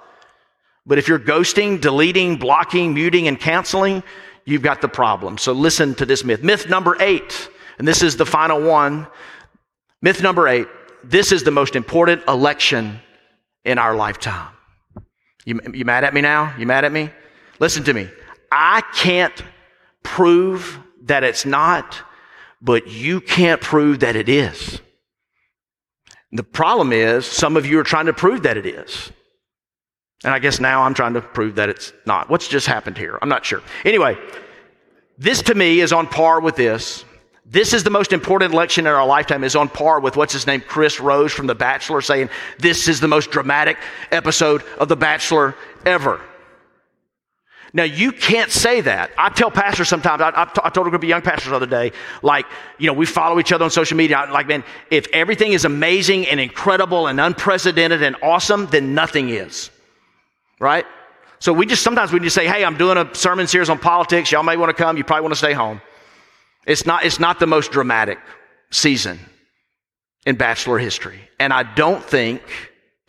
But 0.85 0.97
if 0.97 1.07
you're 1.07 1.19
ghosting, 1.19 1.79
deleting, 1.79 2.35
blocking, 2.35 2.93
muting, 2.93 3.29
and 3.29 3.39
canceling, 3.39 4.03
you've 4.43 4.61
got 4.61 4.81
the 4.81 4.89
problem. 4.89 5.37
So 5.37 5.53
listen 5.53 5.95
to 5.95 6.05
this 6.05 6.25
myth. 6.25 6.43
Myth 6.43 6.69
number 6.69 6.97
eight, 6.99 7.49
and 7.77 7.87
this 7.87 8.03
is 8.03 8.17
the 8.17 8.25
final 8.25 8.61
one. 8.61 9.07
Myth 10.01 10.21
number 10.21 10.47
eight 10.47 10.67
this 11.03 11.31
is 11.31 11.43
the 11.43 11.51
most 11.51 11.75
important 11.75 12.23
election 12.27 12.99
in 13.65 13.77
our 13.77 13.95
lifetime. 13.95 14.53
You, 15.45 15.59
you 15.73 15.85
mad 15.85 16.03
at 16.03 16.13
me 16.13 16.21
now? 16.21 16.55
You 16.57 16.65
mad 16.65 16.85
at 16.85 16.91
me? 16.91 17.09
Listen 17.59 17.83
to 17.83 17.93
me. 17.93 18.09
I 18.51 18.81
can't 18.93 19.43
prove 20.01 20.79
that 21.03 21.23
it's 21.23 21.45
not, 21.45 21.99
but 22.61 22.87
you 22.87 23.19
can't 23.19 23.59
prove 23.59 23.99
that 23.99 24.15
it 24.15 24.29
is. 24.29 24.79
The 26.33 26.43
problem 26.43 26.91
is, 26.91 27.27
some 27.27 27.55
of 27.55 27.65
you 27.67 27.79
are 27.79 27.83
trying 27.83 28.07
to 28.07 28.13
prove 28.13 28.41
that 28.43 28.57
it 28.57 28.65
is. 28.65 29.11
And 30.23 30.33
I 30.33 30.39
guess 30.39 30.59
now 30.59 30.81
I'm 30.81 30.95
trying 30.95 31.13
to 31.13 31.21
prove 31.21 31.55
that 31.55 31.69
it's 31.69 31.93
not. 32.07 32.27
What's 32.27 32.47
just 32.47 32.65
happened 32.65 32.97
here? 32.97 33.19
I'm 33.21 33.29
not 33.29 33.45
sure. 33.45 33.61
Anyway, 33.85 34.17
this 35.17 35.43
to 35.43 35.53
me 35.53 35.79
is 35.79 35.93
on 35.93 36.07
par 36.07 36.41
with 36.41 36.55
this. 36.55 37.05
This 37.45 37.71
is 37.71 37.83
the 37.83 37.91
most 37.91 38.13
important 38.13 38.51
election 38.51 38.87
in 38.87 38.93
our 38.93 39.05
lifetime, 39.05 39.43
is 39.43 39.55
on 39.55 39.69
par 39.69 39.99
with 39.99 40.17
what's 40.17 40.33
his 40.33 40.47
name, 40.47 40.61
Chris 40.61 40.99
Rose 40.99 41.31
from 41.31 41.45
The 41.45 41.53
Bachelor, 41.53 42.01
saying 42.01 42.29
this 42.57 42.87
is 42.87 42.99
the 42.99 43.07
most 43.07 43.29
dramatic 43.29 43.77
episode 44.11 44.63
of 44.79 44.87
The 44.87 44.95
Bachelor 44.95 45.55
ever. 45.85 46.19
Now, 47.75 47.83
you 47.83 48.11
can't 48.11 48.51
say 48.51 48.81
that. 48.81 49.11
I 49.17 49.29
tell 49.29 49.49
pastors 49.49 49.89
sometimes, 49.89 50.21
I, 50.21 50.29
I, 50.29 50.43
I 50.63 50.69
told 50.69 50.85
a 50.85 50.89
group 50.91 51.01
of 51.01 51.09
young 51.09 51.23
pastors 51.23 51.49
the 51.49 51.55
other 51.55 51.65
day, 51.65 51.91
like, 52.21 52.45
you 52.77 52.85
know, 52.85 52.93
we 52.93 53.07
follow 53.07 53.39
each 53.39 53.51
other 53.51 53.65
on 53.65 53.71
social 53.71 53.97
media. 53.97 54.17
I'm 54.17 54.31
like, 54.31 54.47
man, 54.47 54.63
if 54.91 55.07
everything 55.11 55.53
is 55.53 55.65
amazing 55.65 56.27
and 56.27 56.39
incredible 56.39 57.07
and 57.07 57.19
unprecedented 57.19 58.03
and 58.03 58.15
awesome, 58.21 58.67
then 58.67 58.93
nothing 58.93 59.29
is 59.29 59.71
right? 60.63 60.85
So 61.39 61.51
we 61.51 61.65
just 61.65 61.83
sometimes 61.83 62.13
we 62.13 62.19
just 62.21 62.35
say, 62.35 62.47
hey, 62.47 62.63
I'm 62.63 62.77
doing 62.77 62.97
a 62.97 63.13
sermon 63.13 63.47
series 63.47 63.69
on 63.69 63.77
politics. 63.77 64.31
Y'all 64.31 64.43
may 64.43 64.55
want 64.55 64.75
to 64.75 64.81
come. 64.81 64.95
You 64.97 65.03
probably 65.03 65.23
want 65.23 65.33
to 65.33 65.37
stay 65.37 65.53
home. 65.53 65.81
It's 66.65 66.85
not, 66.85 67.03
it's 67.03 67.19
not 67.19 67.39
the 67.39 67.47
most 67.47 67.71
dramatic 67.71 68.17
season 68.71 69.19
in 70.25 70.37
bachelor 70.37 70.77
history. 70.77 71.19
And 71.39 71.51
I 71.51 71.63
don't 71.63 72.01
think, 72.01 72.41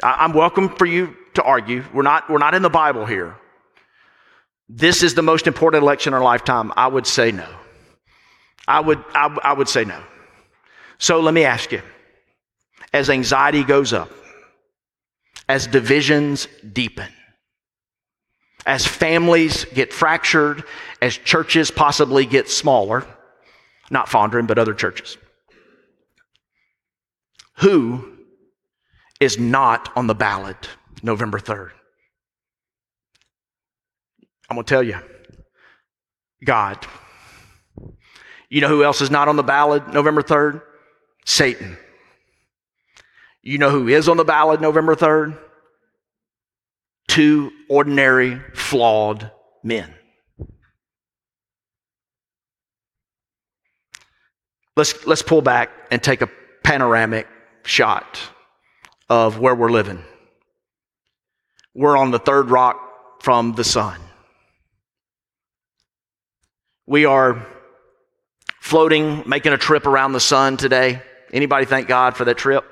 I, 0.02 0.16
I'm 0.20 0.32
welcome 0.32 0.68
for 0.68 0.84
you 0.84 1.16
to 1.34 1.44
argue. 1.44 1.84
We're 1.94 2.02
not, 2.02 2.28
we're 2.28 2.38
not 2.38 2.54
in 2.54 2.62
the 2.62 2.70
Bible 2.70 3.06
here. 3.06 3.36
This 4.68 5.02
is 5.02 5.14
the 5.14 5.22
most 5.22 5.46
important 5.46 5.82
election 5.82 6.12
in 6.12 6.14
our 6.14 6.24
lifetime. 6.24 6.72
I 6.76 6.86
would 6.86 7.06
say 7.06 7.32
no. 7.32 7.48
I 8.66 8.80
would, 8.80 9.04
I, 9.14 9.26
I 9.42 9.52
would 9.52 9.68
say 9.68 9.84
no. 9.84 10.02
So 10.98 11.20
let 11.20 11.34
me 11.34 11.44
ask 11.44 11.70
you 11.72 11.82
as 12.92 13.10
anxiety 13.10 13.64
goes 13.64 13.92
up, 13.92 14.10
as 15.48 15.66
divisions 15.66 16.48
deepen, 16.72 17.08
as 18.64 18.86
families 18.86 19.64
get 19.66 19.92
fractured, 19.92 20.64
as 21.02 21.16
churches 21.18 21.70
possibly 21.70 22.24
get 22.24 22.48
smaller, 22.48 23.04
not 23.90 24.06
Fondren, 24.06 24.46
but 24.46 24.58
other 24.58 24.74
churches. 24.74 25.18
Who 27.58 28.16
is 29.20 29.38
not 29.38 29.90
on 29.96 30.06
the 30.06 30.14
ballot 30.14 30.68
November 31.02 31.38
3rd? 31.38 31.72
I'm 34.48 34.56
going 34.56 34.64
to 34.64 34.68
tell 34.68 34.82
you 34.82 34.98
God. 36.44 36.86
You 38.48 38.60
know 38.60 38.68
who 38.68 38.84
else 38.84 39.00
is 39.00 39.10
not 39.10 39.28
on 39.28 39.36
the 39.36 39.42
ballot 39.42 39.92
November 39.92 40.22
3rd? 40.22 40.62
Satan. 41.24 41.76
You 43.42 43.58
know 43.58 43.70
who 43.70 43.88
is 43.88 44.08
on 44.08 44.16
the 44.16 44.24
ballot 44.24 44.60
November 44.60 44.94
3rd? 44.94 45.38
two 47.14 47.52
ordinary, 47.68 48.40
flawed 48.54 49.30
men. 49.62 49.94
Let's, 54.76 55.06
let's 55.06 55.22
pull 55.22 55.40
back 55.40 55.70
and 55.92 56.02
take 56.02 56.22
a 56.22 56.28
panoramic 56.64 57.28
shot 57.62 58.18
of 59.08 59.38
where 59.38 59.54
we're 59.54 59.70
living. 59.70 60.02
We're 61.72 61.96
on 61.96 62.10
the 62.10 62.18
third 62.18 62.50
rock 62.50 63.22
from 63.22 63.52
the 63.52 63.62
sun. 63.62 64.00
We 66.86 67.06
are 67.06 67.46
floating, 68.60 69.22
making 69.26 69.52
a 69.52 69.58
trip 69.58 69.86
around 69.86 70.12
the 70.12 70.20
sun 70.20 70.58
today. 70.58 71.00
Anybody 71.32 71.64
thank 71.64 71.88
God 71.88 72.16
for 72.16 72.24
that 72.26 72.36
trip? 72.36 72.64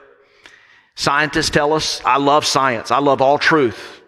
Scientists 0.95 1.49
tell 1.49 1.73
us, 1.73 2.03
I 2.05 2.19
love 2.19 2.45
science. 2.45 2.91
I 2.91 2.99
love 2.99 3.23
all 3.23 3.39
truth. 3.39 4.02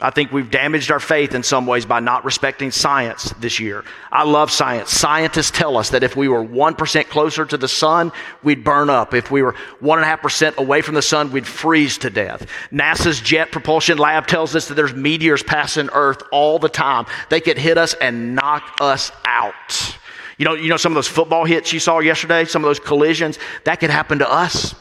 I 0.00 0.10
think 0.10 0.32
we've 0.32 0.50
damaged 0.50 0.90
our 0.90 0.98
faith 0.98 1.34
in 1.34 1.44
some 1.44 1.66
ways 1.66 1.86
by 1.86 2.00
not 2.00 2.24
respecting 2.24 2.72
science 2.72 3.32
this 3.38 3.60
year. 3.60 3.84
I 4.10 4.24
love 4.24 4.50
science. 4.50 4.90
Scientists 4.90 5.52
tell 5.52 5.76
us 5.76 5.90
that 5.90 6.02
if 6.02 6.16
we 6.16 6.26
were 6.26 6.44
1% 6.44 7.08
closer 7.08 7.44
to 7.44 7.56
the 7.56 7.68
sun, 7.68 8.10
we'd 8.42 8.64
burn 8.64 8.90
up. 8.90 9.14
If 9.14 9.30
we 9.30 9.40
were 9.40 9.54
1.5% 9.80 10.56
away 10.56 10.82
from 10.82 10.96
the 10.96 11.02
sun, 11.02 11.30
we'd 11.30 11.46
freeze 11.46 11.96
to 11.98 12.10
death. 12.10 12.46
NASA's 12.72 13.20
Jet 13.20 13.52
Propulsion 13.52 13.96
Lab 13.96 14.26
tells 14.26 14.56
us 14.56 14.66
that 14.66 14.74
there's 14.74 14.94
meteors 14.94 15.44
passing 15.44 15.88
Earth 15.92 16.22
all 16.32 16.58
the 16.58 16.68
time. 16.68 17.06
They 17.30 17.40
could 17.40 17.56
hit 17.56 17.78
us 17.78 17.94
and 17.94 18.34
knock 18.34 18.76
us 18.80 19.12
out. 19.24 19.96
You 20.38 20.44
know, 20.44 20.54
you 20.54 20.68
know 20.68 20.76
some 20.76 20.90
of 20.90 20.96
those 20.96 21.06
football 21.06 21.44
hits 21.44 21.72
you 21.72 21.78
saw 21.78 22.00
yesterday, 22.00 22.46
some 22.46 22.64
of 22.64 22.68
those 22.68 22.80
collisions, 22.80 23.38
that 23.62 23.78
could 23.78 23.90
happen 23.90 24.18
to 24.18 24.30
us. 24.30 24.74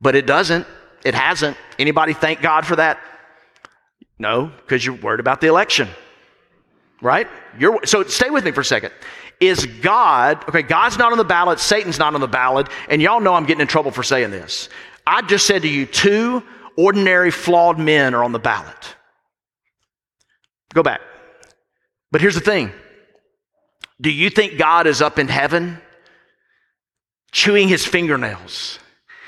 But 0.00 0.16
it 0.16 0.26
doesn't. 0.26 0.66
It 1.04 1.14
hasn't. 1.14 1.56
Anybody 1.78 2.14
thank 2.14 2.42
God 2.42 2.66
for 2.66 2.74
that? 2.76 2.98
No, 4.18 4.46
because 4.46 4.84
you're 4.84 4.94
worried 4.96 5.20
about 5.20 5.40
the 5.40 5.48
election. 5.48 5.88
Right? 7.02 7.28
You're, 7.58 7.84
so 7.84 8.04
stay 8.04 8.30
with 8.30 8.44
me 8.44 8.52
for 8.52 8.60
a 8.60 8.64
second. 8.64 8.92
Is 9.40 9.66
God, 9.66 10.44
okay, 10.48 10.62
God's 10.62 10.96
not 10.96 11.12
on 11.12 11.18
the 11.18 11.24
ballot, 11.24 11.58
Satan's 11.58 11.98
not 11.98 12.14
on 12.14 12.20
the 12.20 12.28
ballot, 12.28 12.68
and 12.88 13.02
y'all 13.02 13.20
know 13.20 13.34
I'm 13.34 13.46
getting 13.46 13.60
in 13.60 13.66
trouble 13.66 13.90
for 13.90 14.02
saying 14.02 14.30
this. 14.30 14.68
I 15.06 15.22
just 15.22 15.46
said 15.46 15.62
to 15.62 15.68
you, 15.68 15.86
two 15.86 16.42
ordinary 16.76 17.30
flawed 17.30 17.78
men 17.78 18.14
are 18.14 18.24
on 18.24 18.32
the 18.32 18.38
ballot. 18.38 18.96
Go 20.72 20.82
back. 20.82 21.00
But 22.10 22.20
here's 22.20 22.34
the 22.34 22.40
thing 22.40 22.72
Do 24.00 24.10
you 24.10 24.30
think 24.30 24.56
God 24.56 24.86
is 24.86 25.02
up 25.02 25.18
in 25.18 25.28
heaven 25.28 25.78
chewing 27.32 27.68
his 27.68 27.84
fingernails 27.84 28.78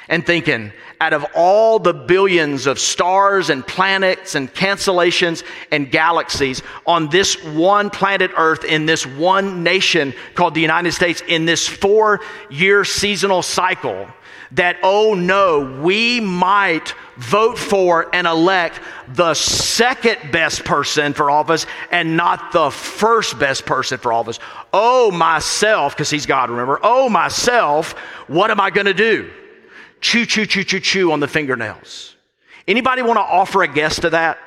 and 0.09 0.25
thinking, 0.25 0.73
out 1.01 1.13
of 1.13 1.27
all 1.35 1.79
the 1.79 1.93
billions 1.93 2.67
of 2.67 2.79
stars 2.79 3.51
and 3.51 3.67
planets 3.67 4.35
and 4.35 4.53
cancellations 4.55 5.45
and 5.71 5.91
galaxies 5.91 6.63
on 6.87 7.09
this 7.09 7.43
one 7.45 7.91
planet 7.91 8.31
Earth, 8.37 8.65
in 8.65 8.87
this 8.87 9.07
one 9.07 9.63
nation 9.63 10.15
called 10.35 10.55
the 10.55 10.61
United 10.61 10.93
States, 10.93 11.23
in 11.29 11.45
this 11.45 11.67
four 11.67 12.21
year 12.51 12.85
seasonal 12.85 13.43
cycle, 13.43 14.07
that, 14.53 14.77
oh 14.83 15.15
no, 15.15 15.81
we 15.83 16.21
might 16.21 16.95
vote 17.17 17.59
for 17.59 18.15
and 18.15 18.27
elect 18.27 18.81
the 19.09 19.35
second 19.35 20.31
best 20.31 20.65
person 20.65 21.13
for 21.13 21.31
office 21.31 21.67
and 21.91 22.17
not 22.17 22.53
the 22.53 22.71
first 22.71 23.39
best 23.39 23.67
person 23.67 23.99
for 23.99 24.13
office. 24.13 24.39
Oh, 24.73 25.11
myself, 25.11 25.95
because 25.95 26.11
he's 26.11 26.27
God, 26.27 26.51
remember? 26.51 26.79
Oh, 26.83 27.09
myself, 27.09 27.93
what 28.29 28.51
am 28.51 28.61
I 28.61 28.71
going 28.71 28.87
to 28.87 28.95
do? 28.95 29.31
Chew, 30.01 30.27
chew, 30.27 30.47
chew, 30.47 30.65
chew, 30.65 30.81
chew 30.81 31.13
on 31.13 31.21
the 31.21 31.29
fingernails. 31.29 32.15
Anybody 32.69 33.03
want 33.03 33.17
to 33.17 33.23
offer 33.23 33.63
a 33.63 33.69
guess 33.69 34.01
to 34.01 34.11
that? 34.11 34.39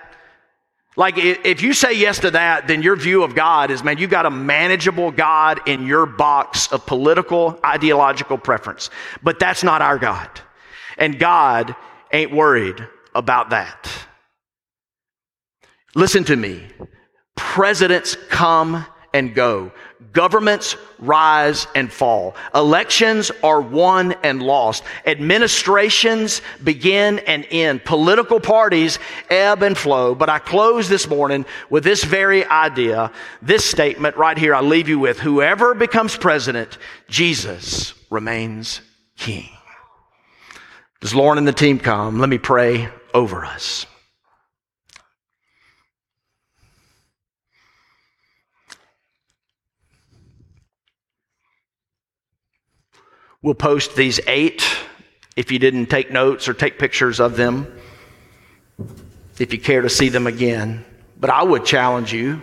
Like, 0.95 1.17
if 1.17 1.61
you 1.61 1.71
say 1.73 1.93
yes 1.93 2.19
to 2.19 2.31
that, 2.31 2.67
then 2.67 2.81
your 2.81 2.95
view 2.97 3.23
of 3.23 3.33
God 3.33 3.71
is, 3.71 3.83
man, 3.83 3.97
you've 3.99 4.09
got 4.09 4.25
a 4.25 4.29
manageable 4.29 5.11
God 5.11 5.61
in 5.65 5.85
your 5.85 6.05
box 6.05 6.67
of 6.73 6.85
political, 6.85 7.57
ideological 7.63 8.37
preference. 8.37 8.89
But 9.23 9.39
that's 9.39 9.63
not 9.63 9.81
our 9.81 9.97
God. 9.97 10.29
And 10.97 11.17
God 11.17 11.73
ain't 12.11 12.33
worried 12.33 12.85
about 13.15 13.51
that. 13.51 13.89
Listen 15.95 16.25
to 16.25 16.35
me. 16.35 16.67
Presidents 17.37 18.17
come 18.29 18.85
and 19.13 19.33
go. 19.33 19.71
Governments 20.11 20.75
rise 20.97 21.67
and 21.75 21.91
fall. 21.91 22.35
Elections 22.55 23.31
are 23.43 23.61
won 23.61 24.13
and 24.23 24.41
lost. 24.41 24.83
Administrations 25.05 26.41
begin 26.63 27.19
and 27.19 27.45
end. 27.51 27.85
Political 27.85 28.39
parties 28.39 28.97
ebb 29.29 29.61
and 29.61 29.77
flow. 29.77 30.15
But 30.15 30.29
I 30.29 30.39
close 30.39 30.89
this 30.89 31.07
morning 31.07 31.45
with 31.69 31.83
this 31.83 32.03
very 32.03 32.43
idea, 32.45 33.11
this 33.41 33.63
statement 33.63 34.17
right 34.17 34.37
here 34.37 34.55
I 34.55 34.61
leave 34.61 34.89
you 34.89 34.99
with. 34.99 35.19
Whoever 35.19 35.75
becomes 35.75 36.17
president, 36.17 36.77
Jesus 37.07 37.93
remains 38.09 38.81
king. 39.15 39.49
Does 41.01 41.13
Lauren 41.13 41.37
and 41.37 41.47
the 41.47 41.53
team 41.53 41.79
come? 41.79 42.19
Let 42.19 42.29
me 42.29 42.37
pray 42.39 42.89
over 43.13 43.45
us. 43.45 43.85
We'll 53.41 53.53
post 53.53 53.95
these 53.95 54.19
eight 54.27 54.67
if 55.37 55.49
you 55.49 55.59
didn't 55.59 55.85
take 55.85 56.11
notes 56.11 56.49
or 56.49 56.53
take 56.53 56.77
pictures 56.77 57.21
of 57.21 57.37
them, 57.37 57.73
if 59.39 59.53
you 59.53 59.59
care 59.59 59.81
to 59.81 59.89
see 59.89 60.09
them 60.09 60.27
again. 60.27 60.83
But 61.17 61.29
I 61.29 61.43
would 61.43 61.63
challenge 61.63 62.11
you. 62.11 62.41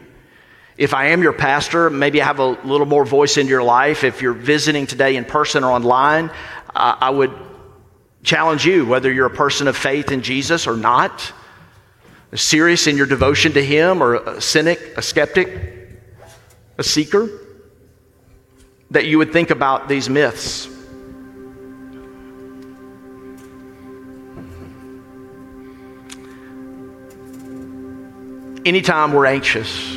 If 0.78 0.94
I 0.94 1.09
am 1.09 1.22
your 1.22 1.34
pastor, 1.34 1.90
maybe 1.90 2.22
I 2.22 2.24
have 2.24 2.38
a 2.38 2.47
little 2.47 2.86
more 2.86 3.05
voice 3.05 3.36
in 3.36 3.47
your 3.47 3.62
life. 3.62 4.05
If 4.05 4.22
you're 4.22 4.32
visiting 4.32 4.86
today 4.86 5.16
in 5.16 5.26
person 5.26 5.64
or 5.64 5.72
online, 5.72 6.30
uh, 6.74 6.97
I 6.99 7.11
would 7.11 7.32
challenge 8.22 8.64
you 8.64 8.86
whether 8.86 9.12
you're 9.12 9.26
a 9.26 9.30
person 9.30 9.68
of 9.68 9.76
faith 9.76 10.11
in 10.11 10.22
Jesus 10.22 10.66
or 10.66 10.78
not, 10.78 11.30
serious 12.34 12.86
in 12.86 12.97
your 12.97 13.07
devotion 13.07 13.53
to 13.53 13.62
Him, 13.62 14.03
or 14.03 14.14
a 14.14 14.40
cynic, 14.40 14.80
a 14.97 15.03
skeptic, 15.03 15.90
a 16.78 16.82
seeker, 16.82 17.28
that 18.92 19.05
you 19.05 19.18
would 19.18 19.34
think 19.34 19.51
about 19.51 19.88
these 19.88 20.09
myths. 20.09 20.70
Anytime 28.66 29.12
we're 29.12 29.26
anxious, 29.26 29.94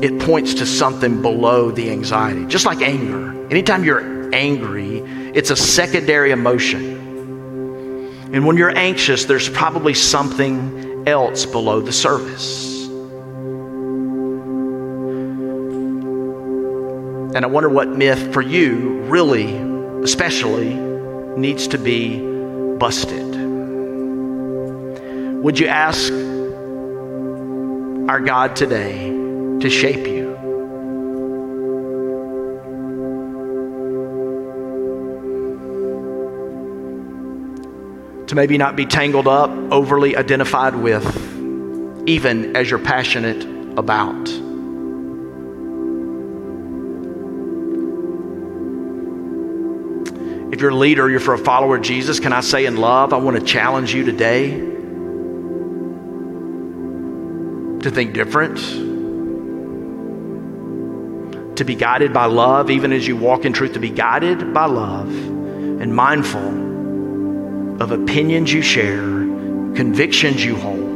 it 0.00 0.20
points 0.20 0.54
to 0.54 0.66
something 0.66 1.20
below 1.20 1.72
the 1.72 1.90
anxiety, 1.90 2.46
just 2.46 2.64
like 2.64 2.80
anger. 2.80 3.32
Anytime 3.50 3.82
you're 3.82 4.32
angry, 4.32 4.98
it's 5.34 5.50
a 5.50 5.56
secondary 5.56 6.30
emotion. 6.30 6.96
And 8.32 8.46
when 8.46 8.56
you're 8.56 8.78
anxious, 8.78 9.24
there's 9.24 9.48
probably 9.48 9.94
something 9.94 11.08
else 11.08 11.44
below 11.44 11.80
the 11.80 11.90
surface. 11.90 12.86
And 17.34 17.44
I 17.44 17.48
wonder 17.48 17.68
what 17.68 17.88
myth 17.88 18.32
for 18.32 18.42
you, 18.42 19.00
really, 19.08 19.56
especially, 20.04 20.74
needs 21.36 21.66
to 21.66 21.78
be 21.78 22.20
busted. 22.76 23.32
Would 25.42 25.58
you 25.58 25.66
ask 25.66 26.12
our 28.08 28.20
God 28.20 28.56
today 28.56 29.08
to 29.60 29.70
shape 29.70 30.06
you. 30.06 30.32
To 38.26 38.34
maybe 38.34 38.58
not 38.58 38.74
be 38.76 38.86
tangled 38.86 39.28
up, 39.28 39.50
overly 39.72 40.16
identified 40.16 40.74
with, 40.74 41.06
even 42.08 42.56
as 42.56 42.68
you're 42.68 42.78
passionate 42.78 43.44
about. 43.78 44.28
If 50.52 50.60
you're 50.60 50.70
a 50.70 50.74
leader, 50.74 51.08
you're 51.08 51.20
for 51.20 51.34
a 51.34 51.38
follower 51.38 51.76
of 51.76 51.82
Jesus, 51.82 52.20
can 52.20 52.32
I 52.32 52.40
say 52.40 52.66
in 52.66 52.76
love, 52.76 53.12
I 53.12 53.16
want 53.18 53.38
to 53.38 53.44
challenge 53.44 53.94
you 53.94 54.04
today 54.04 54.81
to 57.82 57.90
think 57.90 58.14
different, 58.14 58.58
to 61.56 61.64
be 61.64 61.74
guided 61.74 62.12
by 62.12 62.24
love, 62.26 62.70
even 62.70 62.92
as 62.92 63.06
you 63.06 63.16
walk 63.16 63.44
in 63.44 63.52
truth, 63.52 63.74
to 63.74 63.80
be 63.80 63.90
guided 63.90 64.54
by 64.54 64.66
love 64.66 65.08
and 65.08 65.94
mindful 65.94 66.62
of 67.82 67.90
opinions 67.90 68.52
you 68.52 68.62
share, 68.62 69.02
convictions 69.74 70.44
you 70.44 70.56
hold, 70.56 70.92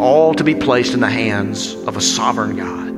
all 0.00 0.34
to 0.34 0.44
be 0.44 0.54
placed 0.54 0.94
in 0.94 1.00
the 1.00 1.10
hands 1.10 1.74
of 1.86 1.96
a 1.96 2.00
sovereign 2.00 2.56
God. 2.56 2.90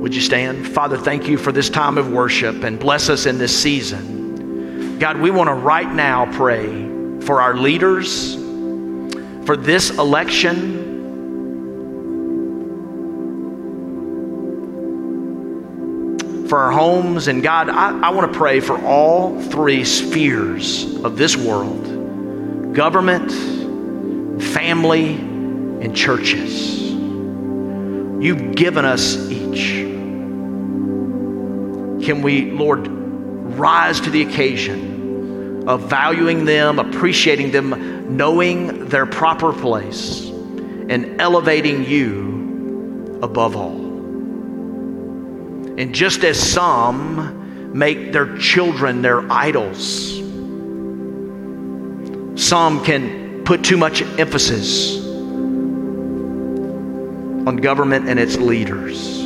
Would 0.00 0.14
you 0.14 0.20
stand? 0.20 0.68
Father, 0.68 0.96
thank 0.96 1.26
you 1.26 1.36
for 1.38 1.50
this 1.52 1.68
time 1.68 1.98
of 1.98 2.12
worship 2.12 2.62
and 2.62 2.78
bless 2.78 3.08
us 3.08 3.26
in 3.26 3.38
this 3.38 3.60
season. 3.60 4.98
God, 4.98 5.18
we 5.20 5.30
want 5.30 5.48
to 5.48 5.54
right 5.54 5.90
now 5.92 6.30
pray 6.32 6.95
for 7.26 7.42
our 7.42 7.56
leaders, 7.56 8.36
for 9.44 9.56
this 9.56 9.90
election. 9.90 10.84
For 16.48 16.58
our 16.58 16.70
homes, 16.70 17.26
and 17.26 17.42
God, 17.42 17.68
I, 17.68 17.98
I 17.98 18.10
want 18.10 18.32
to 18.32 18.38
pray 18.38 18.60
for 18.60 18.80
all 18.84 19.42
three 19.42 19.84
spheres 19.84 20.94
of 21.02 21.18
this 21.18 21.36
world 21.36 22.72
government, 22.72 23.32
family, 24.40 25.14
and 25.14 25.96
churches. 25.96 26.92
You've 28.22 28.54
given 28.54 28.84
us 28.84 29.16
each. 29.30 29.84
Can 32.06 32.22
we, 32.22 32.52
Lord, 32.52 32.86
rise 32.86 34.00
to 34.02 34.10
the 34.10 34.22
occasion? 34.22 34.95
Of 35.66 35.88
valuing 35.88 36.44
them, 36.44 36.78
appreciating 36.78 37.50
them, 37.50 38.16
knowing 38.16 38.88
their 38.88 39.06
proper 39.06 39.52
place, 39.52 40.28
and 40.28 41.20
elevating 41.20 41.84
you 41.84 43.18
above 43.22 43.56
all. 43.56 43.84
And 45.78 45.94
just 45.94 46.24
as 46.24 46.38
some 46.38 47.72
make 47.76 48.12
their 48.12 48.38
children 48.38 49.02
their 49.02 49.30
idols, 49.30 50.16
some 52.40 52.84
can 52.84 53.44
put 53.44 53.64
too 53.64 53.76
much 53.76 54.02
emphasis 54.18 55.04
on 57.46 57.56
government 57.56 58.08
and 58.08 58.18
its 58.18 58.36
leaders. 58.36 59.16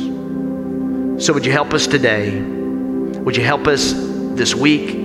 So, 1.23 1.33
would 1.33 1.45
you 1.45 1.51
help 1.51 1.73
us 1.73 1.87
today? 1.87 2.41
Would 2.41 3.37
you 3.37 3.43
help 3.43 3.67
us 3.67 3.93
this 3.93 4.55
week? 4.55 5.00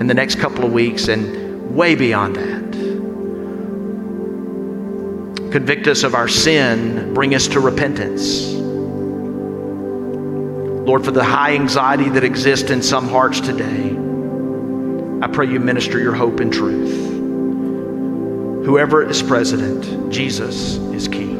In 0.00 0.06
the 0.06 0.14
next 0.14 0.38
couple 0.38 0.64
of 0.64 0.72
weeks 0.72 1.08
and 1.08 1.74
way 1.74 1.94
beyond 1.94 2.36
that. 2.36 2.72
Convict 5.52 5.86
us 5.86 6.02
of 6.02 6.14
our 6.14 6.28
sin, 6.28 7.14
bring 7.14 7.34
us 7.34 7.46
to 7.48 7.60
repentance. 7.60 8.52
Lord, 10.84 11.04
for 11.04 11.12
the 11.12 11.24
high 11.24 11.54
anxiety 11.54 12.08
that 12.10 12.24
exists 12.24 12.70
in 12.70 12.82
some 12.82 13.08
hearts 13.08 13.40
today, 13.40 13.96
I 15.22 15.28
pray 15.28 15.46
you 15.46 15.60
minister 15.60 15.98
your 15.98 16.14
hope 16.14 16.40
and 16.40 16.52
truth. 16.52 17.12
Whoever 18.66 19.08
is 19.08 19.22
president, 19.22 20.12
Jesus 20.12 20.76
is 20.76 21.08
king. 21.08 21.33